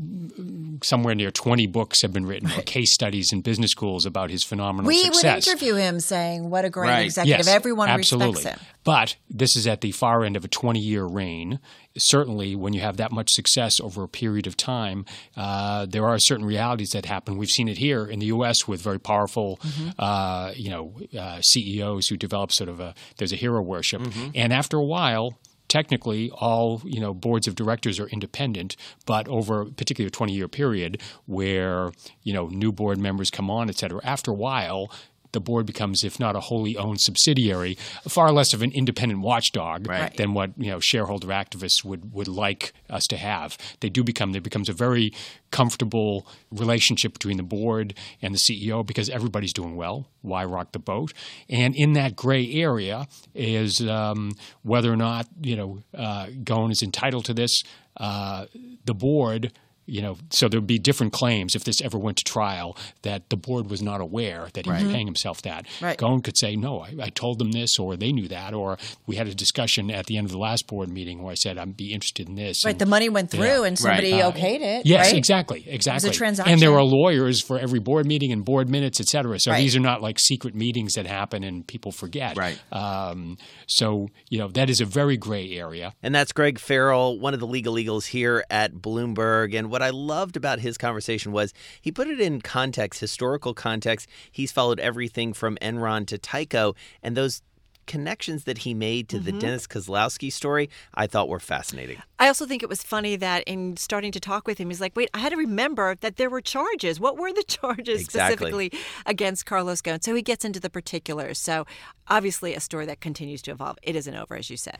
somewhere 0.83 1.14
near 1.14 1.31
20 1.31 1.66
books 1.66 2.01
have 2.03 2.12
been 2.12 2.25
written, 2.27 2.51
or 2.51 2.62
case 2.62 2.92
studies 2.95 3.31
in 3.33 3.42
business 3.42 3.71
schools 3.73 4.07
about 4.07 4.31
his 4.31 4.42
phenomenal 4.42 4.88
we 4.88 5.05
success. 5.05 5.47
would 5.47 5.53
interview 5.53 5.75
him 5.75 6.01
saying, 6.01 6.49
What 6.49 6.64
a 6.64 6.71
great 6.71 6.88
right. 6.88 7.05
executive. 7.05 7.47
Yes, 7.47 7.49
Everyone 7.55 7.88
absolutely. 7.88 8.37
respects 8.37 8.61
him. 8.61 8.66
But 8.85 9.16
this 9.29 9.55
is 9.57 9.66
at 9.66 9.83
the 9.83 9.92
far 9.92 10.25
end 10.25 10.37
of 10.37 10.45
a 10.45 10.49
20 10.49 10.81
year 10.81 11.05
reign. 11.05 11.61
Certainly, 11.97 12.57
when 12.57 12.73
you 12.73 12.81
have 12.81 12.97
that 12.99 13.13
much 13.13 13.31
success 13.31 13.81
over 13.81 14.03
a 14.03 14.09
period 14.09 14.47
of 14.47 14.57
time, 14.57 15.05
uh, 15.37 15.87
there 15.87 16.07
are 16.07 16.19
certain 16.19 16.45
realities 16.45 16.91
that 16.91 17.07
happen. 17.07 17.37
We've 17.37 17.51
seen 17.51 17.69
it 17.69 17.79
here 17.79 18.05
in 18.07 18.19
the 18.19 18.27
U.S. 18.27 18.69
with 18.69 18.81
very 18.81 19.01
powerful, 19.01 19.59
mm-hmm. 19.63 19.91
uh, 19.99 20.53
you 20.55 20.71
know, 20.71 20.95
uh, 21.19 21.41
CEOs 21.41 22.09
who 22.09 22.17
develop 22.17 22.53
sort 22.53 22.69
of 22.69 22.81
a 22.81 22.95
there's 23.19 23.33
a 23.33 23.37
hero 23.37 23.63
worship, 23.63 24.03
mm-hmm. 24.03 24.31
and 24.35 24.53
after 24.53 24.77
a 24.77 24.85
while, 24.85 25.39
technically 25.69 26.31
all 26.31 26.81
you 26.85 27.01
know 27.01 27.13
boards 27.13 27.49
of 27.49 27.55
directors 27.55 27.99
are 27.99 28.07
independent 28.09 28.77
but 29.05 29.27
over 29.29 29.65
particularly 29.65 30.09
a 30.09 30.11
20 30.11 30.33
year 30.33 30.49
period 30.49 31.01
where 31.27 31.91
you 32.23 32.33
know 32.33 32.47
new 32.49 32.73
board 32.73 32.99
members 32.99 33.31
come 33.31 33.51
on 33.51 33.69
et 33.69 33.77
cetera 33.77 34.01
after 34.05 34.31
a 34.31 34.35
while 34.35 34.91
the 35.33 35.41
board 35.41 35.67
becomes, 35.67 36.05
if 36.05 36.19
not 36.19 36.37
a 36.37 36.41
wholly 36.41 36.77
owned 36.77 37.01
subsidiary, 37.01 37.77
far 38.09 38.33
less 38.33 38.53
of 38.53 38.62
an 38.62 38.73
independent 38.73 39.21
watchdog 39.21 39.89
right. 39.89 40.17
than 40.17 40.35
what 40.35 40.53
you 40.57 40.71
know 40.71 40.81
shareholder 40.81 41.29
activists 41.29 41.85
would 41.85 42.12
would 42.12 42.29
like 42.29 42.73
us 42.91 43.07
to 43.09 43.17
have. 43.17 43.57
They 43.81 43.89
do 43.89 44.05
become 44.05 44.33
there 44.33 44.41
becomes 44.41 44.69
a 44.69 44.73
very 44.73 45.12
comfortable 45.51 46.27
relationship 46.51 47.12
between 47.12 47.37
the 47.37 47.43
board 47.43 47.95
and 48.21 48.35
the 48.35 48.39
CEO 48.39 48.85
because 48.85 49.09
everybody's 49.09 49.53
doing 49.53 49.77
well. 49.77 50.09
Why 50.23 50.45
rock 50.45 50.73
the 50.73 50.79
boat? 50.79 51.12
And 51.49 51.75
in 51.75 51.93
that 51.95 52.17
gray 52.17 52.53
area 52.53 53.07
is 53.35 53.81
um, 53.81 54.33
whether 54.62 54.93
or 54.93 54.97
not 54.97 55.27
you 55.41 55.57
know 55.57 55.79
uh, 55.95 56.27
Ghosn 56.27 56.71
is 56.71 56.83
entitled 56.83 57.25
to 57.27 57.35
this. 57.35 57.62
Uh, 57.99 58.45
the 58.85 58.93
board 58.93 59.53
you 59.87 60.03
know, 60.03 60.16
so 60.31 60.49
there'd 60.49 60.66
be 60.66 60.79
different 60.79 61.12
claims 61.12 61.55
if 61.55 61.64
this 61.64 61.81
ever 61.81 61.99
went 61.99 62.18
to 62.18 62.25
trial 62.25 62.77
that 63.03 63.31
the 63.31 63.37
board 63.37 63.70
was 63.70 63.83
not 63.83 64.01
aware 64.01 64.49
that 64.55 64.66
he 64.66 64.70
right. 64.70 64.83
was 64.83 64.92
paying 64.92 65.07
himself 65.07 65.42
that. 65.42 65.66
Right. 65.81 65.96
Ghosn 65.96 66.22
could 66.22 66.37
say, 66.37 66.57
no, 66.57 66.81
I, 66.81 66.94
I, 67.01 67.09
told 67.09 67.38
them 67.38 67.53
this, 67.53 67.79
or 67.79 67.96
they 67.96 68.12
knew 68.12 68.29
that, 68.29 68.53
or 68.53 68.79
we 69.07 69.16
had 69.16 69.29
a 69.29 69.35
discussion 69.35 69.90
at 69.90 70.07
the 70.07 70.18
end 70.18 70.27
of 70.27 70.33
the 70.33 70.38
last 70.38 70.66
board 70.66 70.88
meeting 70.88 71.22
where 71.22 71.33
I 71.33 71.35
said 71.35 71.57
I'd 71.57 71.77
be 71.77 71.92
interested 71.92 72.29
in 72.29 72.35
this. 72.35 72.64
Right, 72.64 72.72
and, 72.72 72.81
the 72.81 72.87
money 72.87 73.09
went 73.09 73.31
through 73.31 73.44
yeah. 73.44 73.64
and 73.64 73.79
somebody 73.79 74.12
right. 74.12 74.35
okayed 74.35 74.61
it. 74.61 74.87
Yes, 74.87 75.07
right? 75.07 75.16
exactly, 75.16 75.64
exactly. 75.68 76.09
It 76.09 76.11
was 76.11 76.16
a 76.16 76.18
transaction. 76.18 76.53
And 76.53 76.61
there 76.61 76.75
are 76.75 76.83
lawyers 76.83 77.40
for 77.40 77.59
every 77.59 77.79
board 77.79 78.07
meeting 78.07 78.33
and 78.33 78.44
board 78.44 78.68
minutes, 78.68 79.01
et 79.01 79.07
cetera. 79.07 79.38
So 79.38 79.53
these 79.55 79.77
are 79.77 79.81
not 79.81 80.03
like 80.03 80.18
secret 80.18 80.55
meetings 80.55 80.94
that 80.94 81.07
happen 81.07 81.44
and 81.44 81.66
people 81.66 81.92
forget. 81.92 82.37
Right. 82.37 82.59
Um, 82.72 83.38
so 83.66 84.09
you 84.29 84.38
know 84.38 84.49
that 84.49 84.68
is 84.68 84.81
a 84.81 84.85
very 84.85 85.16
gray 85.16 85.53
area. 85.53 85.94
And 86.03 86.14
that's 86.14 86.33
Greg 86.33 86.59
Farrell, 86.59 87.18
one 87.18 87.35
of 87.35 87.40
the 87.40 87.46
legal 87.46 87.79
eagles 87.79 88.07
here 88.07 88.44
at 88.51 88.72
Bloomberg. 88.75 89.57
And 89.57 89.70
what 89.77 89.83
I 89.83 89.91
loved 89.91 90.39
about 90.39 90.61
his 90.61 90.79
conversation 90.79 91.33
was 91.33 91.53
he 91.83 91.93
put 91.93 92.09
it 92.09 92.19
in 92.19 92.41
context, 92.41 92.99
historical 92.99 93.53
context. 93.53 94.09
He's 94.33 94.51
followed 94.51 94.81
everything 94.81 95.35
from 95.35 95.59
Enron 95.61 96.07
to 96.07 96.17
Tyco, 96.17 96.75
and 97.03 97.15
those 97.15 97.43
connections 97.87 98.45
that 98.45 98.59
he 98.59 98.73
made 98.73 99.11
to 99.11 99.19
the 99.19 99.33
mm-hmm. 99.33 99.41
Dennis 99.41 99.67
Kozlowski 99.67 100.33
story, 100.33 100.71
I 100.95 101.07
thought 101.07 101.29
were 101.29 101.39
fascinating. 101.39 102.01
I 102.19 102.27
also 102.27 102.47
think 102.47 102.62
it 102.62 102.71
was 102.71 102.83
funny 102.83 103.17
that 103.17 103.45
in 103.45 103.77
starting 103.77 104.12
to 104.12 104.19
talk 104.19 104.47
with 104.47 104.57
him, 104.57 104.71
he's 104.71 104.81
like, 104.81 104.97
wait, 104.97 105.11
I 105.12 105.19
had 105.19 105.33
to 105.33 105.37
remember 105.37 105.95
that 105.97 106.17
there 106.17 106.31
were 106.31 106.41
charges. 106.41 106.99
What 106.99 107.19
were 107.19 107.35
the 107.35 107.45
charges 107.47 108.01
Exactly. 108.01 108.49
specifically 108.49 108.73
against 109.05 109.45
Carlos 109.45 109.83
Ghosn? 109.83 110.03
So 110.03 110.15
he 110.15 110.23
gets 110.23 110.43
into 110.43 110.59
the 110.59 110.71
particulars. 110.71 111.39
So 111.39 111.67
obviously, 112.09 112.55
a 112.55 112.61
story 112.61 112.87
that 112.87 113.03
continues 113.03 113.43
to 113.43 113.51
evolve. 113.51 113.77
It 113.83 113.95
isn't 113.95 114.17
over, 114.17 114.37
as 114.37 114.49
you 114.49 114.57
said. 114.57 114.79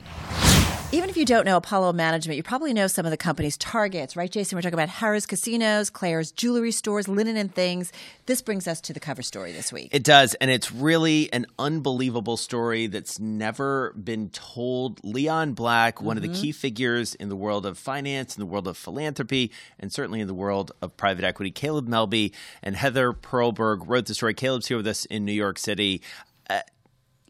Even 0.93 1.09
if 1.09 1.17
you 1.17 1.25
don't 1.25 1.45
know 1.45 1.57
Apollo 1.57 1.91
Management, 1.91 2.37
you 2.37 2.43
probably 2.43 2.73
know 2.73 2.87
some 2.87 3.05
of 3.05 3.11
the 3.11 3.17
company's 3.17 3.57
targets, 3.57 4.15
right, 4.15 4.31
Jason? 4.31 4.55
We're 4.55 4.61
talking 4.61 4.75
about 4.75 4.87
Harrah's 4.87 5.25
Casinos, 5.25 5.89
Claire's 5.89 6.31
Jewelry 6.31 6.71
Stores, 6.71 7.09
Linen 7.09 7.35
and 7.35 7.53
Things. 7.53 7.91
This 8.25 8.41
brings 8.41 8.69
us 8.69 8.79
to 8.81 8.93
the 8.93 9.01
cover 9.01 9.21
story 9.21 9.51
this 9.51 9.73
week. 9.73 9.89
It 9.91 10.05
does, 10.05 10.33
and 10.35 10.49
it's 10.49 10.71
really 10.71 11.31
an 11.33 11.45
unbelievable 11.59 12.37
story 12.37 12.87
that's 12.87 13.19
never 13.19 13.91
been 14.01 14.29
told. 14.29 15.03
Leon 15.03 15.55
Black, 15.55 16.01
one 16.01 16.15
of 16.15 16.23
the 16.23 16.29
key 16.29 16.53
figures 16.53 17.15
in 17.15 17.27
the 17.27 17.35
world 17.35 17.65
of 17.65 17.77
finance, 17.77 18.37
in 18.37 18.39
the 18.39 18.45
world 18.45 18.65
of 18.65 18.77
philanthropy, 18.77 19.51
and 19.79 19.91
certainly 19.91 20.21
in 20.21 20.27
the 20.27 20.33
world 20.33 20.71
of 20.81 20.95
private 20.95 21.25
equity. 21.25 21.51
Caleb 21.51 21.89
Melby 21.89 22.31
and 22.63 22.77
Heather 22.77 23.11
Perlberg 23.11 23.85
wrote 23.89 24.05
the 24.05 24.13
story. 24.13 24.33
Caleb's 24.33 24.67
here 24.67 24.77
with 24.77 24.87
us 24.87 25.03
in 25.03 25.25
New 25.25 25.33
York 25.33 25.59
City. 25.59 26.01
Uh, 26.49 26.61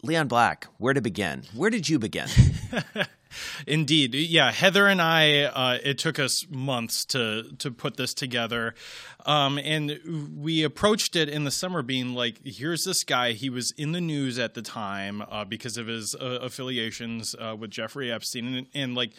Leon 0.03 0.27
Black, 0.27 0.67
where 0.77 0.93
to 0.93 1.01
begin? 1.01 1.43
Where 1.53 1.69
did 1.69 1.89
you 1.89 1.99
begin? 1.99 2.27
Indeed, 3.67 4.13
yeah. 4.15 4.51
Heather 4.51 4.87
and 4.87 5.01
I, 5.01 5.43
uh, 5.43 5.77
it 5.83 5.97
took 5.97 6.19
us 6.19 6.45
months 6.49 7.05
to 7.05 7.51
to 7.59 7.71
put 7.71 7.97
this 7.97 8.13
together, 8.13 8.73
um, 9.25 9.57
and 9.57 9.99
we 10.37 10.63
approached 10.63 11.15
it 11.15 11.29
in 11.29 11.43
the 11.43 11.51
summer, 11.51 11.81
being 11.81 12.13
like, 12.13 12.39
"Here's 12.45 12.83
this 12.85 13.03
guy. 13.03 13.33
He 13.33 13.49
was 13.49 13.71
in 13.71 13.91
the 13.91 14.01
news 14.01 14.39
at 14.39 14.53
the 14.53 14.61
time 14.61 15.23
uh, 15.29 15.45
because 15.45 15.77
of 15.77 15.87
his 15.87 16.15
uh, 16.15 16.39
affiliations 16.41 17.35
uh, 17.35 17.55
with 17.57 17.71
Jeffrey 17.71 18.11
Epstein, 18.11 18.55
and, 18.55 18.67
and 18.73 18.95
like." 18.95 19.11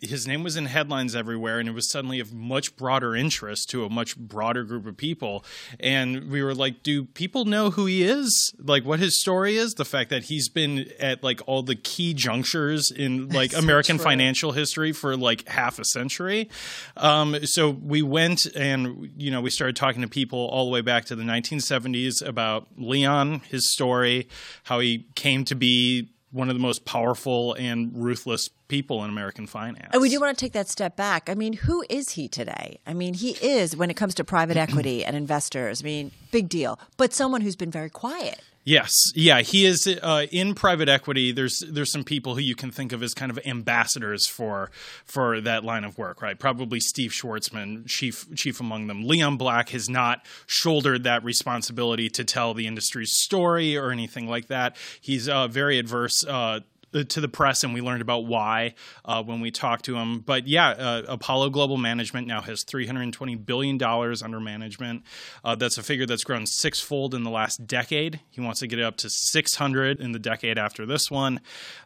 His 0.00 0.26
name 0.26 0.42
was 0.42 0.56
in 0.56 0.66
headlines 0.66 1.14
everywhere, 1.14 1.58
and 1.58 1.68
it 1.68 1.72
was 1.72 1.90
suddenly 1.90 2.18
of 2.18 2.32
much 2.32 2.76
broader 2.76 3.14
interest 3.14 3.68
to 3.70 3.84
a 3.84 3.90
much 3.90 4.16
broader 4.16 4.64
group 4.64 4.86
of 4.86 4.96
people. 4.96 5.44
And 5.78 6.30
we 6.30 6.42
were 6.42 6.54
like, 6.54 6.82
"Do 6.82 7.04
people 7.04 7.44
know 7.44 7.70
who 7.70 7.86
he 7.86 8.02
is? 8.02 8.54
Like, 8.58 8.84
what 8.84 9.00
his 9.00 9.20
story 9.20 9.56
is? 9.56 9.74
The 9.74 9.84
fact 9.84 10.10
that 10.10 10.24
he's 10.24 10.48
been 10.48 10.90
at 10.98 11.22
like 11.22 11.40
all 11.46 11.62
the 11.62 11.74
key 11.74 12.14
junctures 12.14 12.90
in 12.90 13.28
like 13.30 13.56
American 13.56 13.98
financial 13.98 14.52
history 14.52 14.92
for 14.92 15.16
like 15.16 15.46
half 15.46 15.78
a 15.78 15.84
century. 15.84 16.48
Um, 16.96 17.44
so 17.44 17.70
we 17.70 18.02
went 18.02 18.46
and 18.56 19.10
you 19.16 19.30
know 19.30 19.40
we 19.40 19.50
started 19.50 19.76
talking 19.76 20.02
to 20.02 20.08
people 20.08 20.38
all 20.38 20.64
the 20.64 20.70
way 20.70 20.80
back 20.80 21.04
to 21.06 21.16
the 21.16 21.24
1970s 21.24 22.26
about 22.26 22.66
Leon, 22.76 23.40
his 23.50 23.70
story, 23.70 24.28
how 24.64 24.80
he 24.80 25.06
came 25.14 25.44
to 25.44 25.54
be 25.54 26.08
one 26.32 26.48
of 26.48 26.56
the 26.56 26.60
most 26.60 26.84
powerful 26.84 27.54
and 27.54 27.92
ruthless 27.94 28.48
people 28.68 29.04
in 29.04 29.10
American 29.10 29.46
finance. 29.46 29.90
And 29.92 30.00
we 30.00 30.08
do 30.08 30.18
want 30.18 30.36
to 30.36 30.44
take 30.44 30.52
that 30.54 30.68
step 30.68 30.96
back. 30.96 31.28
I 31.28 31.34
mean, 31.34 31.52
who 31.52 31.84
is 31.90 32.10
he 32.10 32.26
today? 32.26 32.80
I 32.86 32.94
mean, 32.94 33.14
he 33.14 33.32
is, 33.42 33.76
when 33.76 33.90
it 33.90 33.94
comes 33.94 34.14
to 34.14 34.24
private 34.24 34.56
equity 34.56 35.04
and 35.04 35.14
investors, 35.14 35.82
I 35.82 35.84
mean, 35.84 36.10
big 36.30 36.48
deal, 36.48 36.80
but 36.96 37.12
someone 37.12 37.42
who's 37.42 37.56
been 37.56 37.70
very 37.70 37.90
quiet. 37.90 38.40
Yes, 38.64 39.10
yeah, 39.16 39.40
he 39.40 39.66
is 39.66 39.88
uh, 39.88 40.26
in 40.30 40.54
private 40.54 40.88
equity. 40.88 41.32
There's 41.32 41.64
there's 41.68 41.90
some 41.90 42.04
people 42.04 42.36
who 42.36 42.40
you 42.40 42.54
can 42.54 42.70
think 42.70 42.92
of 42.92 43.02
as 43.02 43.12
kind 43.12 43.30
of 43.30 43.40
ambassadors 43.44 44.28
for 44.28 44.70
for 45.04 45.40
that 45.40 45.64
line 45.64 45.82
of 45.82 45.98
work, 45.98 46.22
right? 46.22 46.38
Probably 46.38 46.78
Steve 46.78 47.10
Schwarzman, 47.10 47.88
chief 47.88 48.32
chief 48.36 48.60
among 48.60 48.86
them. 48.86 49.02
Leon 49.04 49.36
Black 49.36 49.70
has 49.70 49.88
not 49.88 50.24
shouldered 50.46 51.02
that 51.02 51.24
responsibility 51.24 52.08
to 52.10 52.22
tell 52.22 52.54
the 52.54 52.68
industry's 52.68 53.10
story 53.18 53.76
or 53.76 53.90
anything 53.90 54.28
like 54.28 54.46
that. 54.46 54.76
He's 55.00 55.28
uh, 55.28 55.48
very 55.48 55.80
adverse. 55.80 56.24
Uh, 56.24 56.60
to 56.92 57.20
the 57.20 57.28
press, 57.28 57.64
and 57.64 57.74
we 57.74 57.80
learned 57.80 58.02
about 58.02 58.26
why 58.26 58.74
uh, 59.04 59.22
when 59.22 59.40
we 59.40 59.50
talked 59.50 59.84
to 59.86 59.96
him. 59.96 60.20
But 60.20 60.46
yeah, 60.46 60.70
uh, 60.70 61.02
Apollo 61.08 61.50
Global 61.50 61.76
Management 61.76 62.26
now 62.26 62.40
has 62.42 62.64
$320 62.64 63.44
billion 63.44 63.82
under 63.82 64.40
management. 64.40 65.04
Uh, 65.44 65.54
that's 65.54 65.78
a 65.78 65.82
figure 65.82 66.06
that's 66.06 66.24
grown 66.24 66.46
sixfold 66.46 67.14
in 67.14 67.22
the 67.24 67.30
last 67.30 67.66
decade. 67.66 68.20
He 68.30 68.40
wants 68.40 68.60
to 68.60 68.66
get 68.66 68.78
it 68.78 68.84
up 68.84 68.96
to 68.98 69.10
600 69.10 70.00
in 70.00 70.12
the 70.12 70.18
decade 70.18 70.58
after 70.58 70.86
this 70.86 71.10
one. 71.10 71.40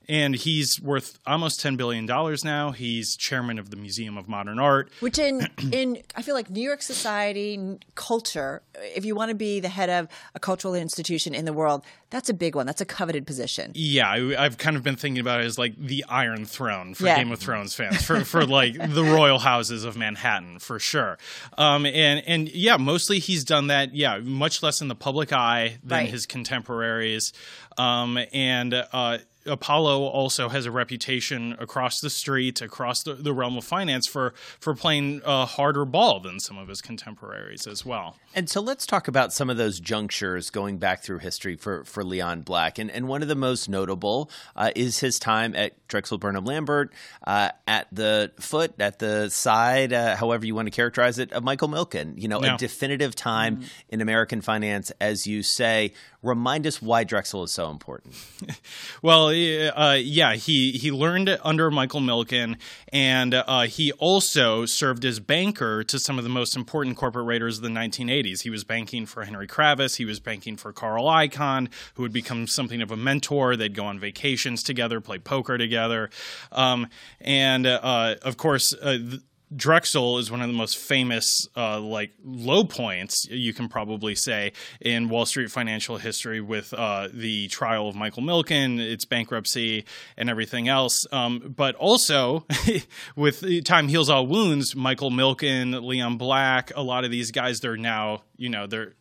And 0.08 0.34
he's 0.34 0.80
worth 0.80 1.18
almost 1.26 1.60
$10 1.60 1.76
billion 1.76 2.06
now. 2.44 2.72
He's 2.72 3.16
chairman 3.16 3.58
of 3.58 3.70
the 3.70 3.76
Museum 3.76 4.16
of 4.16 4.28
Modern 4.28 4.58
Art. 4.58 4.90
Which 5.00 5.18
in 5.18 5.48
in 5.72 6.02
I 6.14 6.22
feel 6.22 6.34
like 6.34 6.50
New 6.50 6.62
York 6.62 6.82
society 6.82 7.78
culture, 7.94 8.62
if 8.74 9.04
you 9.04 9.14
want 9.14 9.30
to 9.30 9.34
be 9.34 9.60
the 9.60 9.68
head 9.68 9.90
of 9.90 10.08
a 10.34 10.40
cultural 10.40 10.74
institution 10.74 11.34
in 11.34 11.44
the 11.44 11.52
world, 11.52 11.84
that's 12.10 12.28
a 12.28 12.34
big 12.34 12.54
one. 12.54 12.66
That's 12.66 12.80
a 12.80 12.84
coveted 12.84 13.26
position. 13.26 13.72
Yeah, 13.74 14.08
I, 14.08 14.44
I've 14.44 14.58
kind 14.58 14.76
of 14.76 14.82
been 14.82 14.96
thinking 14.96 15.20
about 15.20 15.40
it 15.40 15.44
as 15.44 15.58
like 15.58 15.74
the 15.76 16.04
Iron 16.08 16.44
Throne 16.44 16.94
for 16.94 17.04
Yeah. 17.04 17.16
Game 17.16 17.32
of 17.32 17.38
Thrones 17.38 17.74
fans, 17.74 18.02
for, 18.04 18.24
for 18.24 18.46
like 18.46 18.74
the 18.78 19.02
royal 19.04 19.38
houses 19.38 19.84
of 19.84 19.96
Manhattan, 19.96 20.58
for 20.60 20.78
sure. 20.78 21.18
Um, 21.58 21.84
and 21.86 22.22
and 22.26 22.48
yeah, 22.54 22.76
mostly 22.76 23.18
he's 23.18 23.44
done 23.44 23.66
that. 23.68 23.94
Yeah, 23.94 24.18
much 24.18 24.62
less 24.62 24.80
in 24.80 24.88
the 24.88 24.94
public 24.94 25.32
eye 25.32 25.78
than 25.82 25.98
Right. 26.00 26.08
his 26.08 26.26
contemporaries. 26.26 27.32
Um, 27.78 28.18
and 28.32 28.72
uh, 28.72 29.18
Apollo 29.46 30.02
also 30.04 30.48
has 30.48 30.66
a 30.66 30.70
reputation 30.70 31.56
across 31.58 32.00
the 32.00 32.10
street, 32.10 32.60
across 32.60 33.02
the, 33.02 33.14
the 33.14 33.32
realm 33.32 33.56
of 33.56 33.64
finance, 33.64 34.06
for 34.06 34.34
for 34.60 34.74
playing 34.74 35.22
a 35.24 35.46
harder 35.46 35.84
ball 35.84 36.20
than 36.20 36.40
some 36.40 36.58
of 36.58 36.68
his 36.68 36.80
contemporaries 36.80 37.66
as 37.66 37.84
well. 37.84 38.16
And 38.34 38.48
so 38.50 38.60
let's 38.60 38.84
talk 38.86 39.08
about 39.08 39.32
some 39.32 39.48
of 39.48 39.56
those 39.56 39.80
junctures 39.80 40.50
going 40.50 40.78
back 40.78 41.02
through 41.02 41.18
history 41.18 41.56
for, 41.56 41.84
for 41.84 42.04
Leon 42.04 42.42
Black. 42.42 42.78
And, 42.78 42.90
and 42.90 43.08
one 43.08 43.22
of 43.22 43.28
the 43.28 43.34
most 43.34 43.68
notable 43.68 44.30
uh, 44.54 44.70
is 44.76 44.98
his 44.98 45.18
time 45.18 45.54
at 45.54 45.72
Drexel 45.88 46.18
Burnham 46.18 46.44
Lambert 46.44 46.92
uh, 47.26 47.50
at 47.66 47.86
the 47.90 48.32
foot, 48.38 48.74
at 48.78 48.98
the 48.98 49.30
side, 49.30 49.92
uh, 49.94 50.16
however 50.16 50.44
you 50.44 50.54
want 50.54 50.66
to 50.66 50.70
characterize 50.70 51.18
it, 51.18 51.32
of 51.32 51.44
Michael 51.44 51.68
Milken. 51.68 52.20
You 52.20 52.28
know, 52.28 52.42
Yeah. 52.42 52.54
a 52.56 52.58
definitive 52.58 53.14
time 53.14 53.62
in 53.88 54.00
American 54.02 54.42
finance, 54.42 54.92
as 55.00 55.26
you 55.26 55.42
say. 55.42 55.92
Remind 56.22 56.66
us 56.66 56.82
why 56.82 57.04
Drexel 57.04 57.44
is 57.44 57.52
so 57.52 57.70
important. 57.70 58.14
Well, 59.02 59.32
uh, 59.36 59.98
yeah, 60.00 60.34
he 60.34 60.72
he 60.72 60.90
learned 60.90 61.38
under 61.42 61.70
Michael 61.70 62.00
Milken, 62.00 62.56
and 62.92 63.34
uh, 63.34 63.62
he 63.62 63.92
also 63.92 64.66
served 64.66 65.04
as 65.04 65.20
banker 65.20 65.84
to 65.84 65.98
some 65.98 66.18
of 66.18 66.24
the 66.24 66.30
most 66.30 66.56
important 66.56 66.96
corporate 66.96 67.26
raiders 67.26 67.58
of 67.58 67.62
the 67.62 67.68
1980s. 67.68 68.42
He 68.42 68.50
was 68.50 68.64
banking 68.64 69.06
for 69.06 69.24
Henry 69.24 69.46
Kravis, 69.46 69.96
he 69.96 70.04
was 70.04 70.20
banking 70.20 70.56
for 70.56 70.72
Carl 70.72 71.06
Icahn, 71.06 71.68
who 71.94 72.02
would 72.02 72.12
become 72.12 72.46
something 72.46 72.82
of 72.82 72.90
a 72.90 72.96
mentor. 72.96 73.56
They'd 73.56 73.74
go 73.74 73.84
on 73.86 73.98
vacations 73.98 74.62
together, 74.62 75.00
play 75.00 75.18
poker 75.18 75.58
together, 75.58 76.10
um, 76.52 76.88
and 77.20 77.66
uh, 77.66 78.16
of 78.22 78.36
course. 78.36 78.74
Uh, 78.74 78.98
th- 78.98 79.20
Drexel 79.54 80.18
is 80.18 80.30
one 80.30 80.42
of 80.42 80.48
the 80.48 80.54
most 80.54 80.76
famous, 80.76 81.46
uh, 81.56 81.78
like 81.80 82.12
low 82.24 82.64
points 82.64 83.26
you 83.30 83.54
can 83.54 83.68
probably 83.68 84.14
say 84.14 84.52
in 84.80 85.08
Wall 85.08 85.24
Street 85.24 85.50
financial 85.50 85.98
history, 85.98 86.40
with 86.40 86.74
uh, 86.74 87.08
the 87.12 87.46
trial 87.48 87.88
of 87.88 87.94
Michael 87.94 88.22
Milken, 88.22 88.80
its 88.80 89.04
bankruptcy, 89.04 89.84
and 90.16 90.28
everything 90.28 90.66
else. 90.66 91.06
Um, 91.12 91.54
but 91.56 91.76
also 91.76 92.44
with 93.16 93.64
Time 93.64 93.86
Heals 93.88 94.10
All 94.10 94.26
Wounds, 94.26 94.74
Michael 94.74 95.10
Milken, 95.10 95.80
Leon 95.84 96.16
Black, 96.16 96.72
a 96.74 96.82
lot 96.82 97.04
of 97.04 97.12
these 97.12 97.30
guys, 97.30 97.60
they're 97.60 97.76
now, 97.76 98.22
you 98.36 98.48
know, 98.48 98.66
they're 98.66 98.94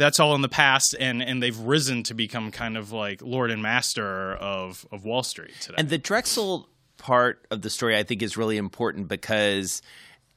that's 0.00 0.18
all 0.18 0.34
in 0.34 0.40
the 0.40 0.48
past, 0.48 0.96
and 0.98 1.22
and 1.22 1.42
they've 1.42 1.58
risen 1.58 2.02
to 2.04 2.14
become 2.14 2.50
kind 2.50 2.76
of 2.78 2.90
like 2.90 3.20
lord 3.22 3.50
and 3.50 3.62
master 3.62 4.34
of 4.34 4.86
of 4.90 5.04
Wall 5.04 5.22
Street 5.22 5.52
today. 5.60 5.76
And 5.78 5.90
the 5.90 5.98
Drexel 5.98 6.69
part 7.00 7.44
of 7.50 7.62
the 7.62 7.70
story, 7.70 7.96
I 7.96 8.04
think, 8.04 8.22
is 8.22 8.36
really 8.36 8.56
important 8.56 9.08
because 9.08 9.82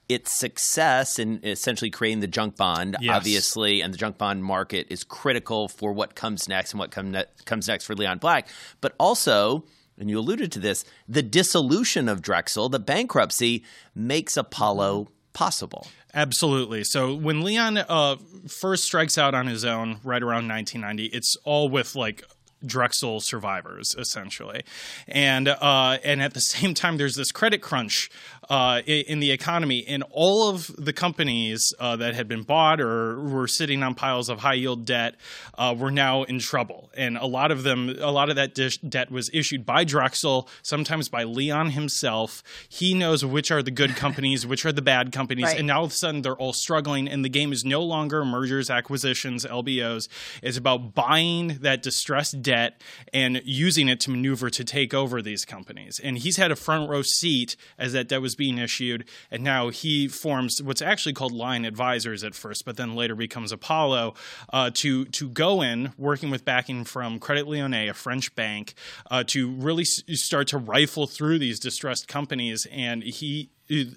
its 0.10 0.32
success 0.32 1.19
in 1.19 1.39
essentially 1.43 1.89
creating 1.91 2.19
the 2.21 2.28
junk 2.28 2.58
bond, 2.58 2.95
Yes. 2.99 3.15
obviously, 3.15 3.82
and 3.82 3.93
the 3.93 3.97
junk 3.97 4.17
bond 4.17 4.43
market 4.43 4.88
is 4.89 5.04
critical 5.04 5.67
for 5.67 5.93
what 5.93 6.15
comes 6.15 6.47
next 6.49 6.71
and 6.73 6.80
what 6.80 6.91
come 6.91 7.12
ne- 7.12 7.26
comes 7.45 7.67
next 7.67 7.86
for 7.86 7.95
Leon 7.95 8.17
Black. 8.17 8.47
But 8.82 8.95
also, 8.99 9.63
and 9.97 10.10
you 10.10 10.17
alluded 10.19 10.52
to 10.54 10.60
this, 10.60 10.84
the 11.08 11.21
dissolution 11.21 12.10
of 12.10 12.21
Drexel, 12.21 12.67
the 12.69 12.80
bankruptcy, 12.80 13.63
makes 13.95 14.36
Apollo 14.36 15.10
possible. 15.34 15.88
Absolutely. 16.13 16.84
So 16.84 17.15
when 17.15 17.41
Leon 17.41 17.78
uh, 17.78 18.17
first 18.47 18.84
strikes 18.84 19.17
out 19.17 19.34
on 19.34 19.47
his 19.47 19.63
own, 19.65 19.99
right 20.04 20.21
around 20.21 20.47
1990, 20.47 21.06
it's 21.15 21.36
all 21.43 21.69
with 21.69 21.95
like 21.95 22.23
Drexel 22.65 23.19
survivors, 23.21 23.95
essentially, 23.97 24.63
and 25.08 25.47
uh, 25.47 25.97
and 26.04 26.21
at 26.21 26.34
the 26.34 26.41
same 26.54 26.73
time, 26.73 26.97
there's 26.97 27.15
this 27.15 27.32
credit 27.32 27.62
crunch 27.62 28.10
uh, 28.49 28.82
in 28.86 29.19
the 29.19 29.32
economy, 29.32 29.86
and 29.88 30.03
all 30.10 30.49
of 30.49 30.71
the 30.77 30.93
companies 30.93 31.73
uh, 31.79 31.95
that 31.97 32.15
had 32.15 32.27
been 32.27 32.43
bought 32.43 32.79
or 32.79 33.19
were 33.19 33.47
sitting 33.47 33.84
on 33.84 33.93
piles 33.93 34.29
of 34.29 34.39
high 34.39 34.53
yield 34.53 34.86
debt 34.86 35.15
uh, 35.58 35.75
were 35.77 35.91
now 35.91 36.23
in 36.23 36.39
trouble, 36.39 36.89
and 36.95 37.17
a 37.17 37.25
lot 37.25 37.51
of 37.51 37.63
them, 37.63 37.89
a 37.99 38.12
lot 38.12 38.29
of 38.29 38.38
that 38.38 38.56
dish, 38.56 38.77
debt 38.79 39.12
was 39.12 39.29
issued 39.34 39.65
by 39.65 39.84
Drexel, 39.84 40.47
sometimes 40.62 41.10
by 41.10 41.23
Leon 41.23 41.71
himself. 41.71 42.41
He 42.69 42.93
knows 42.93 43.25
which 43.25 43.51
are 43.51 43.62
the 43.62 43.71
good 43.71 43.95
companies, 43.95 44.47
which 44.47 44.65
are 44.65 44.71
the 44.71 44.82
bad 44.82 45.12
companies, 45.12 45.43
Right. 45.45 45.58
and 45.58 45.67
now 45.67 45.79
all 45.79 45.86
of 45.86 45.91
a 45.91 45.95
sudden 45.95 46.21
they're 46.21 46.36
all 46.38 46.53
struggling, 46.53 47.10
and 47.10 47.25
the 47.25 47.29
game 47.29 47.51
is 47.51 47.65
no 47.65 47.82
longer 47.84 48.23
mergers, 48.23 48.69
acquisitions, 48.69 49.45
LBOs. 49.45 50.08
It's 50.41 50.58
about 50.58 50.95
buying 50.95 51.58
that 51.62 51.84
distressed 51.84 52.41
debt 52.41 52.53
debt 52.53 52.79
and 53.13 53.41
using 53.45 53.89
it 53.89 53.99
to 53.99 54.12
maneuver 54.12 54.47
to 54.47 54.63
take 54.63 54.93
over 54.93 55.23
these 55.23 55.43
companies. 55.43 55.99
And 56.03 56.19
he's 56.19 56.38
had 56.38 56.51
a 56.51 56.56
front 56.56 56.88
row 56.88 57.01
seat 57.01 57.56
as 57.79 57.93
that 57.93 58.08
debt 58.08 58.21
was 58.21 58.32
being 58.35 58.57
issued. 58.57 59.05
And 59.31 59.43
now 59.43 59.69
he 59.69 60.07
forms 60.07 60.61
what's 60.61 60.81
actually 60.81 61.13
called 61.13 61.31
Lion 61.31 61.65
Advisors 61.65 62.23
at 62.23 62.35
first, 62.35 62.65
but 62.65 62.77
then 62.77 62.95
later 62.95 63.15
becomes 63.15 63.51
Apollo 63.51 64.15
uh, 64.51 64.71
to, 64.75 65.05
to 65.05 65.29
go 65.29 65.61
in, 65.61 65.93
working 65.97 66.29
with 66.29 66.45
backing 66.45 66.83
from 66.85 67.19
Credit 67.19 67.47
Lyonnais, 67.47 67.87
a 67.87 67.93
French 67.93 68.33
bank, 68.35 68.73
uh, 69.09 69.23
to 69.27 69.49
really 69.51 69.83
s- 69.83 70.03
start 70.13 70.47
to 70.47 70.57
rifle 70.57 71.07
through 71.07 71.39
these 71.39 71.59
distressed 71.59 72.07
companies. 72.07 72.67
And 72.71 73.03
he 73.03 73.49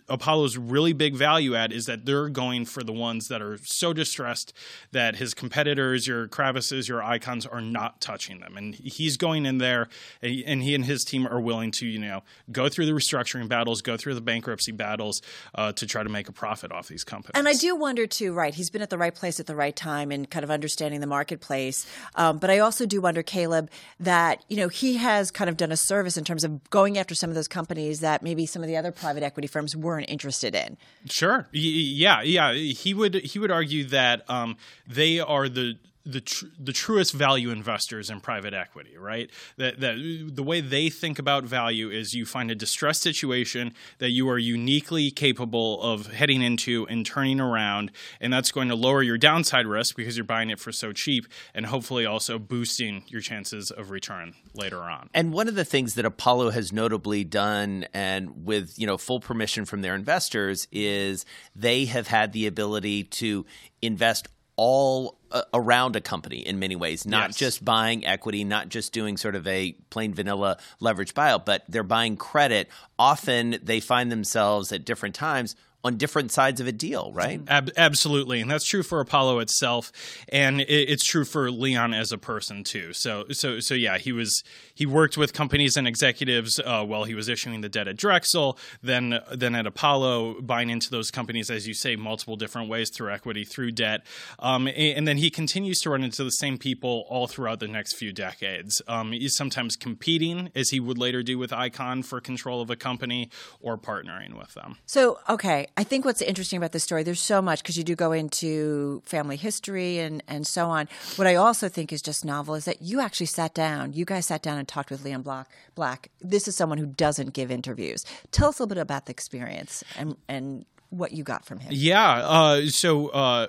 Apollo's 0.08 0.56
really 0.56 0.92
big 0.92 1.14
value 1.14 1.54
add 1.54 1.72
is 1.72 1.86
that 1.86 2.04
they're 2.04 2.28
going 2.28 2.64
for 2.64 2.82
the 2.82 2.92
ones 2.92 3.28
that 3.28 3.42
are 3.42 3.58
so 3.64 3.92
distressed 3.92 4.52
that 4.92 5.16
his 5.16 5.34
competitors, 5.34 6.06
your 6.06 6.28
Kravises, 6.28 6.88
your 6.88 7.00
Icahns, 7.00 7.46
are 7.50 7.60
not 7.60 8.00
touching 8.00 8.40
them, 8.40 8.56
and 8.56 8.74
he's 8.74 9.16
going 9.16 9.46
in 9.46 9.58
there, 9.58 9.88
and 10.22 10.62
he 10.62 10.74
and 10.74 10.84
his 10.84 11.04
team 11.04 11.26
are 11.26 11.40
willing 11.40 11.70
to 11.72 11.86
you 11.86 11.98
know 11.98 12.22
go 12.50 12.68
through 12.68 12.86
the 12.86 12.92
restructuring 12.92 13.48
battles, 13.48 13.82
go 13.82 13.96
through 13.96 14.14
the 14.14 14.20
bankruptcy 14.20 14.72
battles 14.72 15.22
uh, 15.54 15.72
to 15.72 15.86
try 15.86 16.02
to 16.02 16.08
make 16.08 16.28
a 16.28 16.32
profit 16.32 16.72
off 16.72 16.88
these 16.88 17.04
companies. 17.04 17.32
And 17.34 17.48
I 17.48 17.54
do 17.54 17.76
wonder 17.76 18.06
too, 18.06 18.32
right? 18.32 18.54
He's 18.54 18.70
been 18.70 18.82
at 18.82 18.90
the 18.90 18.98
right 18.98 19.14
place 19.14 19.40
at 19.40 19.46
the 19.46 19.56
right 19.56 19.74
time 19.74 20.10
and 20.10 20.28
kind 20.30 20.44
of 20.44 20.50
understanding 20.50 21.00
the 21.00 21.06
marketplace. 21.06 21.86
Um, 22.14 22.38
but 22.38 22.50
I 22.50 22.58
also 22.60 22.86
do 22.86 23.00
wonder, 23.00 23.22
Caleb, 23.22 23.70
that 24.00 24.44
you 24.48 24.56
know 24.56 24.68
he 24.68 24.96
has 24.96 25.30
kind 25.30 25.50
of 25.50 25.56
done 25.56 25.72
a 25.72 25.76
service 25.76 26.16
in 26.16 26.24
terms 26.24 26.44
of 26.44 26.68
going 26.70 26.98
after 26.98 27.14
some 27.14 27.30
of 27.30 27.36
those 27.36 27.48
companies 27.48 28.00
that 28.00 28.22
maybe 28.22 28.46
some 28.46 28.62
of 28.62 28.68
the 28.68 28.76
other 28.76 28.92
private 28.92 29.22
equity 29.22 29.48
firms 29.48 29.65
weren't 29.74 30.08
interested 30.08 30.54
in. 30.54 30.76
Sure. 31.06 31.48
Yeah. 31.52 32.22
Yeah. 32.22 32.52
He 32.52 32.94
would. 32.94 33.14
He 33.14 33.38
would 33.38 33.50
argue 33.50 33.84
that 33.86 34.28
um, 34.30 34.56
they 34.86 35.18
are 35.18 35.48
the 35.48 35.78
the 36.06 36.20
tr- 36.20 36.46
the 36.58 36.72
truest 36.72 37.12
value 37.12 37.50
investors 37.50 38.08
in 38.08 38.20
private 38.20 38.54
equity, 38.54 38.96
right? 38.96 39.28
That 39.56 39.80
that 39.80 39.96
the 40.32 40.42
way 40.42 40.60
they 40.60 40.88
think 40.88 41.18
about 41.18 41.44
value 41.44 41.90
is 41.90 42.14
you 42.14 42.24
find 42.24 42.50
a 42.50 42.54
distressed 42.54 43.02
situation 43.02 43.74
that 43.98 44.10
you 44.10 44.28
are 44.30 44.38
uniquely 44.38 45.10
capable 45.10 45.82
of 45.82 46.12
heading 46.12 46.42
into 46.42 46.86
and 46.86 47.04
turning 47.04 47.40
around, 47.40 47.90
and 48.20 48.32
that's 48.32 48.52
going 48.52 48.68
to 48.68 48.76
lower 48.76 49.02
your 49.02 49.18
downside 49.18 49.66
risk 49.66 49.96
because 49.96 50.16
you're 50.16 50.24
buying 50.24 50.50
it 50.50 50.60
for 50.60 50.70
so 50.70 50.92
cheap, 50.92 51.26
and 51.52 51.66
hopefully 51.66 52.06
also 52.06 52.38
boosting 52.38 53.02
your 53.08 53.20
chances 53.20 53.72
of 53.72 53.90
return 53.90 54.34
later 54.54 54.82
on. 54.82 55.10
And 55.12 55.32
one 55.32 55.48
of 55.48 55.56
the 55.56 55.64
things 55.64 55.94
that 55.94 56.04
Apollo 56.04 56.50
has 56.50 56.72
notably 56.72 57.24
done, 57.24 57.86
and 57.92 58.46
with 58.46 58.78
you 58.78 58.86
know 58.86 58.96
full 58.96 59.18
permission 59.18 59.64
from 59.64 59.82
their 59.82 59.96
investors, 59.96 60.68
is 60.70 61.24
they 61.56 61.86
have 61.86 62.06
had 62.06 62.32
the 62.32 62.46
ability 62.46 63.02
to 63.04 63.44
invest 63.82 64.28
all 64.56 65.18
uh, 65.30 65.42
around 65.52 65.96
a 65.96 66.00
company 66.00 66.38
in 66.38 66.58
many 66.58 66.76
ways, 66.76 67.06
not 67.06 67.28
Yes. 67.30 67.36
just 67.36 67.64
buying 67.64 68.06
equity, 68.06 68.44
not 68.44 68.68
just 68.68 68.92
doing 68.92 69.16
sort 69.16 69.34
of 69.34 69.46
a 69.46 69.72
plain 69.90 70.14
vanilla 70.14 70.56
leverage 70.80 71.14
buyout, 71.14 71.44
but 71.44 71.64
they're 71.68 71.82
buying 71.82 72.16
credit. 72.16 72.68
Often 72.98 73.58
they 73.62 73.80
find 73.80 74.10
themselves 74.10 74.72
at 74.72 74.84
different 74.84 75.14
times 75.14 75.56
on 75.86 75.96
different 75.96 76.32
sides 76.32 76.60
of 76.60 76.66
a 76.66 76.72
deal, 76.72 77.12
right? 77.12 77.40
Ab- 77.48 77.72
absolutely, 77.76 78.40
and 78.40 78.50
that's 78.50 78.66
true 78.66 78.82
for 78.82 79.00
Apollo 79.00 79.38
itself, 79.40 79.92
and 80.28 80.60
it, 80.60 80.66
it's 80.68 81.04
true 81.04 81.24
for 81.24 81.50
Leon 81.50 81.94
as 81.94 82.12
a 82.12 82.18
person 82.18 82.64
too. 82.64 82.92
So, 82.92 83.24
so, 83.30 83.60
so 83.60 83.74
yeah, 83.74 83.98
he 83.98 84.12
was 84.12 84.42
he 84.74 84.86
worked 84.86 85.16
with 85.16 85.32
companies 85.32 85.76
and 85.76 85.86
executives 85.86 86.60
uh, 86.64 86.84
while 86.84 87.04
he 87.04 87.14
was 87.14 87.28
issuing 87.28 87.60
the 87.60 87.68
debt 87.68 87.88
at 87.88 87.96
Drexel, 87.96 88.58
then 88.82 89.20
then 89.32 89.54
at 89.54 89.66
Apollo, 89.66 90.42
buying 90.42 90.70
into 90.70 90.90
those 90.90 91.10
companies 91.10 91.50
as 91.50 91.66
you 91.66 91.74
say, 91.74 91.96
multiple 91.96 92.36
different 92.36 92.68
ways 92.68 92.90
through 92.90 93.10
equity, 93.10 93.44
through 93.44 93.72
debt, 93.72 94.02
um, 94.38 94.66
and, 94.66 94.76
and 94.76 95.08
then 95.08 95.16
he 95.16 95.30
continues 95.30 95.80
to 95.80 95.90
run 95.90 96.02
into 96.02 96.24
the 96.24 96.30
same 96.30 96.58
people 96.58 97.04
all 97.08 97.26
throughout 97.26 97.60
the 97.60 97.68
next 97.68 97.94
few 97.94 98.12
decades. 98.12 98.82
Um, 98.88 99.12
he's 99.12 99.36
sometimes 99.36 99.76
competing, 99.76 100.50
as 100.54 100.70
he 100.70 100.80
would 100.80 100.98
later 100.98 101.22
do 101.22 101.38
with 101.38 101.50
Icahn, 101.50 102.04
for 102.04 102.20
control 102.20 102.60
of 102.60 102.70
a 102.70 102.76
company, 102.76 103.30
or 103.60 103.76
partnering 103.76 104.38
with 104.38 104.54
them. 104.54 104.76
So, 104.86 105.18
okay, 105.28 105.68
I 105.78 105.84
think 105.84 106.06
what's 106.06 106.22
interesting 106.22 106.56
about 106.56 106.72
this 106.72 106.84
story, 106.84 107.02
there's 107.02 107.20
so 107.20 107.42
much 107.42 107.62
because 107.62 107.76
you 107.76 107.84
do 107.84 107.94
go 107.94 108.12
into 108.12 109.02
family 109.04 109.36
history 109.36 109.98
and, 109.98 110.22
and 110.26 110.46
so 110.46 110.70
on. 110.70 110.88
What 111.16 111.26
I 111.26 111.34
also 111.34 111.68
think 111.68 111.92
is 111.92 112.00
just 112.00 112.24
novel 112.24 112.54
is 112.54 112.64
that 112.64 112.80
you 112.80 113.00
actually 113.00 113.26
sat 113.26 113.52
down, 113.52 113.92
you 113.92 114.06
guys 114.06 114.26
sat 114.26 114.42
down 114.42 114.56
and 114.56 114.66
talked 114.66 114.90
with 114.90 115.04
Leon 115.04 115.20
Black. 115.20 115.50
Black. 115.74 116.10
This 116.22 116.48
is 116.48 116.56
someone 116.56 116.78
who 116.78 116.86
doesn't 116.86 117.34
give 117.34 117.50
interviews. 117.50 118.06
Tell 118.30 118.48
us 118.48 118.58
a 118.58 118.62
little 118.62 118.74
bit 118.74 118.80
about 118.80 119.04
the 119.04 119.10
experience 119.10 119.84
and, 119.98 120.16
and 120.28 120.64
what 120.90 121.12
you 121.12 121.22
got 121.22 121.44
from 121.44 121.58
him. 121.58 121.72
Yeah. 121.74 122.14
Uh, 122.14 122.66
so 122.68 123.08
uh, 123.08 123.48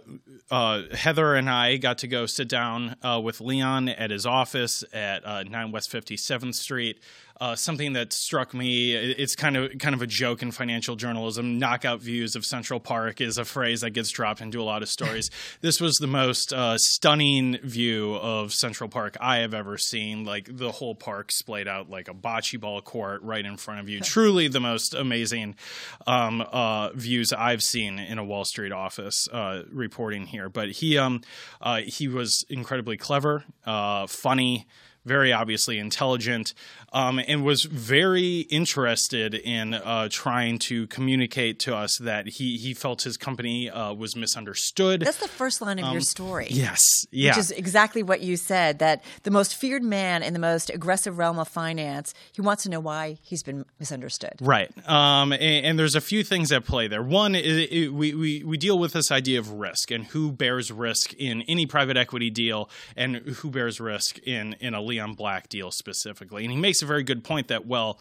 uh, 0.52 0.84
Heather 0.94 1.36
and 1.36 1.50
I 1.50 1.78
got 1.78 2.00
to 2.00 2.08
go 2.08 2.26
sit 2.26 2.50
down 2.50 2.96
uh, 3.04 3.22
with 3.24 3.42
Leon 3.42 3.90
at 3.90 4.12
his 4.12 4.26
office 4.26 4.84
at 4.92 5.26
uh, 5.26 5.44
9 5.44 5.72
West 5.72 5.92
57th 5.92 6.56
Street. 6.56 7.00
Uh, 7.40 7.56
something 7.56 7.94
that 7.94 8.14
struck 8.14 8.54
me, 8.54 8.94
it's 8.94 9.36
kind 9.36 9.56
of 9.56 9.78
kind 9.80 9.94
of 9.94 10.02
a 10.02 10.08
joke 10.08 10.42
in 10.42 10.52
financial 10.52 10.96
journalism. 10.96 11.60
Knockout 11.60 12.02
views 12.02 12.36
of 12.36 12.46
Central 12.46 12.80
Park 12.80 13.22
is 13.22 13.38
a 13.38 13.46
phrase 13.46 13.82
that 13.82 13.92
gets 13.92 14.10
dropped 14.10 14.42
into 14.42 14.62
a 14.62 14.64
lot 14.64 14.82
of 14.82 14.90
stories. 14.90 15.30
this 15.62 15.80
was 15.80 15.96
the 15.98 16.08
most 16.08 16.54
uh, 16.54 16.78
stunning 16.78 17.58
view 17.64 18.16
of 18.16 18.54
Central 18.54 18.90
Park 18.90 19.18
I 19.22 19.38
have 19.38 19.54
ever 19.54 19.78
seen. 19.78 20.24
Like 20.24 20.50
the 20.56 20.72
whole 20.72 20.96
park 20.96 21.32
splayed 21.32 21.68
out 21.68 21.90
like 21.90 22.08
a 22.08 22.14
bocce 22.14 22.60
ball 22.60 22.82
court 22.82 23.22
right 23.24 23.46
in 23.46 23.58
front 23.58 23.80
of 23.80 23.90
you. 23.90 24.00
Truly 24.02 24.48
the 24.48 24.60
most 24.60 24.94
amazing 24.94 25.56
um, 26.06 26.42
uh, 26.42 26.92
views 26.94 27.34
I've 27.34 27.64
seen 27.64 28.00
in 28.00 28.18
a 28.18 28.24
Wall 28.26 28.46
Street 28.46 28.72
office 28.72 29.28
uh, 29.32 29.64
reporting 29.72 30.26
here. 30.26 30.50
But 30.50 30.72
he 30.72 30.98
um, 30.98 31.22
uh, 31.62 31.82
he 31.82 32.08
was 32.08 32.46
incredibly 32.50 32.98
clever, 32.98 33.44
uh, 33.66 34.08
funny. 34.08 34.68
Very 35.06 35.32
obviously 35.32 35.80
intelligent, 35.80 36.54
um, 36.94 37.20
and 37.28 37.44
was 37.44 37.64
very 37.64 38.42
interested 38.50 39.34
in 39.34 39.74
uh, 39.74 40.08
trying 40.10 40.60
to 40.60 40.88
communicate 40.88 41.60
to 41.60 41.76
us 41.76 41.98
that 42.00 42.28
he 42.28 42.58
he 42.58 42.74
felt 42.74 43.02
his 43.04 43.18
company 43.18 43.70
uh, 43.70 43.94
was 43.94 44.16
misunderstood. 44.16 45.02
That's 45.02 45.18
the 45.18 45.28
first 45.28 45.62
line 45.62 45.80
of 45.80 45.86
your 45.86 45.98
Um, 45.98 46.02
story. 46.02 46.48
Yes, 46.50 46.82
yeah. 47.12 47.32
Which 47.32 47.40
is 47.40 47.52
exactly 47.52 48.04
what 48.04 48.22
you 48.22 48.38
said 48.38 48.80
that 48.80 49.04
the 49.24 49.32
most 49.32 49.56
feared 49.56 49.84
man 49.84 50.24
in 50.24 50.34
the 50.34 50.40
most 50.40 50.70
aggressive 50.70 51.18
realm 51.18 51.40
of 51.40 51.48
finance, 51.48 52.14
he 52.32 52.42
wants 52.42 52.64
to 52.64 52.70
know 52.70 52.80
why 52.80 53.18
he's 53.22 53.44
been 53.44 53.66
misunderstood. 53.80 54.34
Right. 54.40 54.72
Um, 54.88 55.34
and, 55.34 55.66
and 55.66 55.80
there's 55.80 55.96
a 55.96 56.02
few 56.02 56.24
things 56.24 56.52
at 56.52 56.66
play 56.66 56.88
there. 56.88 57.04
One, 57.04 57.36
is, 57.36 57.68
it, 57.70 57.94
we, 57.94 58.14
we, 58.14 58.44
we 58.44 58.58
deal 58.58 58.80
with 58.80 58.94
this 58.94 59.12
idea 59.12 59.40
of 59.40 59.52
risk 59.52 59.92
and 59.92 60.06
who 60.06 60.32
bears 60.32 60.72
risk 60.72 61.14
in 61.14 61.42
any 61.44 61.66
private 61.66 61.98
equity 61.98 62.30
deal 62.30 62.70
and 62.96 63.18
who 63.18 63.50
bears 63.50 63.80
risk 63.80 64.20
in, 64.20 64.54
in 64.60 64.74
a 64.74 64.82
Leon 64.82 65.14
Black 65.14 65.50
deal 65.50 65.72
specifically. 65.72 66.44
And 66.44 66.52
he 66.52 66.58
makes 66.58 66.77
a 66.82 66.86
very 66.86 67.04
good 67.04 67.24
point 67.24 67.48
that, 67.48 67.66
well, 67.66 68.00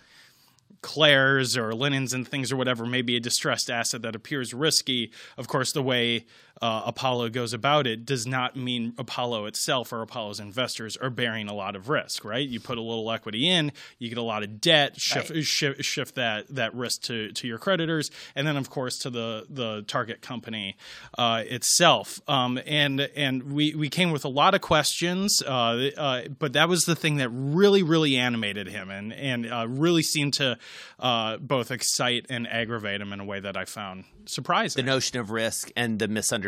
Claire's 0.83 1.57
or 1.57 1.75
linens 1.75 2.13
and 2.13 2.27
things 2.27 2.53
or 2.53 2.57
whatever 2.57 2.87
may 2.87 3.03
be 3.03 3.17
a 3.17 3.21
distressed 3.21 3.71
asset 3.71 4.03
that 4.03 4.15
appears 4.15 4.55
risky. 4.55 5.11
Of 5.37 5.49
course, 5.49 5.73
the 5.73 5.83
way 5.83 6.27
uh, 6.63 6.83
Apollo 6.87 7.31
goes 7.31 7.53
about 7.53 7.87
it 7.87 8.05
does 8.07 8.27
not 8.27 8.57
mean 8.57 8.95
Apollo 8.99 9.47
itself 9.47 9.93
or 9.93 10.03
Apollo's 10.03 10.41
investors 10.41 10.97
are 10.97 11.11
bearing 11.11 11.49
a 11.49 11.55
lot 11.55 11.77
of 11.77 11.89
risk, 11.89 12.25
right? 12.25 12.47
You 12.47 12.61
put 12.61 12.79
a 12.79 12.81
little 12.81 13.11
equity 13.11 13.49
in, 13.49 13.73
you 13.99 14.09
get 14.09 14.19
a 14.19 14.23
lot 14.23 14.43
of 14.43 14.61
debt, 14.61 14.99
shift, 15.01 15.35
shift, 15.45 15.85
shift 15.85 16.15
that 16.15 16.47
that 16.49 16.75
risk 16.75 17.03
to, 17.03 17.33
to 17.33 17.47
your 17.47 17.59
creditors, 17.59 18.11
and 18.35 18.47
then 18.47 18.57
of 18.57 18.71
course 18.71 18.99
to 18.99 19.11
the 19.11 19.47
the 19.51 19.83
target 19.87 20.23
company 20.23 20.77
uh, 21.19 21.43
itself. 21.47 22.21
Um, 22.27 22.59
and 22.67 23.01
and 23.01 23.53
we 23.53 23.75
we 23.75 23.89
came 23.89 24.11
with 24.11 24.25
a 24.25 24.29
lot 24.29 24.55
of 24.55 24.61
questions, 24.61 25.43
uh, 25.43 25.91
uh, 25.97 26.23
but 26.39 26.55
that 26.55 26.69
was 26.69 26.85
the 26.85 26.97
thing 26.97 27.17
that 27.17 27.29
really 27.29 27.83
really 27.83 28.17
animated 28.17 28.69
him 28.69 28.91
and 28.91 29.13
and 29.13 29.53
uh, 29.53 29.67
really 29.69 30.03
seemed 30.03 30.35
to 30.35 30.59
uh, 31.01 31.37
both 31.37 31.71
excite 31.71 32.27
and 32.31 32.47
aggravate 32.49 33.01
him 33.01 33.13
in 33.13 33.21
a 33.21 33.25
way 33.25 33.41
that 33.41 33.57
I 33.57 33.67
found 33.67 34.05
surprising. 34.25 34.85
The 34.85 34.91
notion 34.91 35.19
of 35.19 35.31
risk 35.31 35.71
and 35.77 35.99
the 35.99 36.09
misunderstanding. 36.09 36.46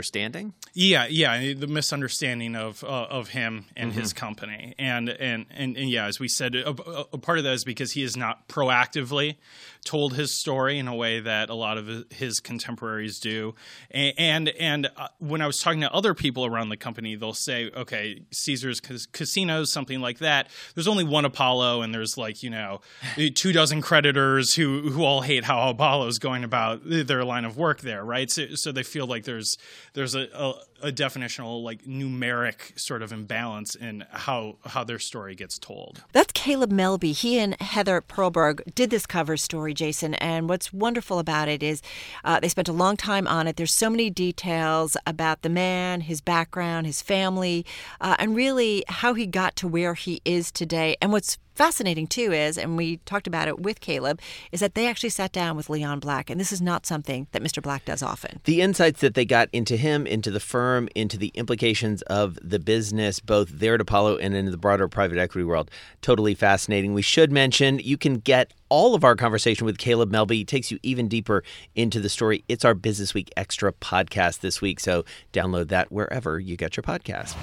Yeah, 0.75 1.07
yeah, 1.09 1.53
the 1.55 1.67
misunderstanding 1.67 2.55
of 2.57 2.85
uh, 2.85 2.87
of 2.87 3.29
him 3.31 3.67
and 3.77 3.93
his 3.93 4.13
Mhm. 4.13 4.17
company, 4.17 4.75
and, 4.79 5.09
and 5.09 5.47
and 5.51 5.77
and 5.77 5.91
yeah, 5.91 6.07
as 6.07 6.21
we 6.21 6.29
said, 6.29 6.55
a, 6.55 6.69
a- 6.71 7.07
a 7.15 7.19
part 7.19 7.39
of 7.39 7.45
that 7.45 7.53
is 7.55 7.65
because 7.65 7.93
he 7.93 8.03
has 8.03 8.17
not 8.17 8.49
proactively 8.49 9.37
told 9.85 10.15
his 10.15 10.33
story 10.33 10.79
in 10.79 10.87
a 10.89 10.95
way 10.95 11.21
that 11.21 11.49
a 11.49 11.55
lot 11.55 11.79
of 11.79 12.05
his 12.11 12.41
contemporaries 12.41 13.19
do, 13.21 13.55
and 13.91 14.15
and, 14.19 14.49
and 14.51 14.91
uh, 14.97 15.09
when 15.19 15.41
I 15.41 15.47
was 15.47 15.61
talking 15.61 15.81
to 15.81 15.93
other 15.93 16.15
people 16.15 16.45
around 16.47 16.69
the 16.69 16.77
company, 16.77 17.15
they'll 17.17 17.33
say, 17.33 17.71
okay, 17.75 18.23
Caesar's 18.31 18.81
Cas- 18.81 19.07
casinos, 19.07 19.73
something 19.73 20.01
like 20.01 20.19
that. 20.19 20.49
There's 20.75 20.89
only 20.89 21.05
one 21.05 21.25
Apollo, 21.25 21.83
and 21.83 21.95
there's 21.95 22.17
like 22.19 22.43
you 22.43 22.51
know 22.51 22.81
two 23.35 23.53
dozen 23.53 23.81
creditors 23.83 24.55
who 24.55 24.91
who 24.91 25.05
all 25.05 25.23
hate 25.23 25.45
how 25.45 25.69
Apollo's 25.71 26.19
going 26.19 26.45
about 26.45 26.81
their 26.85 27.25
line 27.25 27.45
of 27.45 27.57
work 27.57 27.81
there, 27.81 28.05
right? 28.05 28.31
So 28.31 28.55
so 28.55 28.73
they 28.73 28.83
feel 28.83 29.07
like 29.07 29.25
there's 29.25 29.57
there's 29.94 30.14
a, 30.14 30.29
a, 30.35 30.55
a 30.83 30.93
definitional 30.93 31.62
like 31.62 31.85
numeric 31.85 32.79
sort 32.79 33.03
of 33.03 33.12
imbalance 33.12 33.75
in 33.75 34.05
how 34.11 34.57
how 34.64 34.85
their 34.85 34.99
story 34.99 35.35
gets 35.35 35.59
told. 35.59 36.05
That's 36.12 36.33
Caleb 36.33 36.73
Melby. 36.73 37.12
He 37.12 37.38
and 37.38 37.61
Heather 37.61 38.01
Perlberg 38.01 38.75
did 38.75 38.91
this 38.91 39.07
cover 39.07 39.37
story, 39.37 39.75
Jason. 39.75 40.14
And 40.14 40.49
what's 40.49 40.73
wonderful 40.73 41.19
about 41.19 41.49
it 41.49 41.62
is 41.62 41.83
uh, 42.25 42.41
they 42.41 42.49
spent 42.49 42.69
a 42.69 42.73
long 42.73 42.97
time 42.97 43.27
on 43.27 43.47
it. 43.47 43.57
There's 43.57 43.75
so 43.75 43.91
many 43.91 44.11
details 44.11 44.97
about 45.07 45.43
the 45.43 45.49
man, 45.49 46.03
his 46.03 46.21
background, 46.21 46.87
his 46.87 47.03
family, 47.03 47.64
uh, 48.01 48.17
and 48.19 48.37
really 48.37 48.85
how 48.88 49.14
he 49.14 49.27
got 49.27 49.57
to 49.57 49.69
where 49.69 49.95
he 49.95 50.21
is 50.25 50.51
today. 50.51 50.97
And 51.01 51.12
what's 51.12 51.38
fascinating 51.59 52.07
too 52.07 52.33
is, 52.33 52.57
and 52.57 52.77
we 52.77 52.99
talked 52.99 53.27
about 53.27 53.49
it 53.49 53.59
with 53.59 53.81
Caleb, 53.81 54.21
is 54.53 54.61
that 54.61 54.77
they 54.77 54.87
actually 54.87 55.09
sat 55.09 55.33
down 55.33 55.57
with 55.57 55.69
Leon 55.69 55.99
Black, 55.99 56.31
and 56.31 56.41
this 56.41 56.53
is 56.53 56.62
not 56.62 56.87
something 56.87 57.27
that 57.33 57.43
Mr. 57.43 57.61
Black 57.61 57.85
does 57.85 58.01
often. 58.01 58.41
The 58.45 58.61
insights 58.61 59.01
that 59.01 59.14
they 59.14 59.25
got 59.25 59.49
into 59.53 59.77
him, 59.77 60.07
into 60.07 60.31
the 60.31 60.38
firm, 60.38 60.68
into 60.95 61.17
the 61.17 61.33
implications 61.35 62.03
of 62.03 62.39
the 62.43 62.59
business, 62.59 63.21
both 63.21 63.49
there 63.51 63.75
at 63.75 63.81
Apollo 63.81 64.19
and 64.19 64.35
in 64.35 64.51
the 64.51 64.57
broader 64.57 64.89
private 64.89 65.19
equity 65.19 65.45
world, 65.45 65.71
totally 66.03 66.35
fascinating. 66.35 66.95
We 66.95 67.03
should 67.03 67.33
mention 67.33 67.79
you 67.79 67.97
can 67.97 68.15
get 68.15 68.53
all 68.69 68.95
of 68.95 69.05
our 69.05 69.17
conversation 69.17 69.65
with 69.65 69.79
Caleb 69.79 70.13
Melby 70.13 70.43
It 70.43 70.49
takes 70.49 70.71
you 70.71 70.79
even 70.83 71.09
deeper 71.09 71.43
into 71.75 72.01
the 72.01 72.09
story. 72.09 72.45
It's 72.49 72.65
our 72.65 72.75
Business 72.75 73.15
Week 73.15 73.31
Extra 73.37 73.73
podcast 73.73 74.41
this 74.41 74.61
week, 74.61 74.81
so 74.81 75.05
download 75.33 75.69
that 75.69 75.91
wherever 75.91 76.39
you 76.39 76.57
get 76.57 76.77
your 76.77 76.83
podcast. 76.83 77.35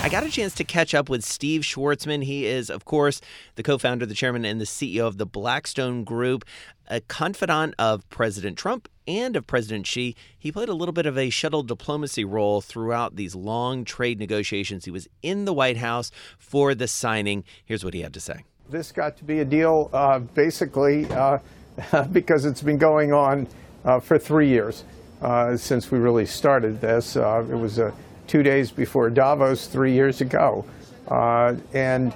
I 0.00 0.08
got 0.08 0.24
a 0.24 0.30
chance 0.30 0.54
to 0.54 0.64
catch 0.64 0.94
up 0.94 1.08
with 1.08 1.24
Steve 1.24 1.62
Schwarzman. 1.62 2.22
He 2.22 2.46
is, 2.46 2.70
of 2.70 2.84
course, 2.84 3.20
the 3.56 3.64
co 3.64 3.78
founder, 3.78 4.06
the 4.06 4.14
chairman, 4.14 4.44
and 4.44 4.60
the 4.60 4.64
CEO 4.64 5.06
of 5.06 5.18
the 5.18 5.26
Blackstone 5.26 6.04
Group, 6.04 6.44
a 6.86 7.00
confidant 7.00 7.74
of 7.80 8.08
President 8.08 8.56
Trump 8.56 8.88
and 9.08 9.34
of 9.34 9.48
President 9.48 9.88
Xi. 9.88 10.14
He 10.38 10.52
played 10.52 10.68
a 10.68 10.74
little 10.74 10.92
bit 10.92 11.06
of 11.06 11.18
a 11.18 11.30
shuttle 11.30 11.64
diplomacy 11.64 12.24
role 12.24 12.60
throughout 12.60 13.16
these 13.16 13.34
long 13.34 13.84
trade 13.84 14.20
negotiations. 14.20 14.84
He 14.84 14.92
was 14.92 15.08
in 15.20 15.46
the 15.46 15.52
White 15.52 15.78
House 15.78 16.12
for 16.38 16.76
the 16.76 16.86
signing. 16.86 17.42
Here's 17.64 17.84
what 17.84 17.92
he 17.92 18.02
had 18.02 18.14
to 18.14 18.20
say. 18.20 18.44
This 18.70 18.92
got 18.92 19.16
to 19.16 19.24
be 19.24 19.40
a 19.40 19.44
deal 19.44 19.90
uh, 19.92 20.20
basically 20.20 21.06
uh, 21.06 21.38
because 22.12 22.44
it's 22.44 22.62
been 22.62 22.78
going 22.78 23.12
on 23.12 23.48
uh, 23.84 23.98
for 23.98 24.16
three 24.16 24.48
years 24.48 24.84
uh, 25.22 25.56
since 25.56 25.90
we 25.90 25.98
really 25.98 26.24
started 26.24 26.80
this. 26.80 27.16
Uh, 27.16 27.44
it 27.50 27.56
was 27.56 27.80
two 28.28 28.42
days 28.42 28.70
before 28.70 29.10
Davos 29.10 29.66
three 29.66 29.92
years 29.92 30.20
ago. 30.20 30.64
Uh, 31.08 31.54
and 31.72 32.14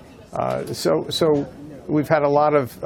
so, 0.72 1.06
so 1.08 1.46
we've 1.88 2.08
had 2.08 2.22
a 2.22 2.28
lot 2.28 2.54
of 2.54 2.78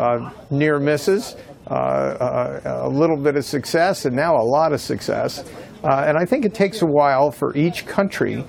near 0.50 0.78
misses, 0.78 1.36
a 1.66 2.88
little 2.90 3.22
bit 3.22 3.36
of 3.36 3.44
success, 3.44 4.06
and 4.06 4.16
now 4.16 4.34
a 4.36 4.46
lot 4.46 4.72
of 4.72 4.80
success. 4.80 5.44
and 5.82 6.16
I 6.16 6.24
think 6.24 6.44
it 6.44 6.54
takes 6.54 6.82
a 6.82 6.86
while 6.86 7.30
for 7.30 7.54
each 7.56 7.86
country 7.86 8.44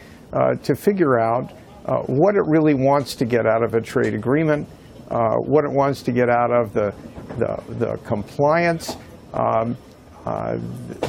to 0.63 0.75
figure 0.75 1.19
out 1.19 1.51
what 2.07 2.35
it 2.35 2.43
really 2.47 2.75
wants 2.75 3.15
to 3.15 3.25
get 3.25 3.45
out 3.45 3.63
of 3.63 3.73
a 3.73 3.81
trade 3.81 4.13
agreement 4.13 4.67
uh, 5.09 5.35
what 5.35 5.63
it 5.63 5.71
wants 5.71 6.01
to 6.03 6.11
get 6.11 6.29
out 6.29 6.51
of 6.51 6.73
the, 6.73 6.93
the, 7.37 7.75
the 7.75 7.97
compliance, 8.03 8.97
um, 9.33 9.77
uh, 10.25 10.57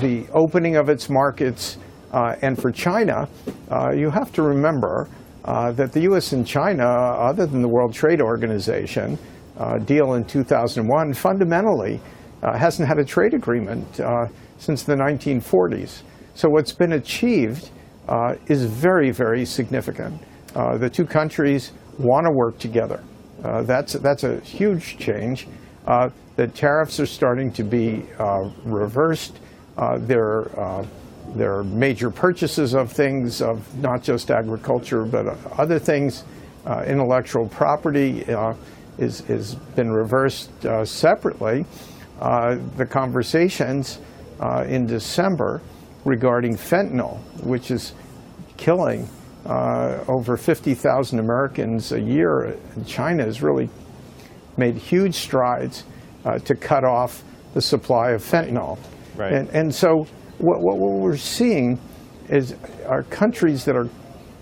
the 0.00 0.26
opening 0.34 0.76
of 0.76 0.88
its 0.88 1.10
markets. 1.10 1.78
Uh, 2.12 2.36
and 2.42 2.60
for 2.60 2.70
China, 2.70 3.28
uh, 3.70 3.90
you 3.92 4.10
have 4.10 4.32
to 4.32 4.42
remember 4.42 5.08
uh, 5.44 5.72
that 5.72 5.92
the 5.92 6.00
U.S. 6.02 6.32
and 6.32 6.46
China, 6.46 6.84
other 6.84 7.46
than 7.46 7.62
the 7.62 7.68
World 7.68 7.92
Trade 7.92 8.20
Organization 8.20 9.18
deal 9.84 10.14
in 10.14 10.24
2001, 10.24 11.14
fundamentally 11.14 12.00
hasn't 12.42 12.86
had 12.86 12.98
a 12.98 13.04
trade 13.04 13.34
agreement 13.34 14.00
since 14.58 14.84
the 14.84 14.94
1940s. 14.94 16.02
So 16.34 16.48
what's 16.48 16.72
been 16.72 16.92
achieved 16.92 17.70
is 18.46 18.64
very, 18.64 19.10
very 19.10 19.44
significant. 19.44 20.20
the 20.54 20.90
two 20.92 21.04
countries 21.04 21.72
want 21.98 22.26
to 22.26 22.32
work 22.32 22.58
together. 22.58 23.02
Uh, 23.42 23.62
that's, 23.62 23.92
that's 23.94 24.24
a 24.24 24.40
huge 24.40 24.98
change. 24.98 25.46
Uh, 25.86 26.10
the 26.36 26.46
tariffs 26.46 26.98
are 27.00 27.06
starting 27.06 27.52
to 27.52 27.62
be 27.62 28.04
uh, 28.18 28.50
reversed. 28.64 29.38
Uh, 29.76 29.98
there, 31.34 31.54
uh, 31.54 31.58
are 31.58 31.64
major 31.64 32.10
purchases 32.10 32.74
of 32.74 32.92
things, 32.92 33.42
of 33.42 33.74
not 33.78 34.02
just 34.02 34.30
agriculture, 34.30 35.04
but 35.04 35.26
other 35.58 35.78
things. 35.78 36.24
intellectual 36.86 37.48
property 37.48 38.24
is, 38.98 39.22
is 39.30 39.54
been 39.74 39.90
reversed 39.90 40.50
separately. 40.84 41.64
the 42.20 42.86
conversations 42.88 43.98
in 44.66 44.86
December 44.86 45.62
regarding 46.04 46.56
fentanyl, 46.56 47.18
which 47.42 47.70
is 47.70 47.94
killing 48.56 49.08
uh, 49.46 50.04
over 50.08 50.36
50,000 50.36 51.18
Americans 51.18 51.92
a 51.92 52.00
year. 52.00 52.56
China 52.86 53.24
has 53.24 53.42
really 53.42 53.70
made 54.56 54.76
huge 54.76 55.14
strides 55.14 55.84
uh, 56.24 56.38
to 56.40 56.54
cut 56.54 56.84
off 56.84 57.22
the 57.54 57.62
supply 57.62 58.10
of 58.10 58.22
fentanyl. 58.22 58.78
Right. 59.16 59.32
And, 59.32 59.48
and 59.50 59.74
so 59.74 60.06
what, 60.38 60.60
what, 60.60 60.78
we're 60.78 61.16
seeing 61.16 61.78
is 62.28 62.54
are 62.86 63.02
countries 63.04 63.64
that 63.64 63.76
are 63.76 63.88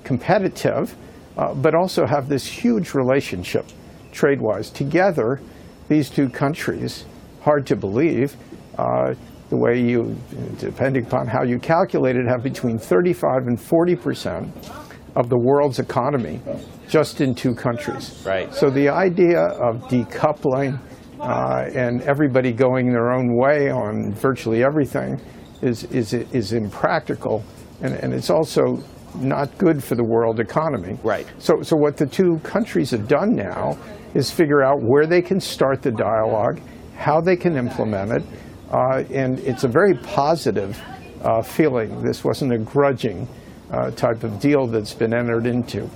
competitive, 0.04 0.94
uh, 1.36 1.54
but 1.54 1.74
also 1.74 2.06
have 2.06 2.28
this 2.28 2.46
huge 2.46 2.94
relationship 2.94 3.66
trade-wise. 4.12 4.70
Together, 4.70 5.40
these 5.88 6.10
two 6.10 6.28
countries, 6.28 7.04
hard 7.42 7.66
to 7.66 7.76
believe, 7.76 8.36
uh, 8.78 9.14
the 9.48 9.56
way 9.56 9.80
you, 9.80 10.16
depending 10.58 11.06
upon 11.06 11.26
how 11.28 11.44
you 11.44 11.58
calculate 11.58 12.16
it, 12.16 12.26
have 12.26 12.42
between 12.42 12.78
35 12.78 13.46
and 13.46 13.60
40 13.60 13.96
percent 13.96 14.70
of 15.14 15.30
the 15.30 15.38
world's 15.38 15.78
economy 15.78 16.40
just 16.88 17.20
in 17.20 17.34
two 17.34 17.54
countries. 17.54 18.22
Right. 18.26 18.52
So 18.54 18.70
the 18.70 18.88
idea 18.90 19.40
of 19.40 19.82
decoupling 19.84 20.78
uh, 21.20 21.70
and 21.74 22.02
everybody 22.02 22.52
going 22.52 22.90
their 22.90 23.12
own 23.12 23.34
way 23.36 23.70
on 23.70 24.12
virtually 24.12 24.62
everything 24.62 25.20
is, 25.62 25.84
is, 25.84 26.12
is 26.12 26.52
impractical. 26.52 27.44
And, 27.82 27.94
and 27.94 28.14
it's 28.14 28.30
also 28.30 28.82
not 29.14 29.56
good 29.58 29.82
for 29.82 29.94
the 29.94 30.04
world 30.04 30.40
economy. 30.40 30.98
Right. 31.02 31.26
So, 31.38 31.62
so 31.62 31.76
what 31.76 31.96
the 31.96 32.06
two 32.06 32.38
countries 32.42 32.90
have 32.90 33.08
done 33.08 33.34
now 33.34 33.78
is 34.14 34.30
figure 34.30 34.62
out 34.62 34.78
where 34.80 35.06
they 35.06 35.22
can 35.22 35.40
start 35.40 35.82
the 35.82 35.92
dialogue, 35.92 36.60
how 36.96 37.20
they 37.20 37.36
can 37.36 37.56
implement 37.56 38.12
it, 38.12 38.22
uh, 38.70 39.04
and 39.12 39.38
it's 39.40 39.64
a 39.64 39.68
very 39.68 39.94
positive 39.94 40.80
uh, 41.22 41.42
feeling. 41.42 42.02
This 42.02 42.24
wasn't 42.24 42.52
a 42.52 42.58
grudging 42.58 43.28
uh, 43.70 43.90
type 43.90 44.24
of 44.24 44.40
deal 44.40 44.66
that's 44.66 44.94
been 44.94 45.14
entered 45.14 45.46
into. 45.46 45.88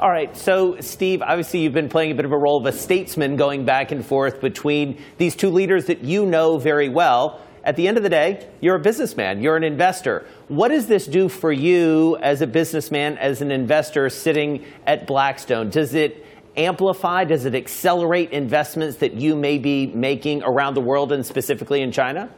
All 0.00 0.10
right, 0.10 0.36
so 0.36 0.80
Steve, 0.80 1.22
obviously 1.22 1.60
you've 1.60 1.72
been 1.72 1.88
playing 1.88 2.10
a 2.10 2.14
bit 2.14 2.24
of 2.24 2.32
a 2.32 2.36
role 2.36 2.58
of 2.58 2.66
a 2.66 2.76
statesman 2.76 3.36
going 3.36 3.64
back 3.64 3.92
and 3.92 4.04
forth 4.04 4.40
between 4.40 5.00
these 5.16 5.36
two 5.36 5.50
leaders 5.50 5.84
that 5.86 6.02
you 6.02 6.26
know 6.26 6.58
very 6.58 6.88
well. 6.88 7.40
At 7.64 7.76
the 7.76 7.86
end 7.86 7.96
of 7.96 8.02
the 8.02 8.08
day, 8.08 8.48
you're 8.60 8.74
a 8.74 8.80
businessman, 8.80 9.40
you're 9.40 9.56
an 9.56 9.62
investor. 9.62 10.26
What 10.48 10.68
does 10.68 10.86
this 10.86 11.06
do 11.06 11.28
for 11.28 11.52
you 11.52 12.16
as 12.20 12.42
a 12.42 12.46
businessman, 12.46 13.18
as 13.18 13.40
an 13.40 13.52
investor 13.52 14.08
sitting 14.08 14.64
at 14.84 15.06
Blackstone? 15.06 15.70
Does 15.70 15.94
it 15.94 16.26
amplify, 16.56 17.24
does 17.24 17.44
it 17.44 17.54
accelerate 17.54 18.30
investments 18.32 18.96
that 18.98 19.14
you 19.14 19.36
may 19.36 19.58
be 19.58 19.86
making 19.86 20.42
around 20.42 20.74
the 20.74 20.80
world 20.80 21.12
and 21.12 21.24
specifically 21.24 21.82
in 21.82 21.92
China? 21.92 22.28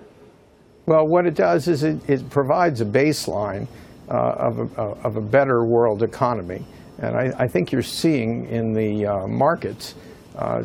Well, 0.86 1.06
what 1.06 1.26
it 1.26 1.34
does 1.34 1.68
is 1.68 1.82
it, 1.82 2.08
it 2.08 2.28
provides 2.28 2.82
a 2.82 2.84
baseline 2.84 3.66
uh, 4.10 4.12
of, 4.12 4.78
a, 4.78 4.82
of 5.06 5.16
a 5.16 5.22
better 5.22 5.64
world 5.64 6.02
economy. 6.02 6.66
And 6.98 7.16
I, 7.16 7.32
I 7.38 7.48
think 7.48 7.72
you're 7.72 7.82
seeing 7.82 8.46
in 8.48 8.74
the 8.74 9.06
uh, 9.06 9.26
markets 9.26 9.94
uh, 10.36 10.62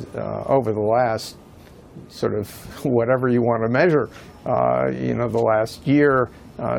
over 0.47 0.73
the 0.73 0.81
last 0.81 1.37
sort 2.09 2.33
of 2.33 2.49
whatever 2.85 3.29
you 3.29 3.41
want 3.41 3.63
to 3.63 3.69
measure, 3.69 4.09
you 4.45 5.13
know, 5.15 5.27
the 5.27 5.39
last 5.39 5.85
year, 5.87 6.29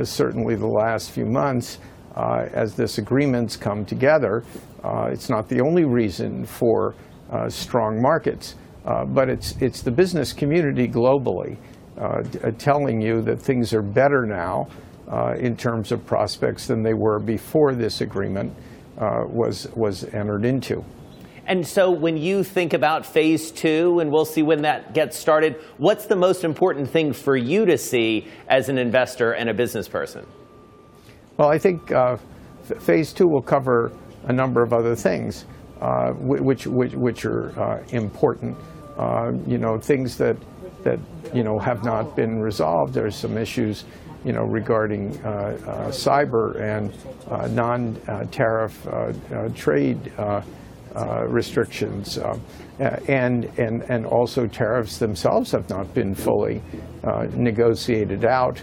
certainly 0.02 0.54
the 0.54 0.66
last 0.66 1.10
few 1.10 1.26
months, 1.26 1.78
uh, 2.16 2.48
as 2.52 2.74
this 2.74 2.98
agreements 2.98 3.56
come 3.56 3.84
together. 3.84 4.42
Uh, 4.82 5.08
it's 5.12 5.28
not 5.28 5.48
the 5.48 5.60
only 5.60 5.84
reason 5.84 6.44
for 6.44 6.94
uh, 7.30 7.48
strong 7.48 8.00
markets, 8.00 8.56
but 8.84 9.28
it's, 9.28 9.54
it's 9.60 9.82
the 9.82 9.90
business 9.90 10.32
community 10.32 10.88
globally 10.88 11.56
telling 12.58 13.00
you 13.00 13.20
that 13.22 13.40
things 13.40 13.72
are 13.74 13.82
better 13.82 14.24
now 14.26 14.66
uh, 15.10 15.34
in 15.38 15.56
terms 15.56 15.92
of 15.92 16.04
prospects 16.06 16.66
than 16.66 16.82
they 16.82 16.94
were 16.94 17.18
before 17.18 17.74
this 17.74 18.00
agreement 18.00 18.52
uh, 18.98 19.24
was, 19.26 19.68
was 19.74 20.04
entered 20.14 20.44
into. 20.44 20.84
And 21.50 21.66
so, 21.66 21.90
when 21.90 22.16
you 22.16 22.44
think 22.44 22.74
about 22.74 23.04
phase 23.04 23.50
two, 23.50 23.98
and 23.98 24.12
we'll 24.12 24.24
see 24.24 24.40
when 24.40 24.62
that 24.62 24.94
gets 24.94 25.18
started, 25.18 25.56
what's 25.78 26.06
the 26.06 26.14
most 26.14 26.44
important 26.44 26.88
thing 26.88 27.12
for 27.12 27.36
you 27.36 27.66
to 27.66 27.76
see 27.76 28.28
as 28.46 28.68
an 28.68 28.78
investor 28.78 29.32
and 29.32 29.50
a 29.50 29.52
business 29.52 29.88
person? 29.88 30.24
Well, 31.38 31.48
I 31.48 31.58
think 31.58 31.90
uh, 31.90 32.18
phase 32.78 33.12
two 33.12 33.26
will 33.26 33.42
cover 33.42 33.90
a 34.28 34.32
number 34.32 34.62
of 34.62 34.72
other 34.72 34.94
things, 34.94 35.44
uh, 35.80 36.12
which, 36.12 36.68
which, 36.68 36.94
which 36.94 37.24
are 37.24 37.50
uh, 37.60 37.82
important. 37.88 38.56
Uh, 38.96 39.32
you 39.44 39.58
know, 39.58 39.76
things 39.76 40.16
that, 40.18 40.36
that 40.84 41.00
you 41.34 41.42
know, 41.42 41.58
have 41.58 41.82
not 41.82 42.14
been 42.14 42.38
resolved. 42.38 42.94
There's 42.94 43.16
some 43.16 43.36
issues 43.36 43.86
you 44.24 44.32
know, 44.32 44.44
regarding 44.44 45.18
uh, 45.24 45.28
uh, 45.66 45.88
cyber 45.88 46.61
and 46.61 46.92
uh, 47.28 47.48
non-tariff 47.48 48.86
trade 49.57 50.12
Uh, 50.97 51.24
restrictions. 51.28 52.18
Um, 52.18 52.43
uh, 52.80 52.97
and, 53.07 53.45
and, 53.61 53.82
and 53.88 54.05
also 54.05 54.49
tariffs 54.49 54.99
themselves 54.99 55.53
have 55.53 55.70
not 55.70 55.95
been 55.95 56.16
fully 56.16 56.61
uh, 57.05 57.28
negotiated 57.32 58.24
out 58.24 58.61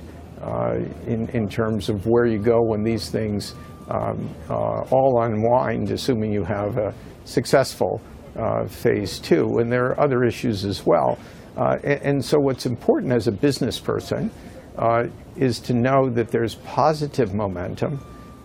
in, 1.06 1.30
in 1.30 1.48
terms 1.48 1.88
of 1.88 2.06
where 2.06 2.26
you 2.26 2.38
go 2.38 2.62
when 2.62 2.84
these 2.84 3.10
things 3.10 3.56
um, 3.90 4.30
all 4.50 5.22
unwind, 5.22 5.90
assuming 5.90 6.34
you 6.34 6.44
have 6.44 6.78
a 6.78 6.94
successful 7.24 8.02
phase 8.68 9.20
two. 9.20 9.60
And 9.60 9.72
there 9.72 9.86
are 9.86 10.00
other 10.00 10.26
issues 10.26 10.66
as 10.66 10.86
well. 10.86 11.18
Uh, 11.56 11.78
and, 11.86 12.02
and, 12.02 12.26
so 12.26 12.38
what's 12.38 12.66
important 12.66 13.14
as 13.14 13.28
a 13.28 13.32
business 13.32 13.80
person 13.80 14.30
uh, 14.78 15.06
is 15.38 15.60
to 15.62 15.74
know 15.74 16.10
that 16.10 16.28
there's 16.28 16.56
positive 16.56 17.34
momentum. 17.34 18.00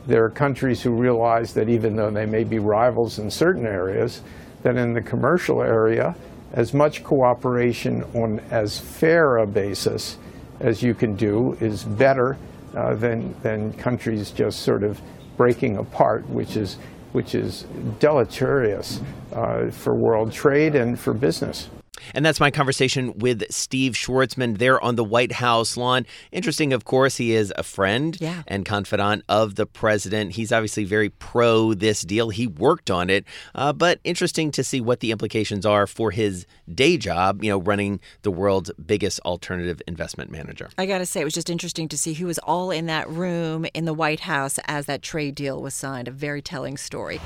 There 0.07 0.25
are 0.25 0.31
countries 0.31 0.83
who 0.83 0.91
realize 0.91 1.55
that 1.55 1.69
even 1.69 1.95
though 1.95 2.11
they 2.11 2.27
may 2.27 2.45
be 2.45 2.59
rivals 2.59 3.19
in 3.19 3.31
certain 3.31 3.67
areas, 3.67 4.23
that 4.63 4.77
in 4.77 4.93
the 4.95 5.03
commercial 5.03 5.63
area, 5.63 6.15
as 6.53 6.75
much 6.75 7.05
cooperation 7.05 8.03
on 8.15 8.41
as 8.51 8.79
fair 8.79 9.39
a 9.39 9.47
basis 9.47 10.19
as 10.61 10.83
you 10.83 10.95
can 10.95 11.15
do 11.15 11.57
is 11.61 11.85
better 11.85 12.37
uh, 12.77 12.95
than, 12.95 13.35
than 13.43 13.73
countries 13.75 14.31
just 14.31 14.61
sort 14.61 14.83
of 14.83 15.01
breaking 15.37 15.77
apart, 15.79 16.29
which 16.29 16.57
is, 16.57 16.79
which 17.13 17.35
is 17.35 17.63
deleterious 17.99 19.01
uh, 19.33 19.71
for 19.71 19.95
world 19.95 20.33
trade 20.33 20.75
and 20.75 20.99
for 20.99 21.15
business. 21.15 21.69
And 22.15 22.25
that's 22.25 22.41
my 22.41 22.51
conversation 22.51 23.19
with 23.19 23.45
Steve 23.51 23.93
Schwarzman 23.93 24.59
there 24.59 24.81
on 24.81 24.97
the 24.97 25.05
White 25.05 25.33
House 25.33 25.77
lawn. 25.77 26.07
Interesting, 26.31 26.73
of 26.73 26.85
course, 26.85 27.17
he 27.17 27.35
is 27.35 27.53
a 27.57 27.63
friend 27.63 28.17
yeah. 28.21 28.43
and 28.47 28.65
confidant 28.65 29.25
of 29.29 29.55
the 29.55 29.67
president. 29.67 30.33
He's 30.33 30.53
obviously 30.53 30.85
very 30.85 31.11
pro 31.11 31.75
this 31.75 32.03
deal. 32.03 32.31
He 32.31 32.47
worked 32.47 32.91
on 32.91 33.11
it, 33.11 33.25
uh, 33.55 33.73
but 33.73 34.01
interesting 34.05 34.51
to 34.53 34.65
see 34.65 34.81
what 34.81 35.01
the 35.01 35.11
implications 35.11 35.67
are 35.67 35.87
for 35.87 36.11
his 36.11 36.47
day 36.73 36.97
job, 36.97 37.43
you 37.43 37.51
know, 37.51 37.59
running 37.59 38.01
the 38.23 38.31
world's 38.31 38.71
biggest 38.85 39.21
alternative 39.21 39.83
investment 39.87 40.31
manager. 40.31 40.69
I 40.79 40.87
got 40.87 40.99
to 40.99 41.07
say, 41.07 41.21
it 41.21 41.25
was 41.25 41.35
just 41.35 41.51
interesting 41.51 41.89
to 41.89 41.99
see 41.99 42.15
who 42.15 42.27
was 42.27 42.39
all 42.39 42.71
in 42.71 42.87
that 42.87 43.09
room 43.09 43.67
in 43.75 43.85
the 43.85 43.95
White 43.95 44.21
House 44.21 44.59
as 44.67 44.87
that 44.87 45.03
trade 45.03 45.35
deal 45.35 45.61
was 45.61 45.75
signed. 45.75 46.09
A 46.09 46.11
very 46.11 46.43
telling 46.43 46.77
story. 46.77 47.21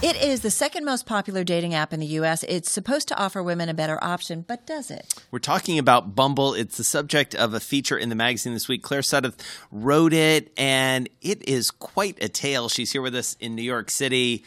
It 0.00 0.14
is 0.22 0.42
the 0.42 0.50
second 0.50 0.84
most 0.84 1.06
popular 1.06 1.42
dating 1.42 1.74
app 1.74 1.92
in 1.92 1.98
the 1.98 2.06
U.S. 2.06 2.44
It's 2.46 2.70
supposed 2.70 3.08
to 3.08 3.18
offer 3.18 3.42
women 3.42 3.68
a 3.68 3.74
better 3.74 3.97
option, 4.02 4.44
but 4.46 4.66
does 4.66 4.90
it? 4.90 5.14
We're 5.30 5.38
talking 5.38 5.78
about 5.78 6.14
Bumble. 6.14 6.54
It's 6.54 6.76
the 6.76 6.84
subject 6.84 7.34
of 7.34 7.54
a 7.54 7.60
feature 7.60 7.96
in 7.96 8.08
the 8.08 8.14
magazine 8.14 8.54
this 8.54 8.68
week. 8.68 8.82
Claire 8.82 9.00
Suddath 9.00 9.40
wrote 9.70 10.12
it, 10.12 10.52
and 10.56 11.08
it 11.20 11.48
is 11.48 11.70
quite 11.70 12.22
a 12.22 12.28
tale. 12.28 12.68
She's 12.68 12.92
here 12.92 13.02
with 13.02 13.14
us 13.14 13.36
in 13.40 13.54
New 13.54 13.62
York 13.62 13.90
City. 13.90 14.44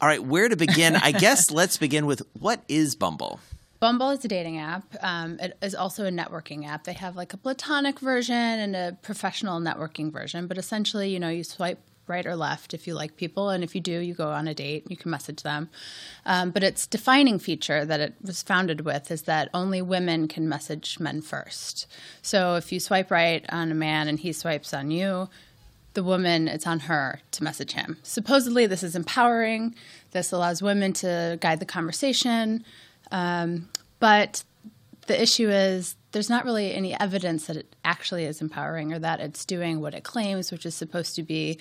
All 0.00 0.08
right, 0.08 0.22
where 0.22 0.48
to 0.48 0.56
begin? 0.56 0.96
I 0.96 1.12
guess 1.12 1.50
let's 1.52 1.76
begin 1.76 2.06
with 2.06 2.22
what 2.38 2.62
is 2.68 2.94
Bumble? 2.94 3.40
Bumble 3.80 4.10
is 4.10 4.24
a 4.24 4.28
dating 4.28 4.58
app. 4.58 4.84
Um, 5.02 5.38
it 5.40 5.58
is 5.60 5.74
also 5.74 6.06
a 6.06 6.10
networking 6.10 6.66
app. 6.66 6.84
They 6.84 6.94
have 6.94 7.16
like 7.16 7.34
a 7.34 7.36
platonic 7.36 7.98
version 7.98 8.34
and 8.34 8.74
a 8.74 8.96
professional 9.02 9.60
networking 9.60 10.10
version, 10.10 10.46
but 10.46 10.56
essentially, 10.56 11.10
you 11.10 11.20
know, 11.20 11.28
you 11.28 11.44
swipe 11.44 11.80
right 12.06 12.26
or 12.26 12.36
left 12.36 12.74
if 12.74 12.86
you 12.86 12.94
like 12.94 13.16
people. 13.16 13.50
And 13.50 13.64
if 13.64 13.74
you 13.74 13.80
do, 13.80 13.98
you 13.98 14.14
go 14.14 14.30
on 14.30 14.48
a 14.48 14.54
date, 14.54 14.86
you 14.88 14.96
can 14.96 15.10
message 15.10 15.42
them. 15.42 15.70
Um, 16.26 16.50
but 16.50 16.62
its 16.62 16.86
defining 16.86 17.38
feature 17.38 17.84
that 17.84 18.00
it 18.00 18.14
was 18.22 18.42
founded 18.42 18.82
with 18.82 19.10
is 19.10 19.22
that 19.22 19.48
only 19.54 19.82
women 19.82 20.28
can 20.28 20.48
message 20.48 21.00
men 21.00 21.22
first. 21.22 21.86
So 22.22 22.56
if 22.56 22.72
you 22.72 22.80
swipe 22.80 23.10
right 23.10 23.44
on 23.48 23.70
a 23.70 23.74
man 23.74 24.08
and 24.08 24.18
he 24.18 24.32
swipes 24.32 24.74
on 24.74 24.90
you, 24.90 25.28
the 25.94 26.02
woman, 26.02 26.48
it's 26.48 26.66
on 26.66 26.80
her 26.80 27.20
to 27.30 27.44
message 27.44 27.72
him. 27.72 27.98
Supposedly, 28.02 28.66
this 28.66 28.82
is 28.82 28.96
empowering. 28.96 29.74
This 30.10 30.32
allows 30.32 30.60
women 30.60 30.92
to 30.94 31.38
guide 31.40 31.60
the 31.60 31.66
conversation. 31.66 32.64
Um, 33.12 33.68
but 34.00 34.42
the 35.06 35.20
issue 35.20 35.48
is 35.48 35.96
there's 36.12 36.30
not 36.30 36.44
really 36.44 36.74
any 36.74 36.98
evidence 36.98 37.46
that 37.46 37.56
it 37.56 37.74
actually 37.84 38.24
is 38.24 38.40
empowering 38.40 38.92
or 38.92 38.98
that 38.98 39.20
it's 39.20 39.44
doing 39.44 39.80
what 39.80 39.94
it 39.94 40.04
claims, 40.04 40.50
which 40.50 40.66
is 40.66 40.74
supposed 40.74 41.14
to 41.16 41.22
be 41.22 41.58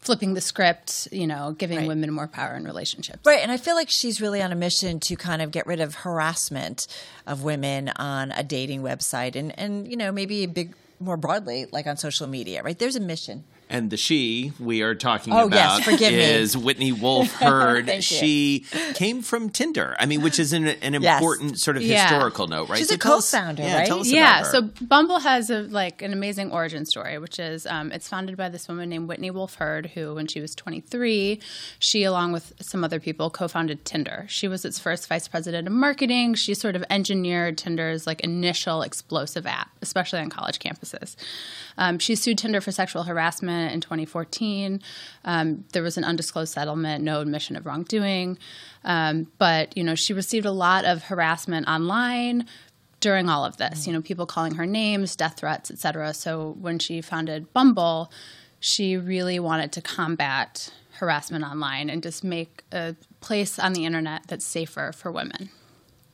flipping 0.00 0.34
the 0.34 0.40
script, 0.40 1.08
you 1.10 1.26
know, 1.26 1.54
giving 1.58 1.78
right. 1.78 1.88
women 1.88 2.12
more 2.12 2.28
power 2.28 2.54
in 2.54 2.64
relationships. 2.64 3.20
Right. 3.24 3.40
And 3.40 3.50
I 3.50 3.56
feel 3.56 3.74
like 3.74 3.88
she's 3.90 4.20
really 4.20 4.40
on 4.40 4.52
a 4.52 4.54
mission 4.54 5.00
to 5.00 5.16
kind 5.16 5.42
of 5.42 5.50
get 5.50 5.66
rid 5.66 5.80
of 5.80 5.96
harassment 5.96 6.86
of 7.26 7.42
women 7.42 7.88
on 7.96 8.30
a 8.32 8.42
dating 8.42 8.82
website 8.82 9.34
and, 9.34 9.58
and 9.58 9.88
you 9.88 9.96
know, 9.96 10.12
maybe 10.12 10.44
a 10.44 10.48
big 10.48 10.74
more 11.00 11.16
broadly, 11.16 11.66
like 11.72 11.86
on 11.86 11.96
social 11.96 12.26
media, 12.26 12.62
right? 12.62 12.78
There's 12.78 12.96
a 12.96 13.00
mission. 13.00 13.44
And 13.68 13.90
the 13.90 13.96
she 13.96 14.52
we 14.60 14.82
are 14.82 14.94
talking 14.94 15.32
oh, 15.32 15.46
about 15.46 15.84
yes, 16.00 16.00
is 16.00 16.56
Whitney 16.56 16.92
Wolfe 16.92 17.32
Herd. 17.40 18.04
she 18.04 18.64
came 18.94 19.22
from 19.22 19.50
Tinder. 19.50 19.96
I 19.98 20.06
mean, 20.06 20.22
which 20.22 20.38
is 20.38 20.52
an, 20.52 20.68
an 20.68 21.02
yes. 21.02 21.20
important 21.20 21.58
sort 21.58 21.76
of 21.76 21.82
yeah. 21.82 22.08
historical 22.08 22.46
note, 22.46 22.68
right? 22.68 22.78
She's 22.78 22.90
so 22.90 22.94
a 22.94 22.98
co-founder, 22.98 23.62
us, 23.62 23.68
yeah, 23.68 23.78
right? 23.78 23.86
Tell 23.86 24.00
us 24.00 24.08
yeah. 24.08 24.38
About 24.40 24.50
so 24.52 24.84
Bumble 24.84 25.18
has 25.18 25.50
a 25.50 25.62
like 25.62 26.00
an 26.00 26.12
amazing 26.12 26.52
origin 26.52 26.86
story, 26.86 27.18
which 27.18 27.40
is 27.40 27.66
um, 27.66 27.90
it's 27.90 28.08
founded 28.08 28.36
by 28.36 28.48
this 28.48 28.68
woman 28.68 28.88
named 28.88 29.08
Whitney 29.08 29.32
Wolfe 29.32 29.56
Herd, 29.56 29.86
who, 29.86 30.14
when 30.14 30.28
she 30.28 30.40
was 30.40 30.54
23, 30.54 31.40
she, 31.80 32.04
along 32.04 32.32
with 32.32 32.52
some 32.60 32.84
other 32.84 33.00
people, 33.00 33.30
co-founded 33.30 33.84
Tinder. 33.84 34.26
She 34.28 34.46
was 34.46 34.64
its 34.64 34.78
first 34.78 35.08
vice 35.08 35.26
president 35.26 35.66
of 35.66 35.72
marketing. 35.72 36.34
She 36.34 36.54
sort 36.54 36.76
of 36.76 36.84
engineered 36.88 37.58
Tinder's 37.58 38.06
like 38.06 38.20
initial 38.20 38.82
explosive 38.82 39.44
app, 39.44 39.70
especially 39.82 40.20
on 40.20 40.30
college 40.30 40.60
campuses. 40.60 41.16
Um, 41.78 41.98
she 41.98 42.14
sued 42.14 42.38
Tinder 42.38 42.60
for 42.60 42.70
sexual 42.70 43.02
harassment 43.02 43.55
in 43.56 43.80
2014. 43.80 44.80
Um, 45.24 45.64
there 45.72 45.82
was 45.82 45.96
an 45.96 46.04
undisclosed 46.04 46.52
settlement, 46.52 47.02
no 47.04 47.20
admission 47.20 47.56
of 47.56 47.66
wrongdoing. 47.66 48.38
Um, 48.84 49.28
but 49.38 49.76
you 49.76 49.84
know, 49.84 49.94
she 49.94 50.12
received 50.12 50.46
a 50.46 50.52
lot 50.52 50.84
of 50.84 51.04
harassment 51.04 51.68
online 51.68 52.46
during 53.00 53.28
all 53.28 53.44
of 53.44 53.56
this. 53.56 53.86
You 53.86 53.92
know, 53.92 54.02
people 54.02 54.26
calling 54.26 54.54
her 54.54 54.66
names, 54.66 55.16
death 55.16 55.38
threats, 55.38 55.70
etc. 55.70 56.14
So 56.14 56.56
when 56.60 56.78
she 56.78 57.00
founded 57.00 57.52
Bumble, 57.52 58.10
she 58.60 58.96
really 58.96 59.38
wanted 59.38 59.72
to 59.72 59.82
combat 59.82 60.72
harassment 60.98 61.44
online 61.44 61.90
and 61.90 62.02
just 62.02 62.24
make 62.24 62.64
a 62.72 62.96
place 63.20 63.58
on 63.58 63.74
the 63.74 63.84
internet 63.84 64.22
that's 64.28 64.44
safer 64.44 64.92
for 64.92 65.12
women. 65.12 65.50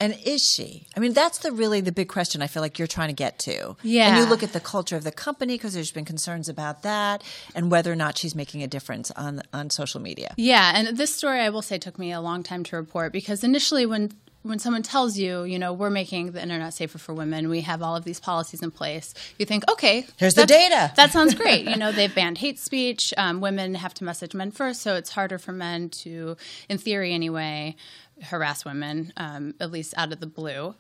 And 0.03 0.19
is 0.25 0.45
she? 0.45 0.87
I 0.97 1.01
mean, 1.01 1.13
that's 1.13 1.39
the 1.39 1.53
really 1.53 1.81
the 1.81 1.93
big 1.93 2.09
question 2.09 2.43
I 2.43 2.49
feel 2.49 2.61
like 2.61 2.79
you're 2.79 2.89
trying 2.89 3.09
to 3.09 3.15
get 3.15 3.39
to. 3.41 3.77
Yeah. 3.83 4.09
And 4.09 4.19
you 4.19 4.29
look 4.29 4.43
at 4.43 4.53
the 4.53 4.61
culture 4.61 4.97
of 4.97 5.05
the 5.05 5.13
company 5.13 5.55
because 5.55 5.75
there's 5.75 5.93
been 5.93 6.05
concerns 6.05 6.49
about 6.49 6.83
that 6.83 7.23
and 7.55 7.71
whether 7.71 7.93
or 7.93 7.97
not 7.97 8.19
she's 8.19 8.35
making 8.35 8.63
a 8.63 8.67
difference 8.67 9.11
on 9.13 9.43
on 9.53 9.71
social 9.71 10.01
media. 10.01 10.35
Yeah, 10.37 10.73
and 10.75 10.97
this 10.97 11.15
story 11.15 11.41
I 11.41 11.51
will 11.51 11.63
say 11.63 11.79
took 11.79 11.99
me 11.99 12.11
a 12.11 12.21
long 12.21 12.43
time 12.43 12.65
to 12.65 12.77
report 12.77 13.13
because 13.13 13.45
initially 13.45 13.87
when 13.87 14.11
when 14.43 14.59
someone 14.59 14.83
tells 14.83 15.17
you, 15.17 15.45
you 15.45 15.59
know, 15.59 15.73
we're 15.73 15.91
making 15.91 16.33
the 16.33 16.43
internet 16.43 16.75
safer 16.75 16.99
for 16.99 17.15
women, 17.15 17.49
we 17.49 17.61
have 17.61 17.83
all 17.83 17.95
of 17.97 18.05
these 18.05 18.19
policies 18.19 18.63
in 18.63 18.71
place, 18.71 19.15
you 19.39 19.47
think, 19.47 19.69
okay, 19.71 20.07
here's 20.17 20.35
the 20.35 20.47
data. 20.47 20.93
That 21.03 21.11
sounds 21.11 21.35
great. 21.35 21.69
you 21.69 21.77
know, 21.77 21.93
they've 21.93 22.15
banned 22.15 22.39
hate 22.39 22.59
speech. 22.59 23.15
Um, 23.17 23.41
women 23.41 23.75
have 23.75 23.95
to 23.95 24.05
message 24.05 24.35
men 24.35 24.51
first, 24.51 24.83
so 24.83 24.95
it's 24.95 25.11
harder 25.11 25.39
for 25.39 25.53
men 25.53 25.89
to, 25.91 26.37
in 26.69 26.79
theory 26.79 27.13
anyway, 27.13 27.77
harass 28.23 28.65
women, 28.65 29.13
um, 29.17 29.55
at 29.61 29.71
least 29.71 29.95
out 29.97 30.13
of 30.13 30.21
the 30.21 30.27
blue. 30.27 30.75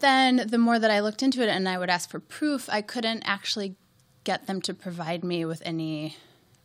Then 0.00 0.44
the 0.48 0.58
more 0.58 0.78
that 0.78 0.90
I 0.90 1.00
looked 1.00 1.22
into 1.22 1.42
it 1.42 1.48
and 1.48 1.68
I 1.68 1.78
would 1.78 1.90
ask 1.90 2.08
for 2.08 2.20
proof, 2.20 2.68
I 2.70 2.82
couldn't 2.82 3.22
actually 3.24 3.76
get 4.24 4.46
them 4.46 4.60
to 4.62 4.74
provide 4.74 5.24
me 5.24 5.44
with 5.44 5.62
any 5.64 6.16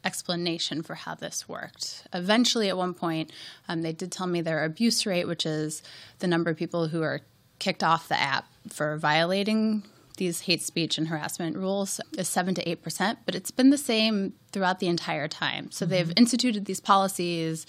explanation 0.03 0.81
for 0.81 0.95
how 0.95 1.15
this 1.15 1.47
worked. 1.47 2.07
Eventually, 2.13 2.69
at 2.69 2.77
one 2.77 2.93
point, 2.93 3.31
um, 3.67 3.81
they 3.81 3.93
did 3.93 4.11
tell 4.11 4.27
me 4.27 4.41
their 4.41 4.63
abuse 4.63 5.05
rate, 5.05 5.27
which 5.27 5.45
is 5.45 5.81
the 6.19 6.27
number 6.27 6.49
of 6.49 6.57
people 6.57 6.87
who 6.87 7.01
are 7.01 7.21
kicked 7.59 7.83
off 7.83 8.07
the 8.07 8.19
app 8.19 8.45
for 8.69 8.97
violating 8.97 9.83
these 10.17 10.41
hate 10.41 10.61
speech 10.61 10.97
and 10.97 11.07
harassment 11.07 11.57
rules 11.57 11.99
is 12.17 12.27
7 12.27 12.53
to 12.55 12.63
8%, 12.63 13.17
but 13.25 13.35
it's 13.35 13.51
been 13.51 13.71
the 13.71 13.77
same 13.77 14.33
throughout 14.51 14.79
the 14.79 14.87
entire 14.87 15.27
time. 15.27 15.71
So 15.71 15.85
mm-hmm. 15.85 15.91
they've 15.91 16.13
instituted 16.15 16.65
these 16.65 16.79
policies 16.79 17.65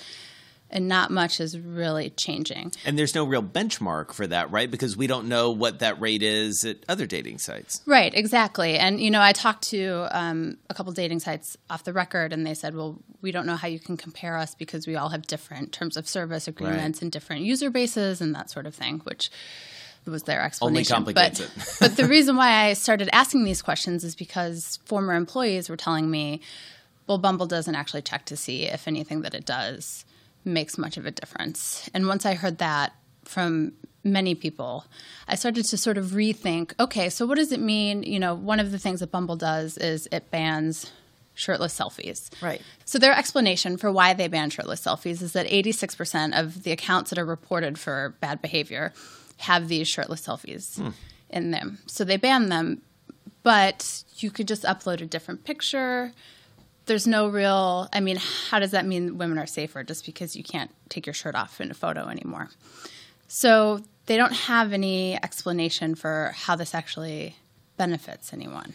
and 0.75 0.89
not 0.89 1.13
much 1.13 1.41
is 1.41 1.57
really 1.57 2.11
changing. 2.11 2.73
And 2.85 2.99
there's 2.99 3.15
no 3.15 3.25
real 3.25 3.43
benchmark 3.43 4.13
for 4.13 4.27
that, 4.27 4.51
right? 4.51 4.69
Because 4.69 4.97
we 4.97 5.07
don't 5.07 5.29
know 5.29 5.53
what 5.53 5.79
that 5.79 6.01
rate 6.01 6.23
is 6.23 6.65
at 6.65 6.79
other 6.89 7.07
dating 7.07 7.39
sites. 7.39 7.81
Right, 7.87 8.13
exactly. 8.13 8.77
And, 8.77 9.01
you 9.01 9.11
know, 9.11 9.23
I 9.23 9.33
talked 9.33 9.63
to 9.69 10.09
um, 10.11 10.59
a 10.69 10.75
couple 10.75 10.93
dating 10.93 11.21
sites 11.21 11.57
off 11.71 11.85
the 11.85 11.93
record, 11.93 12.33
and 12.33 12.45
they 12.45 12.55
said, 12.55 12.75
well, 12.75 12.99
we 13.23 13.31
don't 13.31 13.47
know 13.47 13.55
how 13.55 13.69
you 13.69 13.79
can 13.79 13.97
compare 13.97 14.37
us 14.37 14.57
because 14.57 14.85
we 14.87 14.97
all 14.97 15.11
have 15.11 15.29
different 15.29 15.71
terms 15.73 15.97
of 15.97 16.09
service 16.09 16.49
agreements 16.49 16.99
right. 16.99 17.03
and 17.03 17.13
different 17.13 17.43
user 17.43 17.71
bases 17.71 18.21
and 18.21 18.35
that 18.35 18.51
sort 18.51 18.67
of 18.67 18.75
thing, 18.75 18.99
which 19.05 19.31
was 20.07 20.25
their 20.25 20.43
explanation. 20.43 20.77
Only 20.77 21.13
complicates 21.13 21.41
but, 21.41 21.49
it. 21.57 21.77
but 21.81 21.97
the 21.97 22.07
reason 22.09 22.37
why 22.37 22.67
I 22.67 22.73
started 22.73 23.09
asking 23.13 23.45
these 23.45 23.63
questions 23.63 24.03
is 24.03 24.17
because 24.17 24.81
former 24.85 25.15
employees 25.15 25.71
were 25.71 25.77
telling 25.77 26.11
me, 26.11 26.41
well, 27.07 27.19
Bumble 27.19 27.47
doesn't 27.47 27.77
actually 27.77 28.03
check 28.03 28.25
to 28.27 28.37
see 28.37 28.65
if 28.65 28.89
anything 28.89 29.23
that 29.23 29.35
it 29.35 29.47
does 29.47 30.05
makes 30.45 30.77
much 30.79 30.97
of 30.97 31.07
a 31.07 31.11
difference. 31.11 31.89
And 31.95 32.07
once 32.07 32.27
I 32.27 32.35
heard 32.35 32.59
that 32.59 32.93
from 33.25 33.73
many 34.03 34.35
people, 34.35 34.85
I 35.27 35.35
started 35.35 35.65
to 35.67 35.77
sort 35.79 35.97
of 35.99 36.07
rethink 36.09 36.73
okay, 36.79 37.09
so 37.09 37.25
what 37.27 37.37
does 37.37 37.53
it 37.53 37.61
mean? 37.61 38.03
You 38.03 38.19
know, 38.21 38.35
one 38.35 38.61
of 38.61 38.71
the 38.71 38.79
things 38.79 39.01
that 39.01 39.11
Bumble 39.11 39.37
does 39.37 39.79
is 39.79 40.07
it 40.13 40.31
bans 40.31 40.93
shirtless 41.37 41.77
selfies. 41.77 42.31
Right. 42.43 42.61
So 42.85 42.99
their 42.99 43.13
explanation 43.17 43.77
for 43.77 43.91
why 43.91 44.13
they 44.15 44.29
ban 44.29 44.51
shirtless 44.51 44.85
selfies 44.85 45.21
is 45.21 45.33
that 45.33 45.47
86% 45.49 46.39
of 46.39 46.63
the 46.63 46.71
accounts 46.71 47.11
that 47.11 47.19
are 47.19 47.25
reported 47.25 47.77
for 47.79 48.15
bad 48.21 48.41
behavior 48.41 48.93
have 49.39 49.67
these 49.69 49.89
shirtless 49.89 50.25
selfies 50.27 50.77
Hmm. 50.79 50.91
in 51.31 51.51
them. 51.51 51.79
So 51.87 52.05
they 52.05 52.17
ban 52.19 52.51
them, 52.51 52.83
but 53.43 54.05
you 54.19 54.31
could 54.31 54.47
just 54.47 54.63
upload 54.63 55.01
a 55.01 55.07
different 55.07 55.45
picture. 55.45 56.13
There's 56.87 57.07
no 57.07 57.29
real, 57.29 57.89
I 57.93 58.01
mean, 58.01 58.17
how 58.51 58.59
does 58.59 58.73
that 58.73 58.85
mean 58.85 59.17
women 59.17 59.39
are 59.39 59.47
safer 59.47 59.83
just 59.83 60.05
because 60.05 60.37
you 60.37 60.43
can't 60.43 60.71
take 60.89 61.07
your 61.07 61.15
shirt 61.15 61.35
off 61.35 61.61
in 61.61 61.71
a 61.71 61.75
photo 61.75 62.09
anymore? 62.09 62.51
So 63.27 63.81
they 64.07 64.17
don't 64.17 64.35
have 64.35 64.73
any 64.73 65.15
explanation 65.17 65.95
for 65.95 66.33
how 66.37 66.57
this 66.57 66.75
actually 66.75 67.37
benefits 67.77 68.33
anyone. 68.33 68.75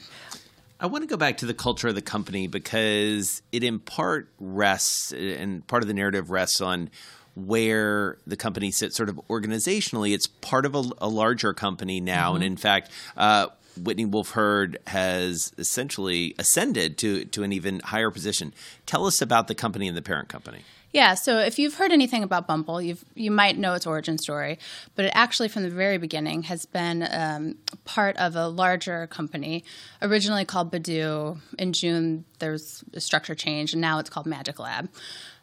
I 0.79 0.87
want 0.87 1.03
to 1.03 1.07
go 1.07 1.17
back 1.17 1.37
to 1.37 1.45
the 1.45 1.53
culture 1.53 1.89
of 1.89 1.95
the 1.95 2.01
company 2.01 2.47
because 2.47 3.41
it 3.51 3.63
in 3.63 3.79
part 3.79 4.29
rests, 4.39 5.11
and 5.11 5.65
part 5.67 5.83
of 5.83 5.87
the 5.87 5.93
narrative 5.93 6.31
rests 6.31 6.61
on 6.61 6.89
where 7.35 8.17
the 8.25 8.35
company 8.35 8.71
sits 8.71 8.95
sort 8.97 9.09
of 9.09 9.19
organizationally. 9.29 10.13
It's 10.13 10.27
part 10.27 10.65
of 10.65 10.75
a, 10.75 10.83
a 10.99 11.07
larger 11.07 11.53
company 11.53 11.99
now. 12.01 12.33
And 12.35 12.43
in 12.43 12.57
fact, 12.57 12.91
uh, 13.15 13.47
Whitney 13.77 14.05
Wolfe 14.05 14.31
Herd 14.31 14.77
has 14.87 15.51
essentially 15.57 16.35
ascended 16.39 16.97
to, 16.99 17.25
to 17.25 17.43
an 17.43 17.53
even 17.53 17.79
higher 17.79 18.11
position. 18.11 18.53
Tell 18.85 19.05
us 19.05 19.21
about 19.21 19.47
the 19.47 19.55
company 19.55 19.87
and 19.87 19.97
the 19.97 20.01
parent 20.01 20.29
company. 20.29 20.59
Yeah, 20.91 21.13
so 21.13 21.37
if 21.37 21.59
you've 21.59 21.75
heard 21.75 21.91
anything 21.91 22.23
about 22.23 22.47
Bumble, 22.47 22.81
you've, 22.81 23.05
you 23.13 23.29
might 23.29 23.59
know 23.59 23.73
its 23.73 23.85
origin 23.85 24.17
story, 24.17 24.57
but 24.95 25.05
it 25.05 25.11
actually, 25.13 25.47
from 25.47 25.61
the 25.61 25.69
very 25.69 25.99
beginning, 25.99 26.43
has 26.43 26.65
been 26.65 27.07
um, 27.11 27.57
part 27.85 28.17
of 28.17 28.35
a 28.35 28.47
larger 28.47 29.05
company, 29.05 29.63
originally 30.01 30.45
called 30.45 30.71
Badoo. 30.71 31.39
In 31.59 31.73
June, 31.73 32.25
there 32.39 32.51
was 32.51 32.83
a 32.93 32.99
structure 32.99 33.35
change, 33.35 33.73
and 33.73 33.81
now 33.81 33.99
it's 33.99 34.09
called 34.09 34.25
Magic 34.25 34.57
Lab. 34.57 34.89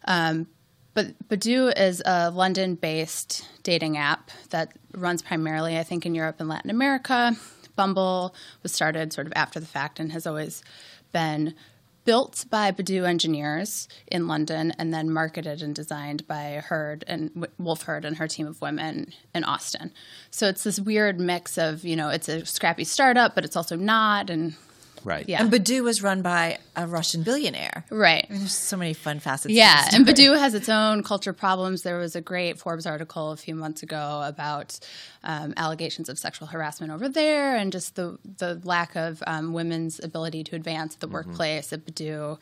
Um, 0.06 0.48
but 0.94 1.28
Badoo 1.28 1.72
is 1.78 2.02
a 2.04 2.30
London 2.30 2.74
based 2.74 3.48
dating 3.62 3.98
app 3.98 4.30
that 4.50 4.72
runs 4.94 5.22
primarily, 5.22 5.78
I 5.78 5.84
think, 5.84 6.06
in 6.06 6.14
Europe 6.14 6.36
and 6.40 6.48
Latin 6.48 6.70
America. 6.70 7.36
Bumble 7.76 8.34
was 8.62 8.72
started 8.72 9.12
sort 9.12 9.26
of 9.26 9.32
after 9.36 9.60
the 9.60 9.66
fact 9.66 10.00
and 10.00 10.12
has 10.12 10.26
always 10.26 10.62
been 11.12 11.54
built 12.06 12.46
by 12.48 12.70
Badoo 12.70 13.04
engineers 13.06 13.88
in 14.06 14.28
London 14.28 14.72
and 14.78 14.94
then 14.94 15.10
marketed 15.10 15.60
and 15.60 15.74
designed 15.74 16.26
by 16.26 16.62
Herd 16.64 17.04
and 17.06 17.46
Wolfe 17.58 17.82
Herd 17.82 18.04
and 18.04 18.16
her 18.16 18.28
team 18.28 18.46
of 18.46 18.62
women 18.62 19.12
in 19.34 19.44
Austin. 19.44 19.92
So 20.30 20.46
it's 20.48 20.62
this 20.62 20.80
weird 20.80 21.20
mix 21.20 21.58
of, 21.58 21.84
you 21.84 21.96
know, 21.96 22.08
it's 22.08 22.28
a 22.28 22.46
scrappy 22.46 22.84
startup, 22.84 23.34
but 23.34 23.44
it's 23.44 23.56
also 23.56 23.76
not. 23.76 24.30
And 24.30 24.54
Right. 25.06 25.28
Yeah. 25.28 25.40
And 25.40 25.52
Badoo 25.52 25.84
was 25.84 26.02
run 26.02 26.20
by 26.22 26.58
a 26.74 26.84
Russian 26.86 27.22
billionaire. 27.22 27.84
Right. 27.90 28.26
I 28.28 28.32
mean, 28.32 28.40
there's 28.40 28.52
so 28.52 28.76
many 28.76 28.92
fun 28.92 29.20
facets. 29.20 29.54
Yeah, 29.54 29.88
and 29.92 30.04
the. 30.04 30.12
Badoo 30.12 30.36
has 30.36 30.52
its 30.54 30.68
own 30.68 31.04
culture 31.04 31.32
problems. 31.32 31.82
There 31.82 31.98
was 31.98 32.16
a 32.16 32.20
great 32.20 32.58
Forbes 32.58 32.86
article 32.86 33.30
a 33.30 33.36
few 33.36 33.54
months 33.54 33.84
ago 33.84 34.22
about 34.26 34.78
um, 35.22 35.54
allegations 35.56 36.08
of 36.08 36.18
sexual 36.18 36.48
harassment 36.48 36.92
over 36.92 37.08
there, 37.08 37.54
and 37.56 37.70
just 37.70 37.94
the 37.94 38.18
the 38.38 38.60
lack 38.64 38.96
of 38.96 39.22
um, 39.28 39.52
women's 39.52 40.02
ability 40.02 40.42
to 40.44 40.56
advance 40.56 40.96
Mm-hmm. 40.96 41.00
the 41.00 41.08
workplace 41.12 41.72
at 41.72 41.86
Badoo. 41.86 42.38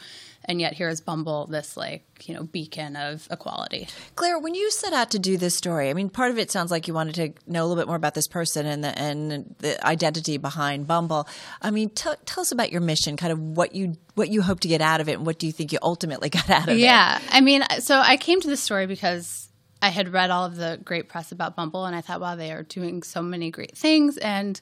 And 0.47 0.61
yet 0.61 0.75
here 0.75 0.89
is 0.89 1.01
Bumble, 1.01 1.47
this 1.47 1.77
like 1.77 2.05
you 2.25 2.35
know 2.35 2.45
beacon 2.45 2.97
of 2.97 3.27
equality. 3.31 3.89
Claire, 4.15 4.39
when 4.39 4.55
you 4.55 4.71
set 4.71 4.93
out 4.93 5.11
to 5.13 5.19
do 5.19 5.37
this 5.37 5.57
story, 5.57 5.89
I 5.89 5.95
mean, 5.95 6.11
part 6.11 6.31
of 6.31 6.39
it 6.39 6.51
sounds 6.51 6.71
like 6.71 6.87
you 6.87 6.95
wanted 6.95 7.15
to 7.15 7.51
know 7.51 7.65
a 7.65 7.67
little 7.67 7.81
bit 7.81 7.87
more 7.87 7.97
about 7.97 8.15
this 8.15 8.29
person 8.29 8.67
and 8.67 8.85
the 8.85 8.99
and 8.99 9.55
the 9.59 9.85
identity 9.87 10.37
behind 10.37 10.87
Bumble. 10.87 11.27
I 11.63 11.71
mean, 11.71 11.91
tell 11.91 12.17
tell 12.27 12.43
us 12.43 12.53
about 12.53 12.73
your 12.73 12.81
mission, 12.81 13.17
kind 13.17 13.33
of 13.33 13.41
what 13.41 13.75
you 13.75 13.97
what 14.15 14.29
you 14.29 14.43
hope 14.43 14.61
to 14.61 14.69
get 14.69 14.81
out 14.81 15.01
of 15.01 15.09
it, 15.09 15.15
and 15.15 15.27
what 15.27 15.39
do 15.39 15.47
you 15.47 15.53
think 15.53 15.73
you 15.73 15.79
ultimately 15.83 16.29
got 16.31 16.49
out 16.51 16.69
of 16.69 16.75
it? 16.75 16.79
Yeah, 16.79 17.21
I 17.31 17.41
mean, 17.41 17.63
so 17.81 17.99
I 17.99 18.17
came 18.17 18.41
to 18.41 18.49
this 18.49 18.63
story 18.63 18.87
because 18.87 19.49
I 19.81 19.89
had 19.89 20.13
read 20.13 20.31
all 20.31 20.45
of 20.45 20.57
the 20.57 20.79
great 20.85 21.09
press 21.09 21.33
about 21.33 21.57
Bumble, 21.57 21.87
and 21.87 21.97
I 21.97 22.01
thought, 22.01 22.21
wow, 22.21 22.37
they 22.37 22.53
are 22.53 22.63
doing 22.63 23.03
so 23.03 23.23
many 23.23 23.51
great 23.51 23.77
things, 23.77 24.19
and 24.19 24.61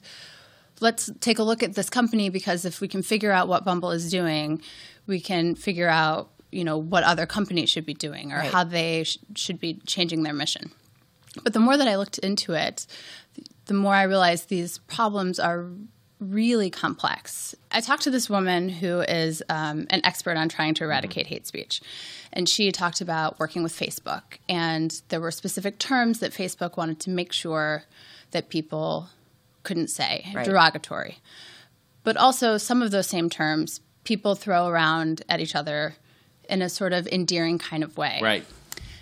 let's 0.79 1.09
take 1.19 1.39
a 1.39 1.43
look 1.43 1.63
at 1.63 1.75
this 1.75 1.89
company 1.89 2.29
because 2.29 2.65
if 2.65 2.81
we 2.81 2.87
can 2.87 3.01
figure 3.01 3.31
out 3.31 3.47
what 3.47 3.63
Bumble 3.65 3.91
is 3.91 4.11
doing, 4.11 4.61
we 5.07 5.19
can 5.19 5.55
figure 5.55 5.89
out, 5.89 6.29
you 6.51 6.63
know, 6.63 6.77
what 6.77 7.03
other 7.03 7.25
companies 7.25 7.69
should 7.69 7.85
be 7.85 7.93
doing 7.93 8.31
or 8.31 8.37
Right. 8.37 8.51
how 8.51 8.63
they 8.63 9.03
sh- 9.03 9.17
should 9.35 9.59
be 9.59 9.75
changing 9.85 10.23
their 10.23 10.33
mission. 10.33 10.71
But 11.43 11.53
the 11.53 11.59
more 11.59 11.77
that 11.77 11.87
I 11.87 11.95
looked 11.97 12.19
into 12.19 12.53
it, 12.53 12.85
the 13.65 13.73
more 13.73 13.95
I 13.95 14.03
realized 14.03 14.49
these 14.49 14.77
problems 14.79 15.39
are 15.39 15.65
really 16.19 16.69
complex. 16.69 17.53
I 17.71 17.81
talked 17.81 18.03
to 18.03 18.11
this 18.11 18.29
woman 18.29 18.69
who 18.69 19.01
is 19.01 19.43
um, 19.49 19.87
an 19.89 19.99
expert 20.05 20.37
on 20.37 20.47
trying 20.47 20.73
to 20.75 20.83
eradicate 20.85 21.27
hate 21.27 21.45
speech. 21.47 21.81
And 22.31 22.47
she 22.47 22.71
talked 22.71 23.01
about 23.01 23.39
working 23.39 23.61
with 23.63 23.73
Facebook. 23.77 24.37
And 24.47 25.01
there 25.09 25.19
were 25.19 25.31
specific 25.31 25.79
terms 25.79 26.19
that 26.19 26.31
Facebook 26.31 26.77
wanted 26.77 26.99
to 27.01 27.09
make 27.09 27.33
sure 27.33 27.83
that 28.31 28.47
people 28.49 29.09
couldn't 29.63 29.89
say, 29.89 30.31
Right. 30.33 30.45
derogatory. 30.45 31.17
But 32.03 32.15
also, 32.17 32.57
some 32.57 32.81
of 32.81 32.91
those 32.91 33.07
same 33.07 33.29
terms 33.29 33.81
people 34.03 34.35
throw 34.35 34.67
around 34.67 35.21
at 35.29 35.39
each 35.39 35.55
other 35.55 35.95
in 36.49 36.61
a 36.61 36.69
sort 36.69 36.93
of 36.93 37.07
endearing 37.07 37.57
kind 37.57 37.83
of 37.83 37.97
way. 37.97 38.19
Right. 38.21 38.45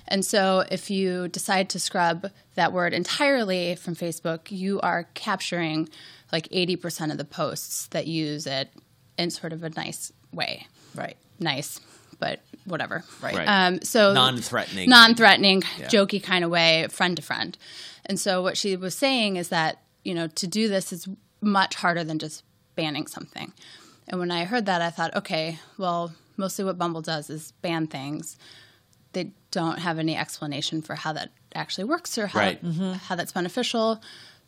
And 0.08 0.26
so, 0.26 0.66
if 0.70 0.90
you 0.92 1.28
decide 1.30 1.70
to 1.70 1.80
scrub 1.80 2.30
that 2.56 2.74
word 2.74 2.94
entirely 2.94 3.76
from 3.76 3.96
Facebook, 3.96 4.52
you 4.52 4.82
are 4.82 5.08
capturing 5.14 5.88
like 6.34 6.50
80% 6.50 7.12
of 7.12 7.18
the 7.18 7.24
posts 7.26 7.88
that 7.88 8.08
use 8.08 8.46
it 8.46 8.70
in 9.18 9.32
sort 9.32 9.54
of 9.54 9.64
a 9.64 9.70
nice 9.70 10.12
way. 10.34 10.68
Right. 10.96 11.16
Nice, 11.40 11.80
but 12.20 12.42
whatever. 12.66 13.04
Right. 13.22 13.36
Right. 13.36 13.46
Um, 13.48 13.82
so 13.84 14.14
Non-threatening. 14.14 14.90
non-threatening, 14.90 15.64
Yeah. 15.80 15.88
jokey 15.88 16.22
kind 16.22 16.44
of 16.44 16.52
way, 16.52 16.88
friend 16.90 17.16
to 17.16 17.22
friend. 17.22 17.58
And 18.06 18.20
so, 18.20 18.42
what 18.42 18.58
she 18.58 18.76
was 18.76 18.94
saying 18.96 19.38
is 19.38 19.48
that 19.50 19.82
you 20.04 20.14
know 20.14 20.28
to 20.28 20.48
do 20.48 20.68
this 20.68 20.92
is 20.92 21.08
much 21.40 21.76
harder 21.76 22.04
than 22.04 22.20
just 22.20 22.44
banning 22.76 23.08
something. 23.08 23.54
And 24.08 24.20
when 24.20 24.32
I 24.32 24.46
heard 24.46 24.66
that, 24.66 24.82
I 24.82 24.90
thought, 24.90 25.16
okay, 25.16 25.60
well, 25.78 26.14
mostly 26.38 26.66
what 26.66 26.78
Bumble 26.78 27.02
does 27.02 27.30
is 27.30 27.54
ban 27.62 27.88
things. 27.88 28.38
They 29.14 29.32
don't 29.52 29.80
have 29.80 30.00
any 30.00 30.16
explanation 30.16 30.82
for 30.82 30.96
how 30.96 31.14
that 31.14 31.32
actually 31.54 31.84
works 31.84 32.18
or 32.18 32.28
how 32.28 32.40
Right. 32.40 32.60
how 33.04 33.16
that's 33.16 33.32
beneficial. 33.34 34.02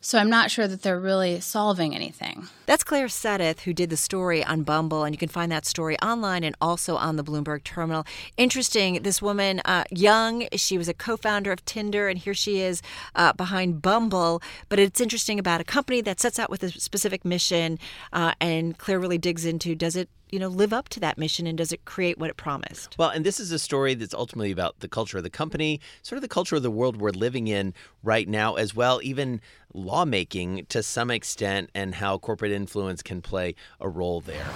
So 0.04 0.18
I'm 0.18 0.28
not 0.28 0.50
sure 0.50 0.68
that 0.68 0.82
they're 0.82 1.00
really 1.00 1.40
solving 1.40 1.94
anything. 1.94 2.48
That's 2.66 2.84
Claire 2.84 3.06
Suddath, 3.06 3.60
who 3.60 3.72
did 3.72 3.88
the 3.88 3.96
story 3.96 4.44
on 4.44 4.62
Bumble, 4.62 5.02
and 5.02 5.14
you 5.14 5.18
can 5.18 5.30
find 5.30 5.50
that 5.50 5.64
story 5.64 5.98
online 6.00 6.44
and 6.44 6.54
also 6.60 6.96
on 6.96 7.16
the 7.16 7.24
Bloomberg 7.24 7.64
terminal. 7.64 8.04
Interesting, 8.36 9.02
this 9.02 9.22
woman, 9.22 9.62
uh, 9.64 9.84
young, 9.90 10.46
she 10.56 10.76
was 10.76 10.90
a 10.90 10.94
co 10.94 11.16
founder 11.16 11.52
of 11.52 11.64
Tinder, 11.64 12.08
and 12.08 12.18
here 12.18 12.34
she 12.34 12.60
is 12.60 12.82
uh, 13.14 13.32
behind 13.32 13.80
Bumble. 13.80 14.42
But 14.68 14.78
it's 14.78 15.00
interesting 15.00 15.38
about 15.38 15.62
a 15.62 15.64
company 15.64 16.02
that 16.02 16.20
sets 16.20 16.38
out 16.38 16.50
with 16.50 16.62
a 16.62 16.70
specific 16.70 17.24
mission, 17.24 17.78
uh, 18.12 18.34
and 18.42 18.76
Claire 18.76 19.00
really 19.00 19.16
digs 19.16 19.46
into 19.46 19.74
does 19.74 19.96
it 19.96 20.10
you 20.34 20.40
know 20.40 20.48
live 20.48 20.72
up 20.72 20.88
to 20.88 20.98
that 20.98 21.16
mission 21.16 21.46
and 21.46 21.56
does 21.56 21.70
it 21.70 21.84
create 21.84 22.18
what 22.18 22.28
it 22.28 22.36
promised 22.36 22.96
Well, 22.98 23.10
and 23.10 23.24
this 23.24 23.38
is 23.38 23.52
a 23.52 23.58
story 23.58 23.94
that's 23.94 24.12
ultimately 24.12 24.50
about 24.50 24.80
the 24.80 24.88
culture 24.88 25.16
of 25.16 25.22
the 25.22 25.30
company, 25.30 25.80
sort 26.02 26.16
of 26.16 26.22
the 26.22 26.28
culture 26.28 26.56
of 26.56 26.64
the 26.64 26.72
world 26.72 26.96
we're 26.96 27.10
living 27.10 27.46
in 27.46 27.72
right 28.02 28.28
now, 28.28 28.56
as 28.56 28.74
well, 28.74 29.00
even 29.04 29.40
lawmaking 29.72 30.66
to 30.70 30.82
some 30.82 31.12
extent, 31.12 31.70
and 31.72 31.94
how 31.94 32.18
corporate 32.18 32.50
influence 32.50 33.00
can 33.00 33.22
play 33.22 33.54
a 33.80 33.88
role 33.88 34.20
there. 34.20 34.46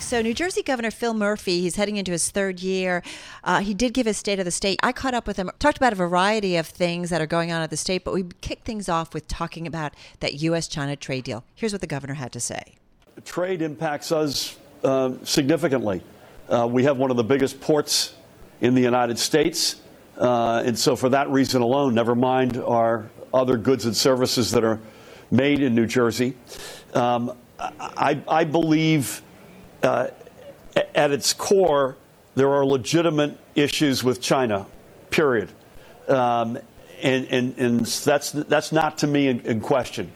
So, 0.00 0.20
New 0.20 0.34
Jersey 0.34 0.62
Governor 0.62 0.90
Phil 0.90 1.14
Murphy, 1.14 1.62
he's 1.62 1.76
heading 1.76 1.96
into 1.96 2.12
his 2.12 2.30
third 2.30 2.60
year. 2.60 3.02
Uh, 3.42 3.60
he 3.60 3.72
did 3.72 3.94
give 3.94 4.04
his 4.04 4.18
state 4.18 4.38
of 4.38 4.44
the 4.44 4.50
state. 4.50 4.78
I 4.82 4.92
caught 4.92 5.14
up 5.14 5.26
with 5.26 5.38
him, 5.38 5.50
talked 5.58 5.78
about 5.78 5.94
a 5.94 5.96
variety 5.96 6.56
of 6.56 6.66
things 6.66 7.08
that 7.08 7.22
are 7.22 7.26
going 7.26 7.50
on 7.52 7.62
at 7.62 7.70
the 7.70 7.76
state, 7.78 8.04
but 8.04 8.12
we 8.12 8.24
kicked 8.42 8.66
things 8.66 8.90
off 8.90 9.14
with 9.14 9.26
talking 9.28 9.66
about 9.66 9.94
that 10.20 10.34
U.S. 10.34 10.68
China 10.68 10.94
trade 10.94 11.24
deal. 11.24 11.42
Here's 11.54 11.72
what 11.72 11.80
the 11.80 11.86
governor 11.86 12.14
had 12.14 12.32
to 12.32 12.40
say. 12.40 12.74
Trade 13.24 13.62
impacts 13.62 14.12
us 14.12 14.58
uh, 14.84 15.12
significantly. 15.24 16.02
Uh, 16.48 16.68
we 16.70 16.84
have 16.84 16.96
one 16.96 17.10
of 17.10 17.16
the 17.16 17.24
biggest 17.24 17.60
ports 17.60 18.14
in 18.60 18.74
the 18.74 18.80
United 18.82 19.18
States. 19.18 19.80
Uh, 20.16 20.62
and 20.64 20.78
so, 20.78 20.96
for 20.96 21.08
that 21.10 21.28
reason 21.30 21.62
alone, 21.62 21.94
never 21.94 22.14
mind 22.14 22.56
our 22.56 23.10
other 23.34 23.56
goods 23.56 23.84
and 23.84 23.96
services 23.96 24.50
that 24.52 24.64
are 24.64 24.80
made 25.30 25.60
in 25.60 25.74
New 25.74 25.86
Jersey, 25.86 26.34
um, 26.94 27.36
I, 27.58 28.22
I 28.28 28.44
believe 28.44 29.22
uh, 29.82 30.08
at 30.94 31.10
its 31.10 31.32
core, 31.32 31.96
there 32.34 32.52
are 32.52 32.64
legitimate 32.64 33.38
issues 33.54 34.04
with 34.04 34.20
China, 34.20 34.66
period. 35.10 35.50
Um, 36.08 36.58
and, 37.02 37.26
and, 37.26 37.58
and 37.58 37.86
that's, 37.86 38.30
that's 38.32 38.72
not 38.72 38.98
to 38.98 39.06
me 39.06 39.28
in, 39.28 39.40
in 39.40 39.60
question. 39.60 40.12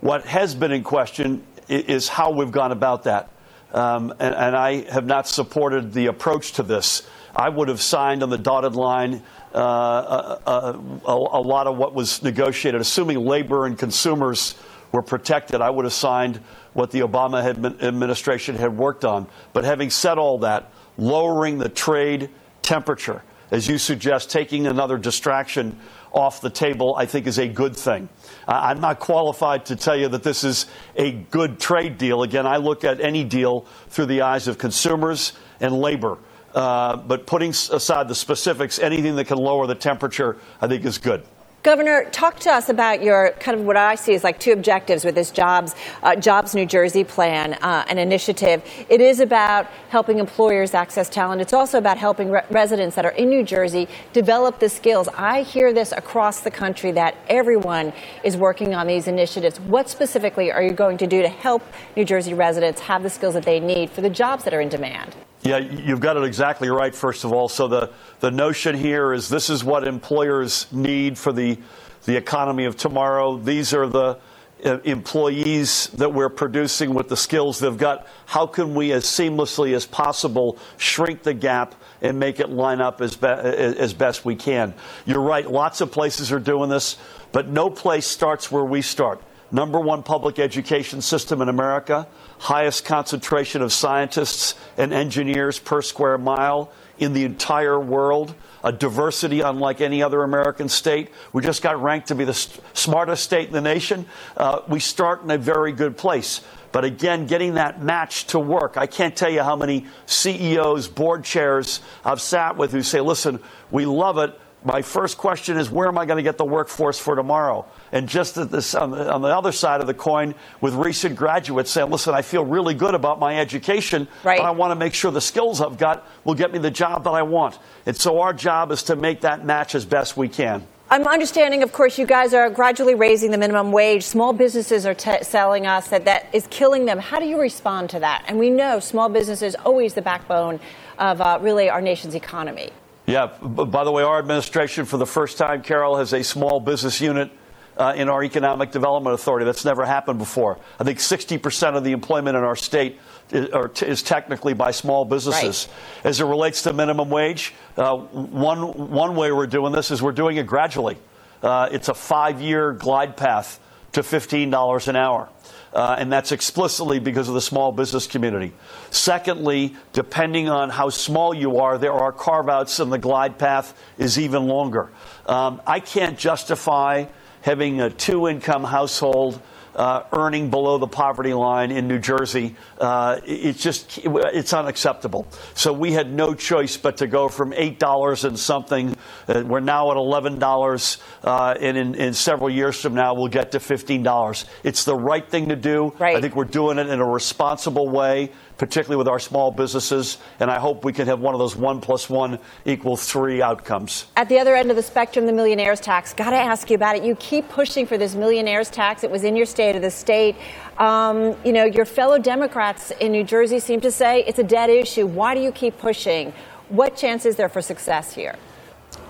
What 0.00 0.24
has 0.26 0.54
been 0.54 0.72
in 0.72 0.82
question 0.82 1.44
is 1.68 2.08
how 2.08 2.30
we've 2.30 2.52
gone 2.52 2.72
about 2.72 3.04
that. 3.04 3.30
Um, 3.72 4.12
and, 4.18 4.34
and 4.34 4.54
I 4.54 4.90
have 4.90 5.06
not 5.06 5.26
supported 5.26 5.92
the 5.92 6.06
approach 6.06 6.52
to 6.52 6.62
this. 6.62 7.08
I 7.34 7.48
would 7.48 7.68
have 7.68 7.80
signed 7.80 8.22
on 8.22 8.28
the 8.28 8.38
dotted 8.38 8.76
line 8.76 9.22
uh, 9.54 10.38
a, 10.46 10.50
a, 10.50 11.12
a, 11.12 11.40
lot 11.40 11.66
of 11.66 11.76
what 11.76 11.94
was 11.94 12.22
negotiated, 12.22 12.80
assuming 12.80 13.24
labor 13.24 13.66
and 13.66 13.78
consumers 13.78 14.54
were 14.92 15.02
protected, 15.02 15.60
I 15.60 15.70
would 15.70 15.84
have 15.84 15.92
signed 15.92 16.40
what 16.74 16.90
the 16.90 17.00
Obama 17.00 17.42
administration 17.82 18.56
had 18.56 18.76
worked 18.76 19.04
on. 19.04 19.26
But 19.52 19.64
having 19.64 19.90
said 19.90 20.18
all 20.18 20.38
that, 20.38 20.70
lowering 20.98 21.58
the 21.58 21.68
trade 21.68 22.30
temperature, 22.60 23.22
as 23.50 23.68
you 23.68 23.78
suggest, 23.78 24.30
taking 24.30 24.66
another 24.66 24.98
distraction 24.98 25.78
off 26.12 26.40
the 26.40 26.50
table, 26.50 26.94
I 26.96 27.06
think 27.06 27.26
is 27.26 27.38
a 27.38 27.48
good 27.48 27.76
thing. 27.76 28.08
I'm 28.46 28.80
not 28.80 28.98
qualified 28.98 29.66
to 29.66 29.76
tell 29.76 29.96
you 29.96 30.08
that 30.08 30.22
this 30.22 30.44
is 30.44 30.66
a 30.96 31.12
good 31.12 31.58
trade 31.58 31.98
deal. 31.98 32.22
Again, 32.22 32.46
I 32.46 32.56
look 32.56 32.84
at 32.84 33.00
any 33.00 33.24
deal 33.24 33.66
through 33.88 34.06
the 34.06 34.22
eyes 34.22 34.48
of 34.48 34.58
consumers 34.58 35.32
and 35.60 35.74
labor. 35.80 36.18
Uh, 36.54 36.96
but 36.96 37.26
putting 37.26 37.50
aside 37.50 38.08
the 38.08 38.14
specifics, 38.14 38.78
anything 38.78 39.16
that 39.16 39.26
can 39.26 39.38
lower 39.38 39.66
the 39.66 39.74
temperature, 39.74 40.36
I 40.60 40.68
think 40.68 40.84
is 40.84 40.98
good. 40.98 41.24
Governor, 41.62 42.06
talk 42.10 42.40
to 42.40 42.50
us 42.50 42.68
about 42.68 43.04
your 43.04 43.30
kind 43.38 43.56
of 43.56 43.64
what 43.64 43.76
I 43.76 43.94
see 43.94 44.14
as 44.14 44.24
like 44.24 44.40
two 44.40 44.50
objectives 44.50 45.04
with 45.04 45.14
this 45.14 45.30
Jobs 45.30 45.76
uh, 46.02 46.16
Jobs 46.16 46.56
New 46.56 46.66
Jersey 46.66 47.04
plan, 47.04 47.54
uh, 47.54 47.84
an 47.88 47.98
initiative. 47.98 48.64
It 48.88 49.00
is 49.00 49.20
about 49.20 49.68
helping 49.88 50.18
employers 50.18 50.74
access 50.74 51.08
talent. 51.08 51.40
It's 51.40 51.52
also 51.52 51.78
about 51.78 51.98
helping 51.98 52.32
re- 52.32 52.42
residents 52.50 52.96
that 52.96 53.04
are 53.04 53.12
in 53.12 53.28
New 53.28 53.44
Jersey 53.44 53.86
develop 54.12 54.58
the 54.58 54.68
skills. 54.68 55.08
I 55.16 55.42
hear 55.42 55.72
this 55.72 55.92
across 55.92 56.40
the 56.40 56.50
country 56.50 56.90
that 56.92 57.14
everyone 57.28 57.92
is 58.24 58.36
working 58.36 58.74
on 58.74 58.88
these 58.88 59.06
initiatives. 59.06 59.60
What 59.60 59.88
specifically 59.88 60.50
are 60.50 60.64
you 60.64 60.72
going 60.72 60.98
to 60.98 61.06
do 61.06 61.22
to 61.22 61.28
help 61.28 61.62
New 61.96 62.04
Jersey 62.04 62.34
residents 62.34 62.80
have 62.80 63.04
the 63.04 63.10
skills 63.10 63.34
that 63.34 63.44
they 63.44 63.60
need 63.60 63.90
for 63.90 64.00
the 64.00 64.10
jobs 64.10 64.42
that 64.44 64.52
are 64.52 64.60
in 64.60 64.68
demand? 64.68 65.14
Yeah, 65.42 65.58
you've 65.58 66.00
got 66.00 66.16
it 66.16 66.22
exactly 66.22 66.68
right, 66.70 66.94
first 66.94 67.24
of 67.24 67.32
all. 67.32 67.48
So 67.48 67.66
the, 67.66 67.90
the 68.20 68.30
notion 68.30 68.76
here 68.76 69.12
is 69.12 69.28
this 69.28 69.50
is 69.50 69.64
what 69.64 69.86
employers 69.86 70.72
need 70.72 71.18
for 71.18 71.32
the, 71.32 71.58
the 72.04 72.16
economy 72.16 72.64
of 72.64 72.76
tomorrow. 72.76 73.36
These 73.36 73.74
are 73.74 73.88
the 73.88 74.18
uh, 74.64 74.78
employees 74.84 75.88
that 75.94 76.14
we're 76.14 76.28
producing 76.28 76.94
with 76.94 77.08
the 77.08 77.16
skills 77.16 77.58
they've 77.58 77.76
got. 77.76 78.06
How 78.26 78.46
can 78.46 78.76
we, 78.76 78.92
as 78.92 79.04
seamlessly 79.04 79.74
as 79.74 79.84
possible, 79.84 80.58
shrink 80.76 81.24
the 81.24 81.34
gap 81.34 81.74
and 82.00 82.20
make 82.20 82.38
it 82.38 82.48
line 82.48 82.80
up 82.80 83.00
as, 83.00 83.16
be- 83.16 83.26
as 83.26 83.92
best 83.92 84.24
we 84.24 84.36
can? 84.36 84.74
You're 85.06 85.22
right, 85.22 85.50
lots 85.50 85.80
of 85.80 85.90
places 85.90 86.30
are 86.30 86.38
doing 86.38 86.70
this, 86.70 86.96
but 87.32 87.48
no 87.48 87.68
place 87.68 88.06
starts 88.06 88.52
where 88.52 88.64
we 88.64 88.80
start 88.80 89.20
number 89.52 89.78
one 89.78 90.02
public 90.02 90.38
education 90.38 91.02
system 91.02 91.42
in 91.42 91.48
America, 91.48 92.08
highest 92.38 92.84
concentration 92.84 93.62
of 93.62 93.72
scientists 93.72 94.54
and 94.76 94.92
engineers 94.92 95.58
per 95.58 95.82
square 95.82 96.18
mile 96.18 96.72
in 96.98 97.12
the 97.12 97.24
entire 97.24 97.78
world, 97.78 98.34
a 98.64 98.72
diversity 98.72 99.40
unlike 99.40 99.80
any 99.80 100.02
other 100.02 100.22
American 100.22 100.68
state. 100.68 101.10
We 101.32 101.42
just 101.42 101.62
got 101.62 101.80
ranked 101.82 102.08
to 102.08 102.14
be 102.14 102.24
the 102.24 102.34
smartest 102.72 103.22
state 103.22 103.48
in 103.48 103.52
the 103.52 103.60
nation. 103.60 104.06
Uh, 104.36 104.62
we 104.68 104.80
start 104.80 105.22
in 105.22 105.30
a 105.30 105.38
very 105.38 105.72
good 105.72 105.96
place. 105.96 106.40
But 106.70 106.86
again, 106.86 107.26
getting 107.26 107.54
that 107.54 107.82
match 107.82 108.28
to 108.28 108.38
work. 108.38 108.78
I 108.78 108.86
can't 108.86 109.14
tell 109.14 109.28
you 109.28 109.42
how 109.42 109.56
many 109.56 109.86
CEOs, 110.06 110.88
board 110.88 111.22
chairs 111.22 111.80
I've 112.02 112.20
sat 112.20 112.56
with 112.56 112.72
who 112.72 112.82
say, 112.82 113.00
listen, 113.00 113.40
we 113.70 113.84
love 113.84 114.16
it. 114.16 114.38
My 114.64 114.82
first 114.82 115.18
question 115.18 115.56
is, 115.56 115.70
where 115.70 115.88
am 115.88 115.98
I 115.98 116.06
going 116.06 116.18
to 116.18 116.22
get 116.22 116.38
the 116.38 116.44
workforce 116.44 116.98
for 116.98 117.16
tomorrow? 117.16 117.66
And 117.90 118.08
just 118.08 118.36
this, 118.50 118.74
on, 118.74 118.92
the, 118.92 119.12
on 119.12 119.20
the 119.20 119.28
other 119.28 119.50
side 119.50 119.80
of 119.80 119.88
the 119.88 119.94
coin, 119.94 120.36
with 120.60 120.74
recent 120.74 121.16
graduates 121.16 121.70
saying, 121.70 121.90
listen, 121.90 122.14
I 122.14 122.22
feel 122.22 122.44
really 122.44 122.74
good 122.74 122.94
about 122.94 123.18
my 123.18 123.38
education, 123.38 124.06
right. 124.22 124.38
but 124.38 124.44
I 124.44 124.52
want 124.52 124.70
to 124.70 124.76
make 124.76 124.94
sure 124.94 125.10
the 125.10 125.20
skills 125.20 125.60
I've 125.60 125.78
got 125.78 126.06
will 126.24 126.34
get 126.34 126.52
me 126.52 126.60
the 126.60 126.70
job 126.70 127.04
that 127.04 127.10
I 127.10 127.22
want. 127.22 127.58
And 127.86 127.96
so 127.96 128.20
our 128.20 128.32
job 128.32 128.70
is 128.70 128.84
to 128.84 128.96
make 128.96 129.22
that 129.22 129.44
match 129.44 129.74
as 129.74 129.84
best 129.84 130.16
we 130.16 130.28
can. 130.28 130.64
I'm 130.90 131.08
understanding, 131.08 131.62
of 131.62 131.72
course, 131.72 131.98
you 131.98 132.06
guys 132.06 132.34
are 132.34 132.50
gradually 132.50 132.94
raising 132.94 133.30
the 133.30 133.38
minimum 133.38 133.72
wage. 133.72 134.04
Small 134.04 134.34
businesses 134.34 134.84
are 134.84 134.94
t- 134.94 135.22
selling 135.22 135.66
us 135.66 135.88
that 135.88 136.04
that 136.04 136.26
is 136.34 136.46
killing 136.50 136.84
them. 136.84 136.98
How 136.98 137.18
do 137.18 137.26
you 137.26 137.40
respond 137.40 137.88
to 137.90 138.00
that? 138.00 138.24
And 138.28 138.38
we 138.38 138.50
know 138.50 138.78
small 138.78 139.08
businesses 139.08 139.54
are 139.54 139.62
always 139.64 139.94
the 139.94 140.02
backbone 140.02 140.60
of 140.98 141.20
uh, 141.20 141.38
really 141.40 141.70
our 141.70 141.80
nation's 141.80 142.14
economy. 142.14 142.70
Yeah. 143.06 143.26
By 143.26 143.84
the 143.84 143.92
way, 143.92 144.02
our 144.02 144.18
administration, 144.18 144.84
for 144.84 144.96
the 144.96 145.06
first 145.06 145.38
time, 145.38 145.62
Carol, 145.62 145.96
has 145.96 146.12
a 146.12 146.22
small 146.22 146.60
business 146.60 147.00
unit 147.00 147.30
uh, 147.76 147.94
in 147.96 148.08
our 148.08 148.22
Economic 148.22 148.70
Development 148.70 149.14
Authority. 149.14 149.44
That's 149.44 149.64
never 149.64 149.84
happened 149.84 150.18
before. 150.18 150.58
I 150.78 150.84
think 150.84 150.98
60% 150.98 151.76
of 151.76 151.84
the 151.84 151.92
employment 151.92 152.36
in 152.36 152.44
our 152.44 152.56
state 152.56 153.00
is, 153.30 153.82
is 153.82 154.02
technically 154.02 154.54
by 154.54 154.70
small 154.70 155.04
businesses. 155.04 155.68
Right. 155.68 156.06
As 156.06 156.20
it 156.20 156.24
relates 156.24 156.62
to 156.62 156.72
minimum 156.72 157.10
wage, 157.10 157.54
uh, 157.76 157.96
one, 157.96 158.90
one 158.90 159.16
way 159.16 159.32
we're 159.32 159.46
doing 159.46 159.72
this 159.72 159.90
is 159.90 160.02
we're 160.02 160.12
doing 160.12 160.36
it 160.36 160.46
gradually. 160.46 160.96
Uh, 161.42 161.68
it's 161.72 161.88
a 161.88 161.94
five 161.94 162.40
year 162.40 162.72
glide 162.72 163.16
path 163.16 163.58
to 163.92 164.02
$15 164.02 164.88
an 164.88 164.96
hour. 164.96 165.28
Uh, 165.72 165.96
and 165.98 166.12
that's 166.12 166.32
explicitly 166.32 166.98
because 166.98 167.28
of 167.28 167.34
the 167.34 167.40
small 167.40 167.72
business 167.72 168.06
community. 168.06 168.52
Secondly, 168.90 169.74
depending 169.92 170.48
on 170.48 170.68
how 170.68 170.90
small 170.90 171.32
you 171.32 171.58
are, 171.58 171.78
there 171.78 171.94
are 171.94 172.12
carve 172.12 172.48
outs, 172.48 172.78
and 172.78 172.92
the 172.92 172.98
glide 172.98 173.38
path 173.38 173.74
is 173.96 174.18
even 174.18 174.46
longer. 174.46 174.90
Um, 175.24 175.62
I 175.66 175.80
can't 175.80 176.18
justify 176.18 177.06
having 177.40 177.80
a 177.80 177.88
two 177.88 178.28
income 178.28 178.64
household 178.64 179.40
uh, 179.74 180.04
earning 180.12 180.50
below 180.50 180.78
the 180.78 180.86
poverty 180.86 181.34
line 181.34 181.70
in 181.70 181.88
New 181.88 181.98
Jersey. 181.98 182.56
Uh, 182.78 183.20
it's 183.24 183.62
just 183.62 183.98
it's 184.04 184.52
unacceptable. 184.52 185.26
So 185.54 185.72
we 185.72 185.92
had 185.92 186.12
no 186.12 186.34
choice 186.34 186.76
but 186.76 186.98
to 186.98 187.06
go 187.06 187.28
from 187.28 187.52
eight 187.52 187.78
dollars 187.78 188.24
and 188.24 188.38
something. 188.38 188.96
Uh, 189.28 189.42
we're 189.46 189.60
now 189.60 189.90
at 189.90 189.96
eleven 189.96 190.38
dollars, 190.38 190.98
uh, 191.24 191.54
and 191.60 191.76
in, 191.76 191.94
in, 191.94 192.14
several 192.14 192.50
years 192.50 192.80
from 192.80 192.94
now 192.94 193.14
we'll 193.14 193.28
get 193.28 193.52
to 193.52 193.60
fifteen 193.60 194.02
dollars. 194.02 194.44
It's 194.62 194.84
the 194.84 194.96
right 194.96 195.26
thing 195.28 195.48
to 195.48 195.56
do. 195.56 195.94
Right. 195.98 196.16
I 196.16 196.20
think 196.20 196.36
we're 196.36 196.44
doing 196.44 196.78
it 196.78 196.88
in 196.88 197.00
a 197.00 197.06
responsible 197.06 197.88
way 197.88 198.32
particularly 198.62 198.96
with 198.96 199.08
our 199.08 199.18
small 199.18 199.50
businesses. 199.50 200.18
And 200.38 200.48
I 200.48 200.60
hope 200.60 200.84
we 200.84 200.92
can 200.92 201.08
have 201.08 201.18
one 201.18 201.34
of 201.34 201.40
those 201.40 201.56
one 201.56 201.80
plus 201.80 202.08
one 202.08 202.38
equal 202.64 202.96
three 202.96 203.42
outcomes. 203.42 204.06
At 204.16 204.28
the 204.28 204.38
other 204.38 204.54
end 204.54 204.70
of 204.70 204.76
the 204.76 204.84
spectrum, 204.84 205.26
the 205.26 205.32
millionaires 205.32 205.80
tax. 205.80 206.14
Got 206.14 206.30
to 206.30 206.36
ask 206.36 206.70
you 206.70 206.76
about 206.76 206.94
it. 206.94 207.02
You 207.02 207.16
keep 207.16 207.48
pushing 207.48 207.86
for 207.86 207.98
this 207.98 208.14
millionaires 208.14 208.70
tax. 208.70 209.02
It 209.02 209.10
was 209.10 209.24
in 209.24 209.34
your 209.34 209.46
state 209.46 209.74
of 209.74 209.82
the 209.82 209.90
state. 209.90 210.36
Um, 210.78 211.34
you 211.44 211.52
know, 211.52 211.64
your 211.64 211.84
fellow 211.84 212.20
Democrats 212.20 212.92
in 213.00 213.10
New 213.10 213.24
Jersey 213.24 213.58
seem 213.58 213.80
to 213.80 213.90
say 213.90 214.22
it's 214.28 214.38
a 214.38 214.44
dead 214.44 214.70
issue. 214.70 215.08
Why 215.08 215.34
do 215.34 215.40
you 215.40 215.50
keep 215.50 215.76
pushing? 215.78 216.32
What 216.68 216.94
chance 216.94 217.26
is 217.26 217.34
there 217.34 217.48
for 217.48 217.62
success 217.62 218.14
here? 218.14 218.36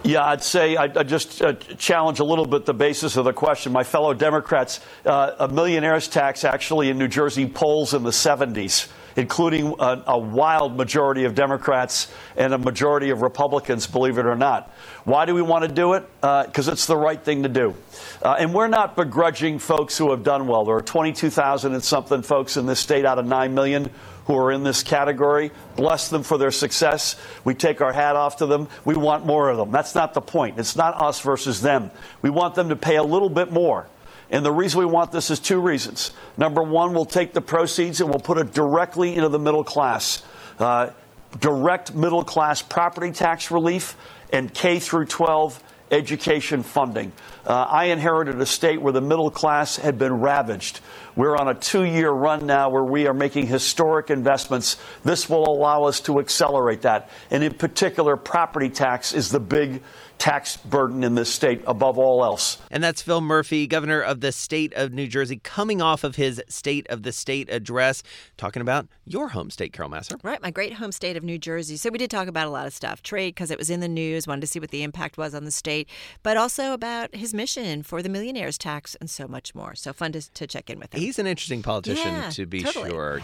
Yeah, 0.03 0.25
I'd 0.25 0.43
say 0.43 0.77
I, 0.77 0.85
I 0.85 1.03
just 1.03 1.43
uh, 1.43 1.53
challenge 1.77 2.21
a 2.21 2.25
little 2.25 2.47
bit 2.47 2.65
the 2.65 2.73
basis 2.73 3.19
of 3.19 3.27
the 3.27 3.35
question. 3.35 3.71
My 3.71 3.85
fellow 3.85 4.15
Democrats, 4.15 4.81
uh, 5.05 5.33
a 5.41 5.49
millionaire's 5.49 6.09
tax 6.09 6.43
actually 6.43 6.89
in 6.89 6.97
New 6.97 7.09
Jersey 7.09 7.47
polls 7.47 7.93
in 7.93 8.03
the 8.03 8.11
70s 8.13 8.89
including 9.17 9.75
a, 9.79 10.03
a, 10.07 10.19
wild 10.19 10.77
majority 10.77 11.25
of 11.25 11.35
Democrats 11.35 12.13
and 12.37 12.55
a 12.55 12.59
majority 12.59 13.11
of 13.11 13.23
Republicans, 13.23 13.87
believe 13.87 14.19
it 14.19 14.27
or 14.27 14.37
not. 14.37 14.71
Why 15.05 15.25
do 15.25 15.35
we 15.35 15.43
want 15.43 15.65
to 15.65 15.73
do 15.73 15.95
it? 15.95 16.05
Because 16.21 16.69
uh, 16.69 16.73
it's 16.73 16.87
the 16.87 16.97
right 16.97 17.23
thing 17.23 17.43
to 17.43 17.49
do. 17.49 17.75
Uh, 18.23 18.37
and 18.39 18.55
we're 18.55 18.69
not 18.69 18.97
begrudging 18.97 19.59
folks 19.59 19.99
who 19.99 20.11
have 20.11 20.23
done 20.23 20.47
well. 20.47 20.65
There 20.65 20.77
are 20.77 20.83
22,000 20.83 21.75
and 21.75 21.83
something 21.83 22.23
folks 22.23 22.57
in 22.57 22.67
this 22.67 22.81
state 22.81 23.05
out 23.05 23.19
of 23.19 23.27
9 23.27 23.55
million 23.55 23.91
who 24.27 24.37
are 24.37 24.53
in 24.53 24.63
this 24.63 24.83
category. 24.83 25.51
Bless 25.77 26.09
them 26.09 26.23
for 26.23 26.39
their 26.39 26.51
success. 26.51 27.17
We 27.45 27.55
take 27.55 27.81
our 27.81 27.93
hat 27.93 28.17
off 28.17 28.37
to 28.37 28.47
them. 28.47 28.69
We 28.85 28.95
want 28.95 29.27
more 29.27 29.49
of 29.49 29.57
them. 29.57 29.71
That's 29.71 29.95
not 29.95 30.15
the 30.15 30.21
point. 30.21 30.59
It's 30.59 30.77
not 30.77 31.01
us 31.01 31.21
versus 31.21 31.61
them. 31.61 31.91
We 32.23 32.31
want 32.31 32.55
them 32.55 32.69
to 32.69 32.77
pay 32.77 32.97
a 32.97 33.03
little 33.03 33.29
bit 33.29 33.51
more. 33.51 33.89
And 34.33 34.45
the 34.45 34.51
reason 34.51 34.81
we 34.81 34.87
want 34.87 35.13
this 35.13 35.31
is 35.31 35.39
two 35.39 35.61
reasons. 35.61 36.11
Number 36.39 36.63
one, 36.63 36.95
we'll 36.95 37.05
take 37.05 37.35
the 37.35 37.43
proceeds 37.43 38.01
and 38.01 38.09
we'll 38.09 38.19
put 38.19 38.39
it 38.39 38.53
directly 38.53 39.15
into 39.15 39.29
the 39.29 39.39
middle 39.39 39.63
class. 39.63 40.23
Uh, 40.59 40.91
direct 41.39 41.95
middle 41.95 42.25
class 42.25 42.63
property 42.63 43.13
tax 43.13 43.51
relief 43.51 43.95
and 44.33 44.53
K 44.53 44.79
through 44.79 45.05
12 45.05 45.63
education 45.91 46.63
funding. 46.63 47.13
Uh, 47.47 47.67
I 47.69 47.87
inherited 47.87 48.41
a 48.41 48.47
state 48.47 48.81
where 48.81 48.95
the 48.95 49.03
middle 49.03 49.31
class 49.31 49.77
had 49.77 49.99
been 49.99 50.15
ravaged. 50.15 50.81
We're 51.15 51.37
on 51.37 51.49
a 51.49 51.55
two 51.55 51.85
year 51.85 52.11
run 52.11 52.47
now 52.47 52.71
where 52.71 52.85
we 52.85 53.07
are 53.07 53.15
making 53.15 53.47
historic 53.47 54.09
investments. 54.09 54.79
This 55.05 55.29
will 55.29 55.47
allow 55.47 55.85
us 55.85 56.01
to 56.03 56.19
accelerate 56.19 56.83
that. 56.83 57.11
And 57.31 57.45
in 57.45 57.53
particular, 57.53 58.17
property 58.17 58.71
tax 58.71 59.13
is 59.13 59.29
the 59.29 59.41
big 59.41 59.83
tax 60.23 60.57
burden 60.57 61.03
in 61.03 61.17
this 61.17 61.33
state 61.33 61.61
above 61.67 61.99
all 61.99 62.25
else. 62.25 62.59
And 62.71 62.81
that's 62.83 63.03
Phil 63.03 63.21
Murphy, 63.21 63.67
governor 63.67 64.01
of 64.01 64.21
the 64.21 64.31
state 64.31 64.73
of 64.75 64.93
New 64.93 65.09
Jersey, 65.09 65.41
coming 65.43 65.83
off 65.83 66.05
of 66.05 66.15
his 66.15 66.41
State 66.49 66.87
of 66.91 67.03
the 67.03 67.11
State 67.11 67.51
address, 67.51 68.05
talking 68.37 68.63
about 68.63 68.87
your 69.05 69.31
home 69.31 69.51
state, 69.51 69.73
Carol 69.73 69.91
Massar. 69.91 70.23
Right, 70.23 70.41
my 70.41 70.53
great 70.53 70.75
home 70.75 70.93
state 70.93 71.17
of 71.17 71.25
New 71.25 71.39
Jersey. 71.39 71.77
So 71.77 71.91
we 71.91 71.99
did 71.99 72.09
talk 72.09 72.29
about 72.29 72.47
a 72.47 72.51
lot 72.51 72.69
of 72.69 72.73
stuff 72.73 73.03
trade, 73.03 73.35
because 73.35 73.51
it 73.51 73.59
was 73.59 73.69
in 73.69 73.81
the 73.81 73.89
news, 73.89 74.29
wanted 74.29 74.43
to 74.43 74.47
see 74.47 74.61
what 74.61 74.71
the 74.71 74.85
impact 74.85 75.19
was 75.19 75.35
on 75.35 75.45
the 75.45 75.51
state, 75.51 75.89
but 76.23 76.37
also 76.37 76.73
about 76.73 77.13
his 77.13 77.33
his 77.33 77.35
mission 77.35 77.83
for 77.83 78.03
the 78.03 78.09
millionaire's 78.09 78.59
tax 78.59 78.95
and 78.97 79.09
so 79.09 79.27
much 79.27 79.55
more. 79.55 79.75
So 79.75 79.93
fun 79.93 80.13
to, 80.13 80.33
to 80.35 80.47
check 80.47 80.69
in 80.71 80.79
with 80.79 80.95
him. 80.95 81.01
He's 81.01 81.19
an 81.19 81.27
interesting 81.27 81.63
politician, 81.63 82.15
Yeah, 82.15 82.31
to 82.31 82.47
be 82.47 82.63
totally. 82.63 82.91
sure. 82.91 83.21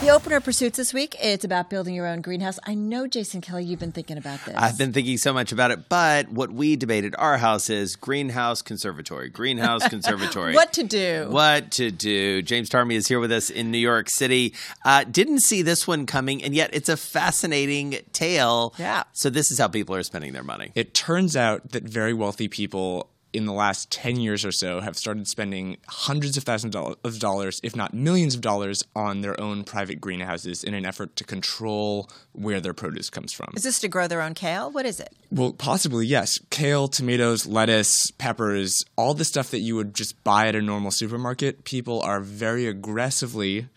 The 0.00 0.10
opener 0.10 0.40
pursuits 0.40 0.76
this 0.76 0.92
week, 0.92 1.16
it's 1.22 1.44
about 1.44 1.70
building 1.70 1.94
your 1.94 2.06
own 2.06 2.20
greenhouse. 2.20 2.58
I 2.66 2.74
know, 2.74 3.06
Jason 3.06 3.40
Kelly, 3.40 3.64
you've 3.64 3.80
been 3.80 3.92
thinking 3.92 4.18
about 4.18 4.44
this. 4.44 4.54
I've 4.56 4.76
been 4.76 4.92
thinking 4.92 5.16
so 5.16 5.32
much 5.32 5.52
about 5.52 5.70
it, 5.70 5.88
but 5.88 6.25
what 6.30 6.52
we 6.52 6.76
debated 6.76 7.14
our 7.18 7.38
house 7.38 7.70
is 7.70 7.96
greenhouse 7.96 8.62
conservatory. 8.62 9.28
Greenhouse 9.28 9.86
conservatory. 9.88 10.54
What 10.54 10.72
to 10.74 10.84
do? 10.84 11.28
What 11.30 11.70
to 11.72 11.90
do? 11.90 12.42
James 12.42 12.68
Tarmy 12.68 12.94
is 12.96 13.08
here 13.08 13.20
with 13.20 13.32
us 13.32 13.50
in 13.50 13.70
New 13.70 13.78
York 13.78 14.08
City. 14.08 14.54
Uh, 14.84 15.04
didn't 15.04 15.40
see 15.40 15.62
this 15.62 15.86
one 15.86 16.06
coming, 16.06 16.42
and 16.42 16.54
yet 16.54 16.70
it's 16.72 16.88
a 16.88 16.96
fascinating 16.96 17.98
tale. 18.12 18.74
Yeah. 18.78 19.04
So 19.12 19.30
this 19.30 19.50
is 19.50 19.58
how 19.58 19.68
people 19.68 19.94
are 19.94 20.02
spending 20.02 20.32
their 20.32 20.44
money. 20.44 20.72
It 20.74 20.94
turns 20.94 21.36
out 21.36 21.72
that 21.72 21.84
very 21.84 22.14
wealthy 22.14 22.48
people 22.48 23.10
in 23.36 23.44
the 23.44 23.52
last 23.52 23.90
10 23.90 24.16
years 24.16 24.44
or 24.44 24.52
so 24.52 24.80
have 24.80 24.96
started 24.96 25.28
spending 25.28 25.76
hundreds 25.86 26.36
of 26.36 26.44
thousands 26.44 26.74
of 26.74 27.18
dollars, 27.18 27.60
if 27.62 27.76
not 27.76 27.92
millions 27.92 28.34
of 28.34 28.40
dollars, 28.40 28.82
on 28.96 29.20
their 29.20 29.38
own 29.40 29.62
private 29.62 30.00
greenhouses 30.00 30.64
in 30.64 30.74
an 30.74 30.86
effort 30.86 31.14
to 31.16 31.24
control 31.24 32.08
where 32.32 32.60
their 32.60 32.74
produce 32.74 33.10
comes 33.10 33.32
from. 33.32 33.52
Is 33.54 33.62
this 33.62 33.78
to 33.80 33.88
grow 33.88 34.08
their 34.08 34.22
own 34.22 34.34
kale? 34.34 34.70
What 34.70 34.86
is 34.86 35.00
it? 35.00 35.14
Well, 35.30 35.52
possibly, 35.52 36.06
yes. 36.06 36.40
Kale, 36.50 36.88
tomatoes, 36.88 37.46
lettuce, 37.46 38.10
peppers, 38.12 38.84
all 38.96 39.14
the 39.14 39.24
stuff 39.24 39.50
that 39.50 39.60
you 39.60 39.76
would 39.76 39.94
just 39.94 40.22
buy 40.24 40.48
at 40.48 40.54
a 40.54 40.62
normal 40.62 40.90
supermarket, 40.90 41.64
people 41.64 42.00
are 42.00 42.20
very 42.20 42.66
aggressively 42.66 43.68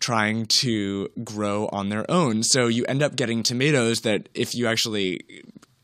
trying 0.00 0.44
to 0.46 1.08
grow 1.22 1.68
on 1.72 1.88
their 1.88 2.04
own. 2.10 2.42
So 2.42 2.66
you 2.66 2.84
end 2.84 3.02
up 3.02 3.16
getting 3.16 3.42
tomatoes 3.42 4.02
that, 4.02 4.28
if 4.34 4.54
you 4.54 4.66
actually 4.66 5.20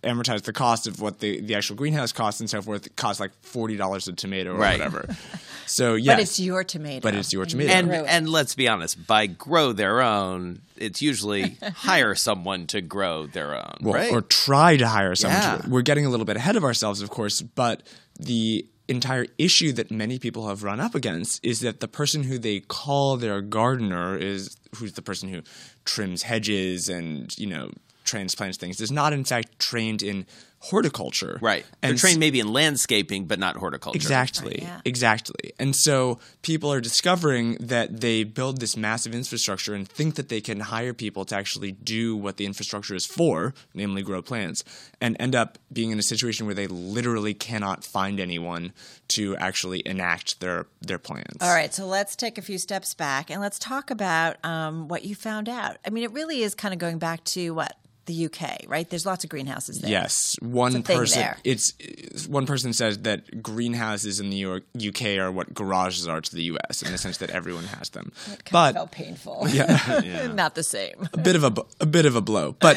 amortize 0.02 0.42
the 0.42 0.52
cost 0.52 0.86
of 0.86 1.00
what 1.00 1.18
the, 1.20 1.40
the 1.40 1.54
actual 1.54 1.76
greenhouse 1.76 2.12
costs 2.12 2.40
and 2.40 2.48
so 2.48 2.62
forth, 2.62 2.86
it 2.86 2.96
costs 2.96 3.20
like 3.20 3.32
$40 3.42 4.08
a 4.08 4.12
tomato 4.12 4.52
or 4.54 4.58
Right. 4.58 4.78
whatever. 4.78 5.06
So, 5.66 5.94
yeah, 5.94 6.14
But 6.16 6.22
it's 6.22 6.40
your 6.40 6.64
tomato. 6.64 7.00
But 7.00 7.14
it's 7.14 7.32
your 7.32 7.42
And 7.42 7.50
tomato. 7.52 7.72
And 7.72 7.88
grow 7.88 8.04
and 8.04 8.28
let's 8.28 8.56
be 8.56 8.66
honest, 8.66 9.06
by 9.06 9.26
grow 9.28 9.72
their 9.72 10.02
own, 10.02 10.62
it's 10.76 11.00
usually 11.00 11.56
hire 11.76 12.16
someone 12.16 12.66
to 12.68 12.80
grow 12.80 13.26
their 13.28 13.54
own, 13.54 13.76
well, 13.80 13.94
right? 13.94 14.10
or 14.12 14.20
try 14.20 14.76
to 14.76 14.88
hire 14.88 15.14
someone. 15.14 15.40
Yeah. 15.40 15.56
To, 15.58 15.70
we're 15.70 15.82
getting 15.82 16.06
a 16.06 16.08
little 16.08 16.26
bit 16.26 16.36
ahead 16.36 16.56
of 16.56 16.64
ourselves, 16.64 17.02
of 17.02 17.10
course, 17.10 17.40
but 17.40 17.84
the 18.18 18.66
entire 18.88 19.26
issue 19.38 19.70
that 19.74 19.92
many 19.92 20.18
people 20.18 20.48
have 20.48 20.64
run 20.64 20.80
up 20.80 20.96
against 20.96 21.44
is 21.44 21.60
that 21.60 21.78
the 21.78 21.86
person 21.86 22.24
who 22.24 22.36
they 22.36 22.58
call 22.58 23.16
their 23.16 23.40
gardener 23.40 24.16
is 24.16 24.56
who's 24.74 24.94
the 24.94 25.02
person 25.02 25.28
who 25.28 25.40
trims 25.84 26.22
hedges 26.22 26.88
and 26.88 27.38
you 27.38 27.46
know 27.46 27.70
transplants 28.10 28.58
things 28.58 28.80
is 28.80 28.90
not 28.90 29.12
in 29.12 29.24
fact 29.24 29.58
trained 29.58 30.02
in 30.02 30.26
horticulture. 30.62 31.38
right. 31.40 31.64
They're 31.80 31.90
And 31.92 31.98
trained 31.98 32.20
maybe 32.20 32.38
in 32.38 32.52
landscaping, 32.52 33.24
but 33.24 33.38
not 33.38 33.56
horticulture. 33.56 33.96
Exactly. 33.96 34.68
Exactly. 34.84 35.52
And 35.58 35.74
so 35.74 36.18
people 36.42 36.70
are 36.70 36.82
discovering 36.82 37.54
that 37.60 38.02
they 38.02 38.24
build 38.24 38.60
this 38.60 38.76
massive 38.76 39.14
infrastructure 39.14 39.74
and 39.74 39.88
think 39.88 40.16
that 40.16 40.28
they 40.28 40.42
can 40.42 40.60
hire 40.60 40.92
people 40.92 41.24
to 41.26 41.34
actually 41.34 41.72
do 41.72 42.14
what 42.14 42.36
the 42.36 42.44
infrastructure 42.44 42.94
is 42.94 43.06
for, 43.06 43.54
namely 43.72 44.02
grow 44.02 44.20
plants, 44.20 44.62
and 45.00 45.16
end 45.18 45.34
up 45.34 45.58
being 45.72 45.92
in 45.92 45.98
a 45.98 46.02
situation 46.02 46.44
where 46.44 46.54
they 46.54 46.66
literally 46.66 47.32
cannot 47.32 47.82
find 47.82 48.20
anyone 48.20 48.72
to 49.08 49.34
actually 49.38 49.82
enact 49.86 50.40
their 50.40 50.66
their 50.82 50.98
plans. 50.98 51.38
All 51.40 51.54
right, 51.54 51.72
so 51.72 51.86
let's 51.86 52.14
take 52.14 52.36
a 52.36 52.42
few 52.42 52.58
steps 52.58 52.92
back 52.92 53.30
and 53.30 53.40
let's 53.40 53.58
talk 53.58 53.90
about 53.90 54.36
um, 54.44 54.88
what 54.88 55.06
you 55.06 55.14
found 55.14 55.48
out. 55.48 55.78
I 55.86 55.90
mean, 55.90 56.04
it 56.04 56.12
really 56.12 56.42
is 56.42 56.54
kind 56.54 56.74
of 56.74 56.78
going 56.78 56.98
back 56.98 57.24
to 57.36 57.54
what 57.54 57.76
the 58.10 58.26
UK, 58.26 58.66
right? 58.68 58.88
There's 58.90 59.06
lots 59.06 59.24
of 59.24 59.30
greenhouses 59.30 59.80
there. 59.80 59.90
Yes, 59.90 60.36
one 60.40 60.76
It's 60.76 60.78
a 60.80 60.82
thing 60.82 60.98
person. 60.98 61.34
It's 61.44 61.72
it's- 61.78 62.26
one 62.28 62.46
person 62.46 62.72
says 62.72 62.98
that 63.08 63.42
greenhouses 63.42 64.20
in 64.20 64.30
the 64.30 64.36
York, 64.36 64.64
UK 64.76 65.18
are 65.18 65.30
what 65.32 65.54
garages 65.54 66.06
are 66.06 66.20
to 66.20 66.36
the 66.36 66.44
US 66.54 66.82
in 66.82 66.92
the 66.92 66.98
sense 66.98 67.16
that 67.18 67.30
everyone 67.30 67.64
has 67.64 67.90
them. 67.90 68.12
but 68.50 68.72
felt 68.74 68.92
painful. 68.92 69.46
Yeah. 69.60 70.32
Not 70.34 70.54
the 70.54 70.62
same. 70.62 71.08
a 71.12 71.18
bit 71.18 71.36
of 71.36 71.44
a 71.44 71.52
a 71.80 71.86
bit 71.86 72.06
of 72.06 72.14
a 72.16 72.20
blow, 72.20 72.56
but 72.60 72.76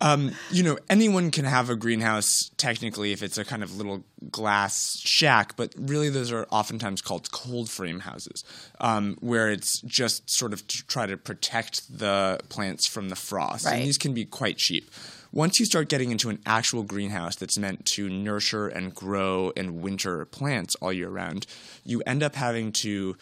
um, 0.00 0.32
you 0.50 0.62
know 0.62 0.78
anyone 0.90 1.30
can 1.30 1.44
have 1.44 1.70
a 1.70 1.76
greenhouse 1.76 2.50
technically 2.56 3.12
if 3.12 3.22
it's 3.22 3.38
a 3.38 3.44
kind 3.44 3.62
of 3.62 3.76
little 3.76 4.04
glass 4.30 4.98
shack, 5.00 5.56
but 5.56 5.74
really 5.78 6.10
those 6.10 6.30
are 6.32 6.46
oftentimes 6.50 7.00
called 7.02 7.30
cold 7.32 7.70
frame 7.70 8.00
houses, 8.00 8.44
um, 8.80 9.16
where 9.20 9.50
it's 9.50 9.80
just 9.82 10.28
sort 10.30 10.52
of 10.52 10.66
to 10.68 10.86
try 10.86 11.06
to 11.06 11.16
protect 11.16 11.98
the 11.98 12.38
plants 12.48 12.86
from 12.86 13.08
the 13.08 13.16
frost, 13.16 13.64
Right. 13.66 13.76
and 13.76 13.82
these 13.84 13.98
can 13.98 14.12
be 14.14 14.24
quite 14.24 14.58
cheap. 14.58 14.90
Once 15.32 15.58
you 15.60 15.66
start 15.66 15.88
getting 15.88 16.10
into 16.10 16.30
an 16.30 16.38
actual 16.46 16.82
greenhouse 16.82 17.36
that's 17.36 17.58
meant 17.58 17.84
to 17.84 18.08
nurture 18.08 18.68
and 18.68 18.94
grow 18.94 19.52
and 19.56 19.82
winter 19.82 20.24
plants 20.24 20.74
all 20.76 20.92
year 20.92 21.10
round, 21.10 21.46
you 21.84 22.02
end 22.06 22.22
up 22.22 22.34
having 22.36 22.72
to 22.72 23.16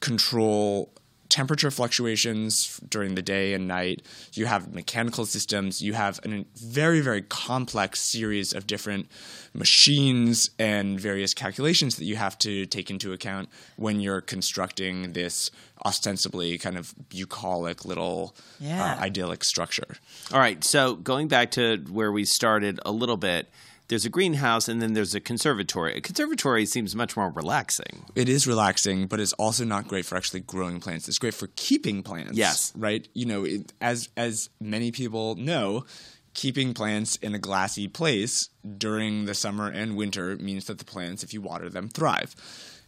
control 0.00 0.92
temperature 1.34 1.68
fluctuations 1.72 2.78
during 2.88 3.16
the 3.16 3.22
day 3.22 3.54
and 3.54 3.66
night. 3.66 4.02
You 4.34 4.46
have 4.46 4.72
mechanical 4.72 5.26
systems. 5.26 5.82
You 5.82 5.92
have 5.94 6.20
a 6.24 6.44
very, 6.56 7.00
very 7.00 7.22
complex 7.22 8.00
series 8.00 8.52
of 8.52 8.68
different 8.68 9.08
machines 9.52 10.50
and 10.60 11.00
various 11.00 11.34
calculations 11.34 11.96
that 11.96 12.04
you 12.04 12.14
have 12.14 12.38
to 12.38 12.66
take 12.66 12.88
into 12.88 13.12
account 13.12 13.48
when 13.76 14.00
you're 14.00 14.20
constructing 14.20 15.12
this 15.12 15.50
ostensibly 15.84 16.56
kind 16.56 16.76
of 16.78 16.94
bucolic 17.08 17.84
little 17.84 18.36
Yeah. 18.60 18.94
uh, 18.94 19.00
idyllic 19.00 19.42
structure. 19.42 19.96
All 20.32 20.38
right. 20.38 20.62
So 20.62 20.94
going 20.94 21.26
back 21.26 21.50
to 21.52 21.78
where 21.90 22.12
we 22.12 22.24
started 22.24 22.78
a 22.86 22.92
little 22.92 23.16
bit, 23.16 23.50
there's 23.88 24.04
a 24.04 24.08
greenhouse 24.08 24.68
and 24.68 24.80
then 24.80 24.94
there's 24.94 25.14
a 25.14 25.20
conservatory. 25.20 25.96
A 25.96 26.00
conservatory 26.00 26.66
seems 26.66 26.96
much 26.96 27.16
more 27.16 27.30
relaxing. 27.30 28.04
It 28.14 28.28
is 28.28 28.46
relaxing, 28.46 29.06
but 29.06 29.20
it's 29.20 29.32
also 29.34 29.64
not 29.64 29.88
great 29.88 30.06
for 30.06 30.16
actually 30.16 30.40
growing 30.40 30.80
plants. 30.80 31.08
It's 31.08 31.18
great 31.18 31.34
for 31.34 31.48
keeping 31.56 32.02
plants. 32.02 32.36
Yes. 32.36 32.72
right. 32.76 33.06
You 33.14 33.26
know, 33.26 33.44
it, 33.44 33.72
as 33.80 34.08
as 34.16 34.48
many 34.60 34.90
people 34.90 35.34
know, 35.34 35.84
keeping 36.32 36.74
plants 36.74 37.16
in 37.16 37.34
a 37.34 37.38
glassy 37.38 37.88
place 37.88 38.48
during 38.76 39.26
the 39.26 39.34
summer 39.34 39.68
and 39.68 39.96
winter 39.96 40.36
means 40.36 40.64
that 40.66 40.78
the 40.78 40.84
plants, 40.84 41.22
if 41.22 41.32
you 41.32 41.40
water 41.40 41.68
them, 41.68 41.88
thrive. 41.88 42.34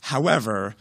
However, 0.00 0.76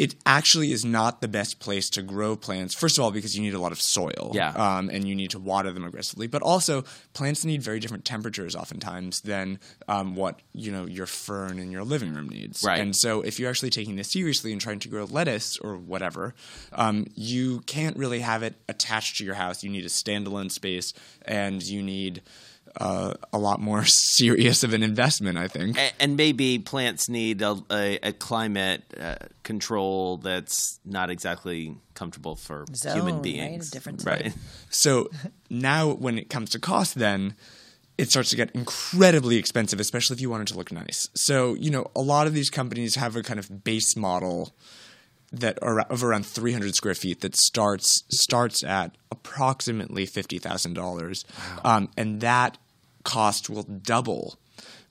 it 0.00 0.14
actually 0.24 0.72
is 0.72 0.82
not 0.82 1.20
the 1.20 1.28
best 1.28 1.60
place 1.60 1.90
to 1.90 2.00
grow 2.00 2.34
plants. 2.34 2.74
First 2.74 2.96
of 2.96 3.04
all, 3.04 3.10
because 3.10 3.36
you 3.36 3.42
need 3.42 3.52
a 3.52 3.58
lot 3.58 3.70
of 3.70 3.82
soil, 3.82 4.32
Yeah. 4.34 4.52
um, 4.52 4.88
and 4.88 5.06
you 5.06 5.14
need 5.14 5.30
to 5.32 5.38
water 5.38 5.70
them 5.72 5.84
aggressively. 5.84 6.26
But 6.26 6.40
also, 6.40 6.84
plants 7.12 7.44
need 7.44 7.62
very 7.62 7.80
different 7.80 8.06
temperatures 8.06 8.56
oftentimes 8.56 9.20
than 9.20 9.58
um, 9.88 10.16
what 10.16 10.40
you 10.54 10.72
know 10.72 10.86
your 10.86 11.04
fern 11.04 11.58
in 11.58 11.70
your 11.70 11.84
living 11.84 12.14
room 12.14 12.30
needs. 12.30 12.64
Right. 12.64 12.80
And 12.80 12.96
so, 12.96 13.20
if 13.20 13.38
you're 13.38 13.50
actually 13.50 13.68
taking 13.68 13.96
this 13.96 14.10
seriously 14.10 14.52
and 14.52 14.60
trying 14.60 14.78
to 14.78 14.88
grow 14.88 15.04
lettuce 15.04 15.58
or 15.58 15.76
whatever, 15.76 16.34
um, 16.72 17.06
you 17.14 17.60
can't 17.66 17.96
really 17.98 18.20
have 18.20 18.42
it 18.42 18.54
attached 18.70 19.18
to 19.18 19.24
your 19.24 19.34
house. 19.34 19.62
You 19.62 19.68
need 19.68 19.84
a 19.84 19.88
standalone 19.88 20.50
space, 20.50 20.94
and 21.26 21.62
you 21.62 21.82
need 21.82 22.22
uh, 22.76 23.14
a 23.32 23.38
lot 23.38 23.60
more 23.60 23.84
serious 23.86 24.62
of 24.62 24.72
an 24.74 24.82
investment, 24.82 25.38
I 25.38 25.48
think. 25.48 25.76
A- 25.78 25.92
And 26.02 26.16
maybe 26.16 26.58
plants 26.58 27.08
need 27.08 27.42
a, 27.42 27.56
a, 27.70 27.98
a 28.02 28.12
climate 28.12 28.82
uh, 29.00 29.16
control 29.42 30.18
that's 30.18 30.78
not 30.84 31.10
exactly 31.10 31.76
comfortable 31.94 32.36
for 32.36 32.64
Zone, 32.74 32.94
human 32.96 33.14
right? 33.14 33.22
Beings. 33.22 33.70
different 33.70 34.04
right. 34.04 34.32
So 34.70 35.10
now, 35.50 35.90
when 35.92 36.18
it 36.18 36.30
comes 36.30 36.50
to 36.50 36.58
cost, 36.60 36.94
then 36.94 37.34
it 37.98 38.08
starts 38.10 38.30
to 38.30 38.36
get 38.36 38.50
incredibly 38.54 39.36
expensive, 39.36 39.80
especially 39.80 40.14
if 40.14 40.20
you 40.20 40.30
want 40.30 40.42
it 40.42 40.52
to 40.52 40.56
look 40.56 40.72
nice. 40.72 41.08
So, 41.14 41.54
you 41.54 41.70
know, 41.70 41.90
a 41.94 42.00
lot 42.00 42.26
of 42.26 42.32
these 42.34 42.48
companies 42.48 42.94
have 42.94 43.16
a 43.16 43.22
kind 43.22 43.38
of 43.38 43.62
base 43.64 43.96
model 43.96 44.54
that 45.32 45.58
are 45.62 45.80
of 45.80 46.02
around 46.02 46.26
300 46.26 46.74
square 46.74 46.94
feet 46.94 47.20
that 47.20 47.36
starts 47.36 48.04
starts 48.08 48.64
at 48.64 48.96
approximately 49.10 50.06
fifty 50.06 50.38
thousand 50.38 50.74
dollars, 50.74 51.24
um, 51.64 51.88
and 51.96 52.20
that 52.20 52.58
cost 53.04 53.48
will 53.48 53.62
double 53.62 54.38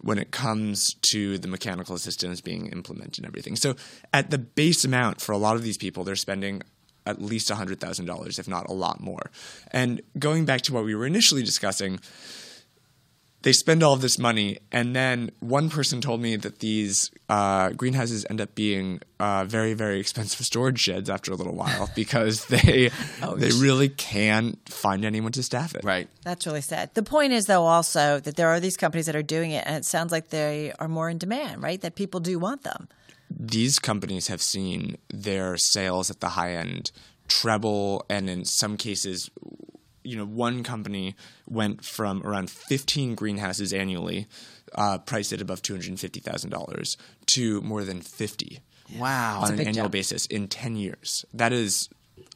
when 0.02 0.18
it 0.18 0.32
comes 0.32 0.96
to 1.02 1.38
the 1.38 1.48
mechanical 1.48 1.98
systems 1.98 2.42
being 2.42 2.68
implemented 2.68 3.20
and 3.20 3.28
everything. 3.28 3.56
So, 3.56 3.76
at 4.14 4.32
the 4.32 4.38
base 4.38 4.86
amount 4.86 5.22
for 5.22 5.34
a 5.34 5.38
lot 5.38 5.56
of 5.56 5.64
these 5.64 5.78
people, 5.78 6.04
they're 6.04 6.16
spending 6.16 6.62
at 7.06 7.22
least 7.22 7.50
$100,000, 7.50 8.40
if 8.40 8.48
not 8.48 8.70
a 8.70 8.74
lot 8.74 9.00
more. 9.00 9.32
And 9.72 10.02
going 10.18 10.46
back 10.46 10.62
to 10.64 10.74
what 10.74 10.86
we 10.86 10.96
were 10.96 11.08
initially 11.08 11.44
discussing, 11.44 12.00
they 13.42 13.54
spend 13.54 13.84
all 13.84 13.94
of 13.94 14.02
this 14.02 14.20
money, 14.20 14.58
and 14.72 14.96
then 14.96 15.32
one 15.40 15.70
person 15.70 16.02
told 16.02 16.22
me 16.22 16.36
that 16.36 16.60
these 16.60 17.10
uh, 17.30 17.70
greenhouses 17.70 18.26
end 18.30 18.42
up 18.42 18.54
being 18.54 19.00
uh, 19.20 19.46
very, 19.46 19.74
very 19.74 20.00
expensive 20.00 20.46
storage 20.46 20.80
sheds 20.80 21.10
after 21.10 21.32
a 21.32 21.36
little 21.36 21.56
while 21.56 21.90
because 21.96 22.46
they 22.48 22.92
they 23.38 23.52
really 23.52 23.88
can't 23.88 24.58
find 24.68 25.06
anyone 25.06 25.32
to 25.32 25.44
staff 25.44 25.74
it. 25.74 25.84
Right. 25.84 26.10
That's 26.24 26.46
really 26.46 26.62
sad. 26.62 26.94
The 26.96 27.04
point 27.04 27.32
is, 27.32 27.46
though, 27.46 27.64
also 27.64 28.20
that 28.20 28.36
there 28.36 28.50
are 28.50 28.60
these 28.60 28.76
companies 28.76 29.06
that 29.06 29.16
are 29.16 29.24
doing 29.24 29.52
it, 29.52 29.64
and 29.66 29.76
it 29.78 29.86
sounds 29.86 30.12
like 30.12 30.30
they 30.30 30.74
are 30.80 30.90
more 30.90 31.10
in 31.10 31.18
demand, 31.18 31.64
right? 31.64 31.80
That 31.80 31.96
people 31.96 32.20
do 32.20 32.40
want 32.40 32.64
them. 32.64 32.90
These 33.30 33.80
companies 33.80 34.28
have 34.28 34.42
seen 34.42 34.98
their 35.08 35.56
sales 35.56 36.10
at 36.10 36.20
the 36.20 36.30
high 36.30 36.56
end 36.56 36.92
treble, 37.30 38.06
and 38.10 38.30
in 38.30 38.44
some 38.44 38.76
cases, 38.76 39.30
you 40.10 40.18
know, 40.18 40.26
one 40.26 40.64
company 40.64 41.16
went 41.48 41.84
from 41.86 42.22
around 42.24 42.50
15 42.50 43.16
greenhouses 43.16 43.72
annually, 43.74 44.28
uh, 44.76 44.98
priced 44.98 45.32
at 45.34 45.42
above 45.42 45.62
$250,000, 45.62 46.98
to 47.28 47.62
more 47.62 47.84
than 47.84 48.02
50 48.02 48.60
Wow. 48.98 49.42
on 49.44 49.54
an 49.54 49.60
annual 49.68 49.90
basis 49.90 50.26
in 50.26 50.48
10 50.48 50.76
years. 50.76 51.26
That 51.34 51.54
is, 51.54 51.90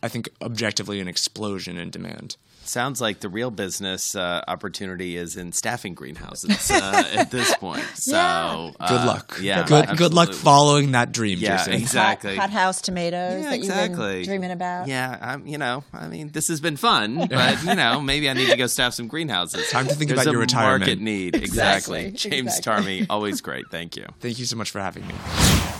I 0.04 0.08
think, 0.08 0.30
objectively 0.42 1.00
an 1.00 1.08
explosion 1.08 1.78
in 1.78 1.90
demand. 1.90 2.38
Sounds 2.66 3.02
like 3.02 3.20
the 3.20 3.30
real 3.30 3.52
business 3.52 4.16
uh, 4.16 4.42
opportunity 4.48 5.18
is 5.18 5.36
in 5.36 5.52
staffing 5.52 5.94
greenhouses 5.94 6.72
uh, 6.72 7.04
at 7.14 7.32
this 7.32 7.54
point. 7.58 7.84
So 7.96 8.12
Yeah. 8.16 8.72
uh, 8.80 8.88
Good 8.90 9.06
luck. 9.08 9.38
Yeah, 9.42 9.66
Good, 9.66 9.98
good 9.98 10.14
luck 10.14 10.34
following 10.34 10.92
that 10.92 11.12
dream, 11.12 11.40
Yeah, 11.40 11.58
Jason. 11.58 11.74
exactly. 11.74 12.36
Hot 12.36 12.50
house 12.50 12.82
tomatoes 12.82 13.44
Yeah, 13.44 13.50
that 13.50 13.56
you've 13.58 13.66
exactly. 13.66 14.16
been 14.20 14.26
dreaming 14.26 14.52
about. 14.52 14.88
Yeah, 14.88 15.18
I'm. 15.22 15.48
You 15.48 15.58
know, 15.58 15.84
I 15.94 16.08
mean, 16.08 16.30
this 16.32 16.48
has 16.48 16.60
been 16.62 16.78
fun, 16.78 17.28
but 17.30 17.64
you 17.64 17.76
know, 17.76 18.02
maybe 18.02 18.30
I 18.30 18.34
need 18.34 18.50
to 18.50 18.58
go 18.58 18.68
staff 18.68 18.94
some 18.94 19.08
greenhouses. 19.08 19.70
Time 19.70 19.88
to 19.88 19.96
think 19.96 20.10
There's 20.10 20.22
about 20.22 20.30
a 20.30 20.32
your 20.32 20.42
retirement. 20.42 20.82
Market 20.82 21.00
need 21.02 21.36
Exactly, 21.44 22.06
exactly. 22.06 22.30
James 22.32 22.58
exactly. 22.58 22.62
Tarmy, 22.74 23.06
always 23.10 23.42
great. 23.42 23.66
Thank 23.72 23.96
you. 23.98 24.06
Thank 24.20 24.40
you 24.40 24.46
so 24.46 24.56
much 24.56 24.72
for 24.72 24.80
having 24.80 25.06
me. 25.08 25.14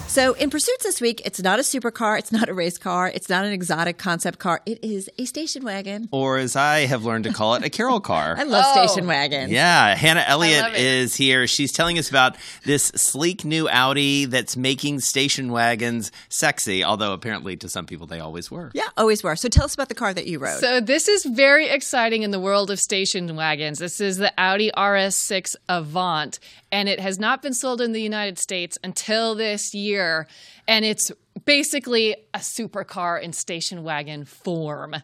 So, 0.08 0.34
in 0.34 0.50
Pursuits 0.52 0.84
this 0.84 1.02
week, 1.02 1.22
it's 1.26 1.42
not 1.42 1.60
a 1.60 1.64
supercar, 1.64 2.20
it's 2.20 2.32
not 2.32 2.48
a 2.50 2.54
race 2.54 2.78
car, 2.78 3.08
it's 3.08 3.30
not 3.30 3.46
an 3.46 3.52
exotic 3.54 3.98
concept 3.98 4.38
car. 4.38 4.62
It 4.66 4.84
is 4.84 5.10
a 5.18 5.26
station 5.26 5.64
wagon. 5.64 6.08
Or 6.12 6.38
as 6.38 6.56
I 6.56 6.73
have 6.82 7.06
learned 7.06 7.24
to 7.26 7.34
call 7.34 7.56
it, 7.56 7.64
a 7.64 7.70
Carol 7.70 8.00
car. 8.00 8.36
I 8.40 8.44
love 8.44 8.66
Oh. 8.68 8.86
station 8.88 9.08
wagons. 9.08 9.52
Yeah, 9.52 9.96
Hannah 9.96 10.24
Elliott 10.28 10.76
is 10.76 11.16
here. 11.16 11.48
She's 11.48 11.72
telling 11.72 11.98
us 11.98 12.10
about 12.10 12.36
this 12.66 12.86
sleek 12.96 13.46
new 13.46 13.68
Audi 13.70 14.26
that's 14.26 14.58
making 14.58 15.00
station 15.00 15.52
wagons 15.52 16.12
sexy, 16.30 16.84
although 16.84 17.14
apparently 17.14 17.56
to 17.58 17.70
some 17.70 17.86
people 17.86 18.08
they 18.08 18.20
always 18.20 18.50
were. 18.52 18.72
Yeah, 18.74 18.88
always 18.98 19.24
were. 19.24 19.36
So, 19.36 19.50
tell 19.50 19.66
us 19.66 19.74
about 19.74 19.90
the 19.90 19.96
car 19.96 20.14
that 20.14 20.28
you 20.28 20.40
rode. 20.40 20.60
So 20.60 20.80
this 20.80 21.08
is 21.08 21.26
very 21.26 21.68
exciting 21.70 22.24
in 22.24 22.32
the 22.32 22.40
world 22.40 22.72
of 22.72 22.80
station 22.80 23.36
wagons. 23.36 23.80
This 23.80 24.00
is 24.02 24.18
the 24.18 24.32
Audi 24.38 24.72
RS6 24.76 25.56
Avant, 25.70 26.40
and 26.72 26.90
it 26.90 27.00
has 27.00 27.20
not 27.20 27.42
been 27.42 27.54
sold 27.54 27.82
in 27.82 27.92
the 27.94 28.02
United 28.02 28.38
States 28.40 28.78
until 28.84 29.36
this 29.36 29.74
year. 29.74 30.28
And 30.68 30.86
it's 30.86 31.12
basically 31.46 32.16
a 32.34 32.40
supercar 32.40 33.22
in 33.22 33.34
station 33.34 33.84
wagon 33.84 34.24
form. 34.26 34.96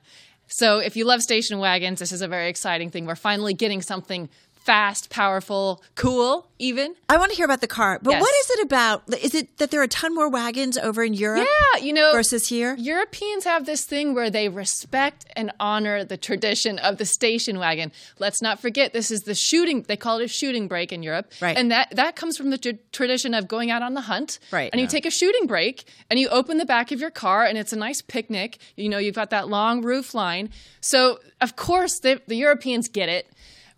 So 0.52 0.80
if 0.80 0.98
you 0.98 1.06
love 1.06 1.22
station 1.22 1.60
wagons, 1.60 2.00
this 2.00 2.12
is 2.12 2.22
a 2.22 2.28
very 2.28 2.50
exciting 2.50 2.90
thing. 2.90 3.06
We're 3.06 3.16
finally 3.16 3.54
getting 3.54 3.82
something 3.84 4.30
fast, 4.70 5.10
powerful, 5.10 5.82
cool, 5.96 6.48
even. 6.60 6.94
I 7.10 7.18
want 7.18 7.32
to 7.32 7.36
hear 7.36 7.46
about 7.46 7.60
the 7.60 7.68
car, 7.68 7.98
but 8.04 8.12
Yes. 8.12 8.22
what 8.22 8.36
is 8.42 8.50
it 8.52 8.66
about? 8.68 9.02
Is 9.20 9.34
it 9.34 9.58
that 9.58 9.72
there 9.72 9.80
are 9.82 9.86
a 9.86 9.88
ton 9.88 10.14
more 10.14 10.30
wagons 10.30 10.78
over 10.78 11.04
in 11.04 11.16
Europe 11.16 11.48
Yeah, 11.48 11.82
you 11.82 11.92
know, 11.92 12.12
versus 12.12 12.50
here? 12.50 12.76
Europeans 12.78 13.46
have 13.46 13.66
this 13.66 13.84
thing 13.84 14.14
where 14.14 14.30
they 14.30 14.48
respect 14.48 15.26
and 15.36 15.52
honor 15.60 16.04
the 16.04 16.18
tradition 16.18 16.78
of 16.78 16.98
the 17.00 17.06
station 17.06 17.58
wagon. 17.58 17.92
Let's 18.20 18.44
not 18.44 18.60
forget 18.60 18.94
this 18.94 19.10
is 19.10 19.22
the 19.22 19.34
shooting. 19.34 19.86
They 19.88 19.98
call 19.98 20.20
it 20.20 20.26
a 20.26 20.28
shooting 20.28 20.68
brake 20.68 20.92
in 20.94 21.02
Europe, 21.02 21.32
Right. 21.42 21.58
And 21.58 21.72
that 21.72 21.96
that 21.96 22.16
comes 22.16 22.38
from 22.38 22.52
the 22.52 22.60
tr- 22.60 22.78
tradition 22.92 23.34
of 23.34 23.48
going 23.48 23.72
out 23.72 23.82
on 23.82 23.96
the 23.96 24.02
hunt, 24.02 24.38
Right. 24.52 24.70
And 24.72 24.80
you 24.80 24.86
take 24.86 25.08
a 25.08 25.12
shooting 25.12 25.48
break 25.48 25.86
and 26.12 26.20
you 26.20 26.30
open 26.30 26.60
the 26.60 26.66
back 26.76 26.92
of 26.92 27.00
your 27.00 27.10
car, 27.10 27.44
and 27.44 27.58
it's 27.58 27.74
a 27.74 27.80
nice 27.88 28.04
picnic. 28.04 28.60
You 28.76 28.90
know, 28.90 29.00
you've 29.00 29.16
got 29.16 29.32
that 29.32 29.48
long 29.50 29.82
roof 29.82 30.14
line. 30.14 30.52
So 30.80 31.18
of 31.42 31.56
course 31.56 31.98
the, 32.02 32.22
the 32.28 32.36
Europeans 32.36 32.88
get 32.88 33.10
it. 33.10 33.26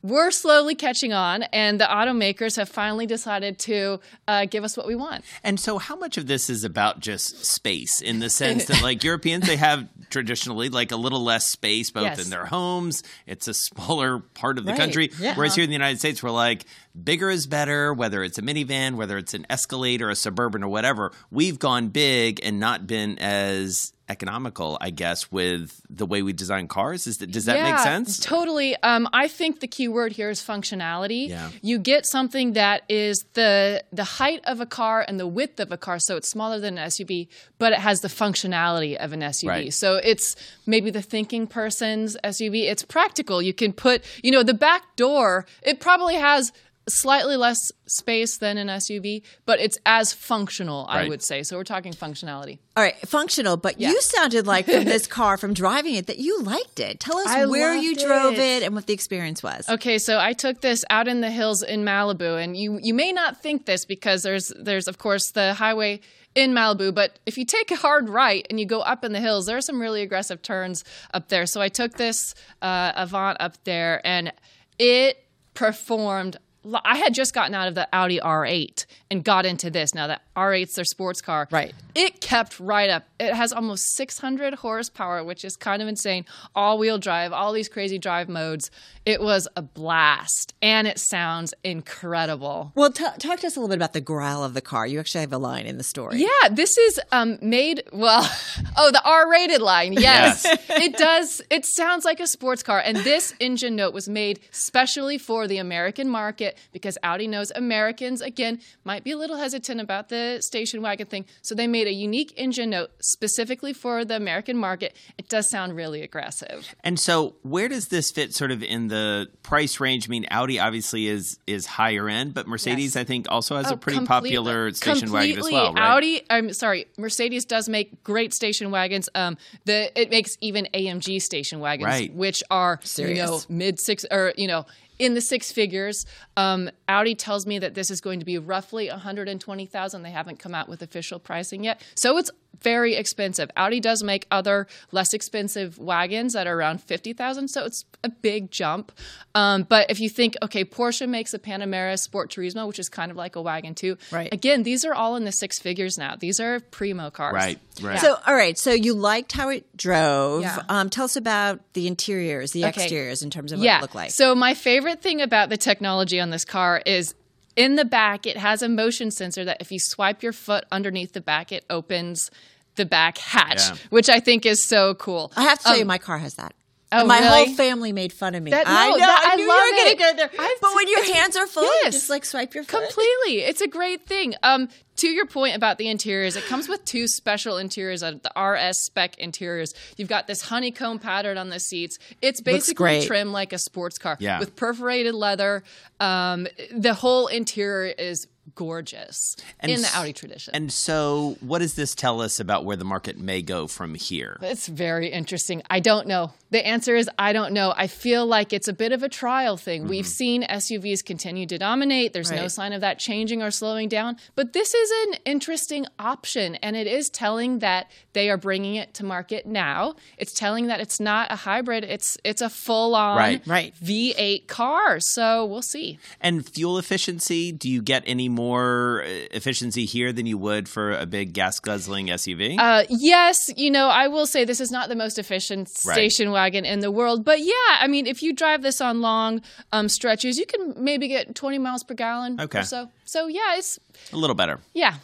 We're 0.03 0.31
slowly 0.31 0.75
catching 0.75 1.13
on, 1.13 1.43
and 1.43 1.79
the 1.79 1.85
automakers 1.85 2.55
have 2.57 2.69
finally 2.69 3.05
decided 3.05 3.59
to 3.59 3.99
uh, 4.27 4.45
give 4.45 4.63
us 4.63 4.75
what 4.75 4.87
we 4.87 4.95
want. 4.95 5.23
And 5.43 5.59
so, 5.59 5.77
how 5.77 5.95
much 5.95 6.17
of 6.17 6.27
this 6.27 6.49
is 6.49 6.63
about 6.63 6.99
just 6.99 7.45
space 7.45 8.01
in 8.01 8.19
the 8.19 8.29
sense 8.29 8.65
that, 8.65 8.81
like, 8.81 9.03
Europeans, 9.03 9.45
they 9.45 9.57
have 9.57 9.87
traditionally 10.09 10.67
like 10.69 10.91
a 10.91 10.95
little 10.97 11.23
less 11.23 11.47
space 11.49 11.89
both 11.91 12.03
Yes. 12.03 12.23
in 12.23 12.29
their 12.29 12.45
homes. 12.45 13.01
It's 13.25 13.47
a 13.47 13.53
smaller 13.53 14.19
part 14.19 14.57
of 14.57 14.65
the 14.65 14.71
Right. 14.71 14.79
country. 14.79 15.11
Yeah. 15.19 15.35
Whereas 15.35 15.55
here 15.55 15.63
in 15.63 15.69
the 15.69 15.73
United 15.75 15.99
States, 15.99 16.21
we're 16.21 16.31
like, 16.31 16.65
bigger 17.01 17.29
is 17.29 17.47
better, 17.47 17.93
whether 17.93 18.21
it's 18.23 18.37
a 18.37 18.41
minivan, 18.41 18.95
whether 18.95 19.17
it's 19.17 19.33
an 19.33 19.45
Escalade 19.49 20.01
or 20.01 20.09
a 20.09 20.15
Suburban 20.15 20.63
or 20.63 20.67
whatever. 20.67 21.13
We've 21.29 21.57
gone 21.59 21.87
big 21.89 22.41
and 22.43 22.59
not 22.59 22.87
been 22.87 23.17
as 23.19 23.93
economical, 24.11 24.77
I 24.81 24.89
guess, 24.89 25.31
with 25.31 25.81
the 25.89 26.05
way 26.05 26.21
we 26.21 26.33
design 26.33 26.67
cars. 26.67 27.07
Is 27.07 27.17
that, 27.19 27.31
does 27.31 27.45
that 27.45 27.63
make 27.63 27.79
sense? 27.79 28.19
Totally. 28.19 28.75
Um, 28.83 29.07
I 29.13 29.27
think 29.27 29.61
the 29.61 29.67
key 29.67 29.87
word 29.87 30.11
here 30.11 30.29
is 30.29 30.41
functionality. 30.41 31.29
Yeah. 31.29 31.49
You 31.61 31.79
get 31.79 32.05
something 32.05 32.53
that 32.53 32.83
is 32.89 33.25
the 33.33 33.83
the 33.91 34.03
height 34.03 34.41
of 34.45 34.59
a 34.59 34.65
car 34.65 35.03
and 35.07 35.19
the 35.19 35.27
width 35.27 35.59
of 35.59 35.71
a 35.71 35.77
car, 35.77 35.97
so 35.97 36.17
it's 36.17 36.29
smaller 36.29 36.59
than 36.59 36.77
an 36.77 36.87
SUV, 36.89 37.29
but 37.57 37.71
it 37.71 37.79
has 37.79 38.01
the 38.01 38.09
functionality 38.09 38.95
of 38.97 39.13
an 39.13 39.21
SUV. 39.21 39.47
Right. 39.47 39.73
So 39.73 39.95
it's 39.95 40.35
maybe 40.65 40.91
the 40.91 41.01
thinking 41.01 41.47
person's 41.47 42.17
SUV. 42.23 42.69
It's 42.69 42.83
practical. 42.83 43.41
You 43.41 43.53
can 43.53 43.71
put, 43.71 44.03
you 44.21 44.31
know, 44.31 44.43
the 44.43 44.53
back 44.53 44.95
door. 44.97 45.45
It 45.63 45.79
probably 45.79 46.15
has 46.15 46.51
slightly 46.93 47.35
less 47.37 47.71
space 47.85 48.37
than 48.37 48.57
an 48.57 48.67
SUV, 48.67 49.23
but 49.45 49.59
it's 49.59 49.77
as 49.85 50.13
functional, 50.13 50.85
I 50.89 51.07
would 51.07 51.21
say. 51.21 51.43
So 51.43 51.57
we're 51.57 51.63
talking 51.63 51.93
functionality. 51.93 52.59
All 52.75 52.83
right, 52.83 52.95
functional, 53.07 53.57
but 53.57 53.79
Yeah. 53.79 53.89
you 53.89 54.01
sounded 54.01 54.47
like 54.47 54.65
from 54.65 54.83
this 54.95 55.07
car, 55.07 55.37
from 55.37 55.53
driving 55.53 55.95
it, 55.95 56.07
that 56.07 56.19
you 56.19 56.41
liked 56.41 56.79
it. 56.79 56.99
Tell 56.99 57.17
us 57.17 57.27
I 57.27 57.45
where 57.45 57.73
you 57.75 57.95
drove 57.95 58.33
it. 58.33 58.39
it 58.39 58.63
and 58.63 58.73
what 58.75 58.87
the 58.87 58.93
experience 58.93 59.43
was. 59.43 59.67
Okay, 59.69 59.97
so 59.97 60.19
I 60.19 60.33
took 60.33 60.61
this 60.61 60.85
out 60.89 61.07
in 61.07 61.21
the 61.21 61.29
hills 61.31 61.63
in 61.63 61.83
Malibu, 61.83 62.41
and 62.41 62.55
you 62.55 62.79
you 62.81 62.93
may 62.93 63.11
not 63.11 63.41
think 63.41 63.65
this 63.65 63.83
because 63.85 64.23
there's 64.23 64.53
there's 64.57 64.87
of 64.87 64.97
course 64.97 65.31
the 65.31 65.53
highway 65.53 65.99
in 66.33 66.53
Malibu, 66.53 66.95
but 66.95 67.19
if 67.25 67.37
you 67.37 67.43
take 67.43 67.71
a 67.71 67.75
hard 67.75 68.07
right 68.07 68.47
and 68.49 68.57
you 68.57 68.65
go 68.65 68.79
up 68.79 69.03
in 69.03 69.11
the 69.11 69.19
hills, 69.19 69.45
there 69.47 69.57
are 69.57 69.61
some 69.61 69.81
really 69.81 70.01
aggressive 70.01 70.41
turns 70.41 70.85
up 71.13 71.27
there. 71.27 71.45
So 71.45 71.59
I 71.59 71.67
took 71.67 71.97
this 71.97 72.33
uh, 72.61 72.93
Avant 72.95 73.35
up 73.41 73.61
there, 73.65 73.99
and 74.05 74.31
it 74.79 75.25
performed. 75.53 76.37
I 76.85 76.97
had 76.97 77.13
just 77.13 77.33
gotten 77.33 77.53
out 77.55 77.67
of 77.67 77.75
the 77.75 77.87
Audi 77.93 78.19
R8 78.19 78.85
and 79.09 79.23
got 79.23 79.45
into 79.45 79.69
this. 79.69 79.95
Now 79.95 80.07
the 80.07 80.19
R8's 80.35 80.73
their 80.73 80.85
sports 80.85 81.21
car. 81.21 81.47
Right. 81.51 81.73
It 81.95 82.21
kept 82.21 82.59
right 82.59 82.89
up. 82.89 83.05
It 83.19 83.33
has 83.33 83.51
almost 83.51 83.95
600 83.95 84.55
horsepower, 84.55 85.23
which 85.23 85.43
is 85.43 85.55
kind 85.57 85.81
of 85.81 85.87
insane. 85.87 86.25
All 86.55 86.77
wheel 86.77 86.97
drive, 86.97 87.33
all 87.33 87.51
these 87.51 87.67
crazy 87.67 87.97
drive 87.97 88.29
modes. 88.29 88.71
It 89.05 89.19
was 89.21 89.47
a 89.55 89.61
blast, 89.63 90.53
and 90.61 90.87
it 90.87 90.99
sounds 90.99 91.53
incredible. 91.63 92.71
Well, 92.75 92.91
t- 92.91 93.03
talk 93.17 93.39
to 93.39 93.47
us 93.47 93.55
a 93.55 93.59
little 93.59 93.67
bit 93.69 93.77
about 93.77 93.93
the 93.93 94.01
growl 94.01 94.43
of 94.43 94.53
the 94.53 94.61
car. 94.61 94.85
You 94.85 94.99
actually 94.99 95.21
have 95.21 95.33
a 95.33 95.39
line 95.39 95.65
in 95.65 95.77
the 95.77 95.83
story. 95.83 96.17
Yeah, 96.17 96.49
this 96.51 96.77
is 96.77 96.99
um, 97.11 97.37
made 97.41 97.83
well. 97.91 98.29
Oh, 98.77 98.89
the 98.89 99.03
R-rated 99.03 99.61
line. 99.61 99.93
Yes, 99.93 100.45
it 100.69 100.95
does. 100.95 101.41
It 101.49 101.65
sounds 101.65 102.05
like 102.05 102.19
a 102.21 102.27
sports 102.27 102.63
car, 102.63 102.79
and 102.79 102.95
this 102.97 103.33
engine 103.39 103.75
note 103.75 103.93
was 103.93 104.07
made 104.07 104.39
specially 104.51 105.17
for 105.17 105.45
the 105.45 105.57
American 105.57 106.07
market 106.07 106.50
because 106.71 106.97
Audi 107.03 107.27
knows 107.27 107.51
Americans 107.55 108.21
again 108.21 108.59
might 108.83 109.03
be 109.03 109.11
a 109.11 109.17
little 109.17 109.37
hesitant 109.37 109.79
about 109.81 110.09
the 110.09 110.39
station 110.41 110.81
wagon 110.81 111.07
thing, 111.07 111.25
so 111.41 111.55
they 111.55 111.67
made 111.67 111.87
a 111.87 111.93
unique 111.93 112.33
engine 112.37 112.69
note 112.71 112.91
specifically 113.01 113.73
for 113.73 114.03
the 114.05 114.15
American 114.15 114.57
market. 114.57 114.95
It 115.17 115.29
does 115.29 115.49
sound 115.49 115.75
really 115.75 116.01
aggressive. 116.01 116.73
And 116.83 116.99
so, 116.99 117.35
where 117.43 117.67
does 117.67 117.87
this 117.89 118.11
fit 118.11 118.33
sort 118.33 118.51
of 118.51 118.63
in 118.63 118.87
the 118.87 119.29
price 119.43 119.79
range? 119.79 120.07
I 120.07 120.09
mean, 120.09 120.25
Audi 120.31 120.59
obviously 120.59 121.07
is 121.07 121.37
is 121.47 121.65
higher 121.65 122.09
end, 122.09 122.33
but 122.33 122.47
Mercedes, 122.47 122.95
Yes. 122.95 122.97
I 122.97 123.03
think, 123.03 123.27
also 123.29 123.57
has 123.57 123.67
Oh, 123.71 123.75
a 123.75 123.77
pretty 123.77 123.97
completely- 123.97 124.29
popular 124.31 124.71
station 124.73 125.11
wagon 125.11 125.39
as 125.39 125.51
well, 125.51 125.73
right? 125.73 125.81
Audi, 125.83 126.21
I'm 126.29 126.53
sorry, 126.53 126.85
Mercedes 126.97 127.45
does 127.45 127.69
make 127.69 128.03
great 128.03 128.33
station 128.33 128.71
wagons. 128.71 129.09
Um, 129.15 129.37
the 129.65 129.91
it 129.99 130.09
makes 130.09 130.37
even 130.41 130.67
AMG 130.73 131.21
station 131.21 131.59
wagons, 131.59 131.85
Right. 131.87 132.13
which 132.13 132.43
are 132.49 132.79
Serious. 132.83 133.17
you 133.17 133.23
know 133.25 133.41
mid 133.49 133.79
six 133.79 134.05
or 134.11 134.33
you 134.37 134.47
know 134.47 134.65
in 135.01 135.15
the 135.15 135.21
six 135.21 135.51
figures. 135.51 136.05
Um, 136.37 136.69
Audi 136.87 137.15
tells 137.15 137.47
me 137.47 137.57
that 137.59 137.73
this 137.73 137.89
is 137.89 137.99
going 138.01 138.19
to 138.19 138.25
be 138.25 138.37
roughly 138.37 138.87
120,000. 138.87 140.03
They 140.03 140.11
haven't 140.11 140.37
come 140.39 140.53
out 140.53 140.69
with 140.69 140.81
official 140.83 141.19
pricing 141.19 141.63
yet, 141.63 141.81
so 141.95 142.17
it's 142.17 142.29
very 142.61 142.93
expensive. 142.95 143.49
Audi 143.57 143.79
does 143.79 144.03
make 144.03 144.27
other 144.29 144.67
less 144.91 145.13
expensive 145.15 145.79
wagons 145.79 146.33
that 146.33 146.45
are 146.45 146.55
around 146.55 146.83
50,000, 146.83 147.47
so 147.47 147.65
it's 147.65 147.85
a 148.03 148.09
big 148.09 148.51
jump. 148.51 148.91
Um, 149.33 149.63
but 149.63 149.89
if 149.89 149.99
you 149.99 150.09
think, 150.09 150.35
okay, 150.43 150.63
Porsche 150.63 151.09
makes 151.09 151.33
a 151.33 151.39
Panamera 151.39 151.97
Sport 151.97 152.29
Turismo, 152.29 152.67
which 152.67 152.77
is 152.77 152.89
kind 152.89 153.09
of 153.09 153.17
like 153.17 153.35
a 153.35 153.41
wagon 153.41 153.73
too. 153.73 153.97
Right. 154.11 154.31
Again, 154.31 154.61
these 154.61 154.85
are 154.85 154.93
all 154.93 155.15
in 155.15 155.23
the 155.23 155.31
six 155.31 155.57
figures 155.57 155.97
now. 155.97 156.15
These 156.15 156.39
are 156.39 156.59
primo 156.59 157.09
cars. 157.09 157.33
Right, 157.33 157.59
right. 157.81 157.99
So, 157.99 158.17
all 158.27 158.35
right. 158.35 158.57
So 158.57 158.71
you 158.73 158.93
liked 158.93 159.31
how 159.31 159.49
it 159.49 159.65
drove. 159.75 160.41
Yeah. 160.43 160.59
Um, 160.69 160.89
tell 160.89 161.05
us 161.05 161.15
about 161.15 161.61
the 161.73 161.87
interiors, 161.87 162.51
the 162.51 162.65
Okay. 162.65 162.81
exteriors, 162.83 163.23
in 163.23 163.31
terms 163.31 163.51
of 163.53 163.59
what 163.59 163.65
yeah. 163.65 163.79
it 163.79 163.81
looked 163.81 163.95
like. 163.95 164.11
So 164.11 164.35
my 164.35 164.53
favorite 164.53 164.90
thing 164.95 165.21
about 165.21 165.49
the 165.49 165.57
technology 165.57 166.19
on 166.19 166.29
this 166.29 166.43
car 166.45 166.81
is 166.85 167.13
in 167.55 167.75
the 167.75 167.85
back 167.85 168.25
it 168.25 168.37
has 168.37 168.61
a 168.61 168.69
motion 168.69 169.11
sensor 169.11 169.43
that 169.45 169.57
if 169.59 169.71
you 169.71 169.77
swipe 169.79 170.23
your 170.23 170.33
foot 170.33 170.63
underneath 170.71 171.13
the 171.13 171.21
back 171.21 171.51
it 171.51 171.65
opens 171.69 172.31
the 172.75 172.85
back 172.85 173.17
hatch, 173.17 173.59
Yeah. 173.69 173.75
which 173.89 174.07
I 174.09 174.21
think 174.21 174.45
is 174.45 174.63
so 174.65 174.95
cool. 174.95 175.31
I 175.35 175.43
have 175.43 175.57
to 175.59 175.63
tell 175.65 175.73
Um, 175.73 175.79
you, 175.79 175.85
my 175.85 175.97
car 175.97 176.17
has 176.19 176.35
that. 176.35 176.53
Oh, 176.91 177.05
my 177.05 177.19
really? 177.19 177.45
whole 177.45 177.55
family 177.55 177.91
made 177.91 178.11
fun 178.13 178.35
of 178.35 178.43
me. 178.43 178.51
That- 178.51 178.67
I 178.67 178.89
know. 178.89 178.97
that- 178.97 179.25
I 179.29 179.33
I 179.33 179.35
knew 179.35 179.43
you 179.43 179.49
were 179.49 179.77
going 179.77 179.91
to 179.91 179.97
go 179.97 180.13
there. 180.15 180.29
I've- 180.39 180.55
but 180.61 180.75
when 180.75 180.87
your 180.87 181.03
hands 181.13 181.35
are 181.37 181.47
full, 181.47 181.63
yes. 181.83 181.93
just 181.93 182.09
like 182.09 182.25
swipe 182.25 182.53
your 182.53 182.63
foot. 182.63 182.81
Completely. 182.83 183.39
It's 183.41 183.61
a 183.61 183.67
great 183.67 184.05
thing. 184.07 184.35
Um, 184.43 184.69
to 184.97 185.07
your 185.07 185.25
point 185.25 185.55
about 185.55 185.77
the 185.77 185.87
interiors, 185.87 186.35
it 186.35 186.43
comes 186.45 186.67
with 186.67 186.83
two 186.85 187.07
special 187.07 187.57
interiors, 187.57 188.03
uh, 188.03 188.13
the 188.21 188.39
RS 188.39 188.77
spec 188.79 189.17
interiors. 189.17 189.73
You've 189.97 190.09
got 190.09 190.27
this 190.27 190.41
honeycomb 190.43 190.99
pattern 190.99 191.37
on 191.37 191.49
the 191.49 191.59
seats. 191.59 191.97
It's 192.21 192.41
basically 192.41 193.05
trimmed 193.05 193.31
like 193.31 193.51
a 193.53 193.57
sports 193.57 193.97
car 193.97 194.17
Yeah. 194.19 194.39
with 194.39 194.55
perforated 194.55 195.15
leather. 195.15 195.63
Um, 195.99 196.47
the 196.71 196.93
whole 196.93 197.27
interior 197.27 197.93
is 197.97 198.27
gorgeous 198.55 199.35
And 199.59 199.71
in 199.71 199.81
the 199.81 199.89
Audi 199.93 200.13
tradition. 200.13 200.53
And 200.55 200.71
so, 200.71 201.37
what 201.41 201.59
does 201.59 201.75
this 201.75 201.95
tell 201.95 202.21
us 202.21 202.39
about 202.39 202.65
where 202.65 202.77
the 202.77 202.85
market 202.85 203.17
may 203.17 203.41
go 203.41 203.67
from 203.67 203.95
here? 203.95 204.37
It's 204.41 204.67
very 204.67 205.07
interesting. 205.07 205.61
I 205.69 205.79
don't 205.79 206.07
know. 206.07 206.33
The 206.51 206.65
answer 206.65 206.95
is 206.95 207.09
I 207.17 207.33
don't 207.33 207.53
know. 207.53 207.73
I 207.75 207.87
feel 207.87 208.25
like 208.25 208.51
it's 208.53 208.67
a 208.67 208.73
bit 208.73 208.91
of 208.91 209.03
a 209.03 209.09
trial 209.09 209.57
thing. 209.57 209.87
We've 209.87 210.05
mm-hmm. 210.05 210.11
seen 210.11 210.43
SUVs 210.43 211.03
continue 211.03 211.45
to 211.47 211.57
dominate. 211.57 212.13
There's 212.13 212.31
no 212.31 212.47
sign 212.47 212.73
of 212.73 212.81
that 212.81 212.99
changing 212.99 213.41
or 213.41 213.51
slowing 213.51 213.87
down. 213.87 214.17
But 214.35 214.53
this 214.53 214.73
is 214.73 214.91
an 215.07 215.19
interesting 215.25 215.85
option, 215.97 216.55
and 216.55 216.75
it 216.75 216.87
is 216.87 217.09
telling 217.09 217.59
that 217.59 217.89
they 218.13 218.29
are 218.29 218.37
bringing 218.37 218.75
it 218.75 218.93
to 218.95 219.05
market 219.05 219.45
now. 219.45 219.95
It's 220.17 220.33
telling 220.33 220.67
that 220.67 220.79
it's 220.79 220.99
not 220.99 221.31
a 221.31 221.37
hybrid. 221.37 221.83
It's 221.83 222.17
it's 222.23 222.41
a 222.41 222.49
full 222.49 222.95
on 222.95 223.17
Right. 223.17 223.47
Right. 223.47 223.73
V8 223.83 224.47
car. 224.47 224.99
So 224.99 225.45
we'll 225.45 225.61
see. 225.61 225.99
And 226.19 226.47
fuel 226.47 226.77
efficiency, 226.77 227.51
do 227.51 227.69
you 227.69 227.81
get 227.81 228.03
any 228.05 228.29
more 228.29 228.40
uh, 228.49 229.07
efficiency 229.31 229.85
here 229.85 230.11
than 230.13 230.25
you 230.25 230.37
would 230.37 230.67
for 230.67 230.91
a 230.91 231.05
big 231.05 231.33
gas 231.33 231.59
guzzling 231.59 232.07
SUV? 232.07 232.57
Uh, 232.59 232.83
yes, 232.89 233.49
you 233.55 233.69
know, 233.71 233.87
I 233.89 234.07
will 234.07 234.25
say 234.25 234.45
this 234.45 234.59
is 234.59 234.71
not 234.71 234.89
the 234.89 234.95
most 234.95 235.17
efficient 235.19 235.69
Right. 235.85 235.93
station 235.93 236.31
wagon 236.31 236.65
in 236.65 236.79
the 236.79 236.91
world, 236.91 237.23
but 237.23 237.39
yeah, 237.39 237.53
I 237.79 237.87
mean, 237.87 238.05
if 238.07 238.21
you 238.23 238.33
drive 238.33 238.61
this 238.61 238.81
on 238.81 239.01
long 239.01 239.41
um, 239.71 239.87
stretches, 239.89 240.37
you 240.37 240.45
can 240.45 240.73
maybe 240.77 241.07
get 241.07 241.35
20 241.35 241.57
miles 241.59 241.83
per 241.83 241.93
gallon 241.93 242.39
Okay. 242.41 242.59
or 242.59 242.63
so. 242.63 242.89
So 243.05 243.27
yeah, 243.27 243.57
it's 243.57 243.79
a 244.13 244.17
little 244.17 244.35
better. 244.35 244.59
yeah. 244.73 244.95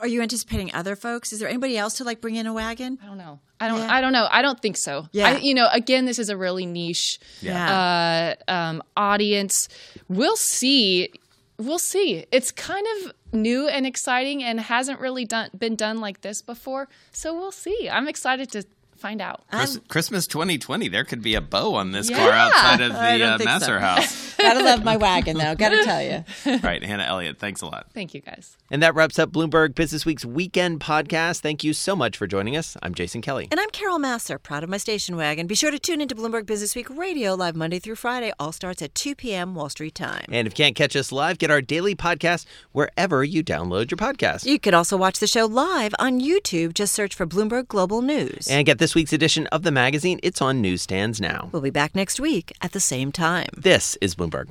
Are 0.00 0.08
you 0.08 0.20
anticipating 0.20 0.74
other 0.74 0.96
folks? 0.96 1.32
Is 1.32 1.38
there 1.38 1.48
anybody 1.48 1.78
else 1.78 1.94
to 1.98 2.04
like 2.04 2.20
bring 2.20 2.34
in 2.34 2.48
a 2.48 2.52
wagon? 2.52 2.98
I 3.00 3.06
don't 3.06 3.18
know. 3.18 3.38
I 3.60 3.68
don't. 3.68 3.78
Yeah. 3.78 3.94
I 3.96 4.00
don't 4.00 4.12
know. 4.12 4.26
I 4.28 4.42
don't 4.42 4.58
think 4.60 4.76
so. 4.76 5.06
Yeah. 5.12 5.28
I, 5.28 5.36
you 5.36 5.54
know, 5.54 5.68
again, 5.72 6.06
this 6.06 6.18
is 6.18 6.28
a 6.28 6.36
really 6.36 6.66
niche 6.66 7.20
uh, 7.48 8.34
um, 8.48 8.82
audience. 8.96 9.68
We'll 10.08 10.34
see. 10.36 11.10
We'll 11.58 11.78
see. 11.78 12.24
It's 12.32 12.50
kind 12.50 12.86
of 12.96 13.12
new 13.32 13.68
and 13.68 13.86
exciting, 13.86 14.42
and 14.42 14.60
hasn't 14.60 15.00
really 15.00 15.24
done 15.24 15.50
been 15.56 15.76
done 15.76 16.00
like 16.00 16.22
this 16.22 16.42
before. 16.42 16.88
So 17.12 17.34
we'll 17.34 17.52
see. 17.52 17.88
I'm 17.90 18.08
excited 18.08 18.50
to 18.52 18.64
find 19.02 19.20
out. 19.20 19.42
Chris- 19.50 19.80
Christmas 19.88 20.26
2020, 20.26 20.88
there 20.88 21.04
could 21.04 21.22
be 21.22 21.34
a 21.34 21.40
bow 21.40 21.74
on 21.74 21.92
this 21.92 22.08
Yeah. 22.08 22.16
car 22.18 22.30
outside 22.30 22.80
of 22.80 22.92
the 22.92 23.18
don't 23.18 23.22
uh, 23.32 23.38
think 23.38 23.62
so. 23.62 23.78
House. 23.78 24.34
Gotta 24.38 24.62
love 24.62 24.82
my 24.84 24.96
wagon 24.96 25.36
though. 25.36 25.54
Gotta 25.54 25.84
tell 25.84 26.02
you. 26.02 26.24
right, 26.62 26.82
Hannah 26.82 27.02
Elliott, 27.04 27.38
thanks 27.38 27.60
a 27.62 27.66
lot. 27.66 27.86
Thank 27.92 28.14
you, 28.14 28.20
guys. 28.20 28.56
And 28.70 28.82
that 28.82 28.94
wraps 28.94 29.18
up 29.18 29.30
Bloomberg 29.30 29.74
Business 29.74 30.06
Week's 30.06 30.24
weekend 30.24 30.80
podcast. 30.80 31.40
Thank 31.40 31.62
you 31.62 31.72
so 31.72 31.94
much 31.94 32.16
for 32.16 32.26
joining 32.26 32.56
us. 32.56 32.76
I'm 32.82 32.94
Jason 32.94 33.20
Kelly. 33.22 33.48
And 33.50 33.60
I'm 33.60 33.70
Carol 33.70 33.98
Massar, 33.98 34.42
proud 34.42 34.64
of 34.64 34.70
my 34.70 34.78
station 34.78 35.16
wagon. 35.16 35.46
Be 35.46 35.54
sure 35.54 35.70
to 35.70 35.78
tune 35.78 36.00
into 36.00 36.14
Bloomberg 36.14 36.46
Business 36.46 36.74
Week 36.74 36.88
Radio 36.90 37.34
live 37.34 37.54
Monday 37.54 37.78
through 37.78 37.96
Friday. 37.96 38.32
All 38.38 38.52
starts 38.52 38.82
at 38.82 38.94
2 38.94 39.14
p.m. 39.14 39.54
Wall 39.54 39.68
Street 39.68 39.94
time. 39.94 40.24
And 40.30 40.46
if 40.46 40.52
you 40.58 40.64
can't 40.64 40.74
catch 40.76 40.96
us 40.96 41.12
live, 41.12 41.38
get 41.38 41.50
our 41.50 41.60
daily 41.60 41.94
podcast 41.94 42.46
wherever 42.72 43.22
you 43.22 43.44
download 43.44 43.90
your 43.90 43.98
podcast. 43.98 44.46
You 44.46 44.58
can 44.58 44.74
also 44.74 44.96
watch 44.96 45.18
the 45.18 45.26
show 45.26 45.46
live 45.46 45.94
on 45.98 46.20
YouTube. 46.20 46.74
Just 46.74 46.94
search 46.94 47.14
for 47.14 47.26
Bloomberg 47.26 47.68
Global 47.68 48.00
News. 48.02 48.48
And 48.48 48.64
get 48.66 48.78
this 48.92 48.96
week's 48.96 49.12
edition 49.14 49.46
of 49.46 49.62
the 49.62 49.70
magazine. 49.70 50.20
It's 50.22 50.42
on 50.42 50.60
newsstands 50.60 51.18
now. 51.18 51.48
We'll 51.50 51.62
be 51.62 51.70
back 51.70 51.94
next 51.94 52.20
week 52.20 52.52
at 52.60 52.72
the 52.72 52.80
same 52.80 53.10
time. 53.10 53.48
This 53.56 53.96
is 54.02 54.14
Bloomberg. 54.14 54.50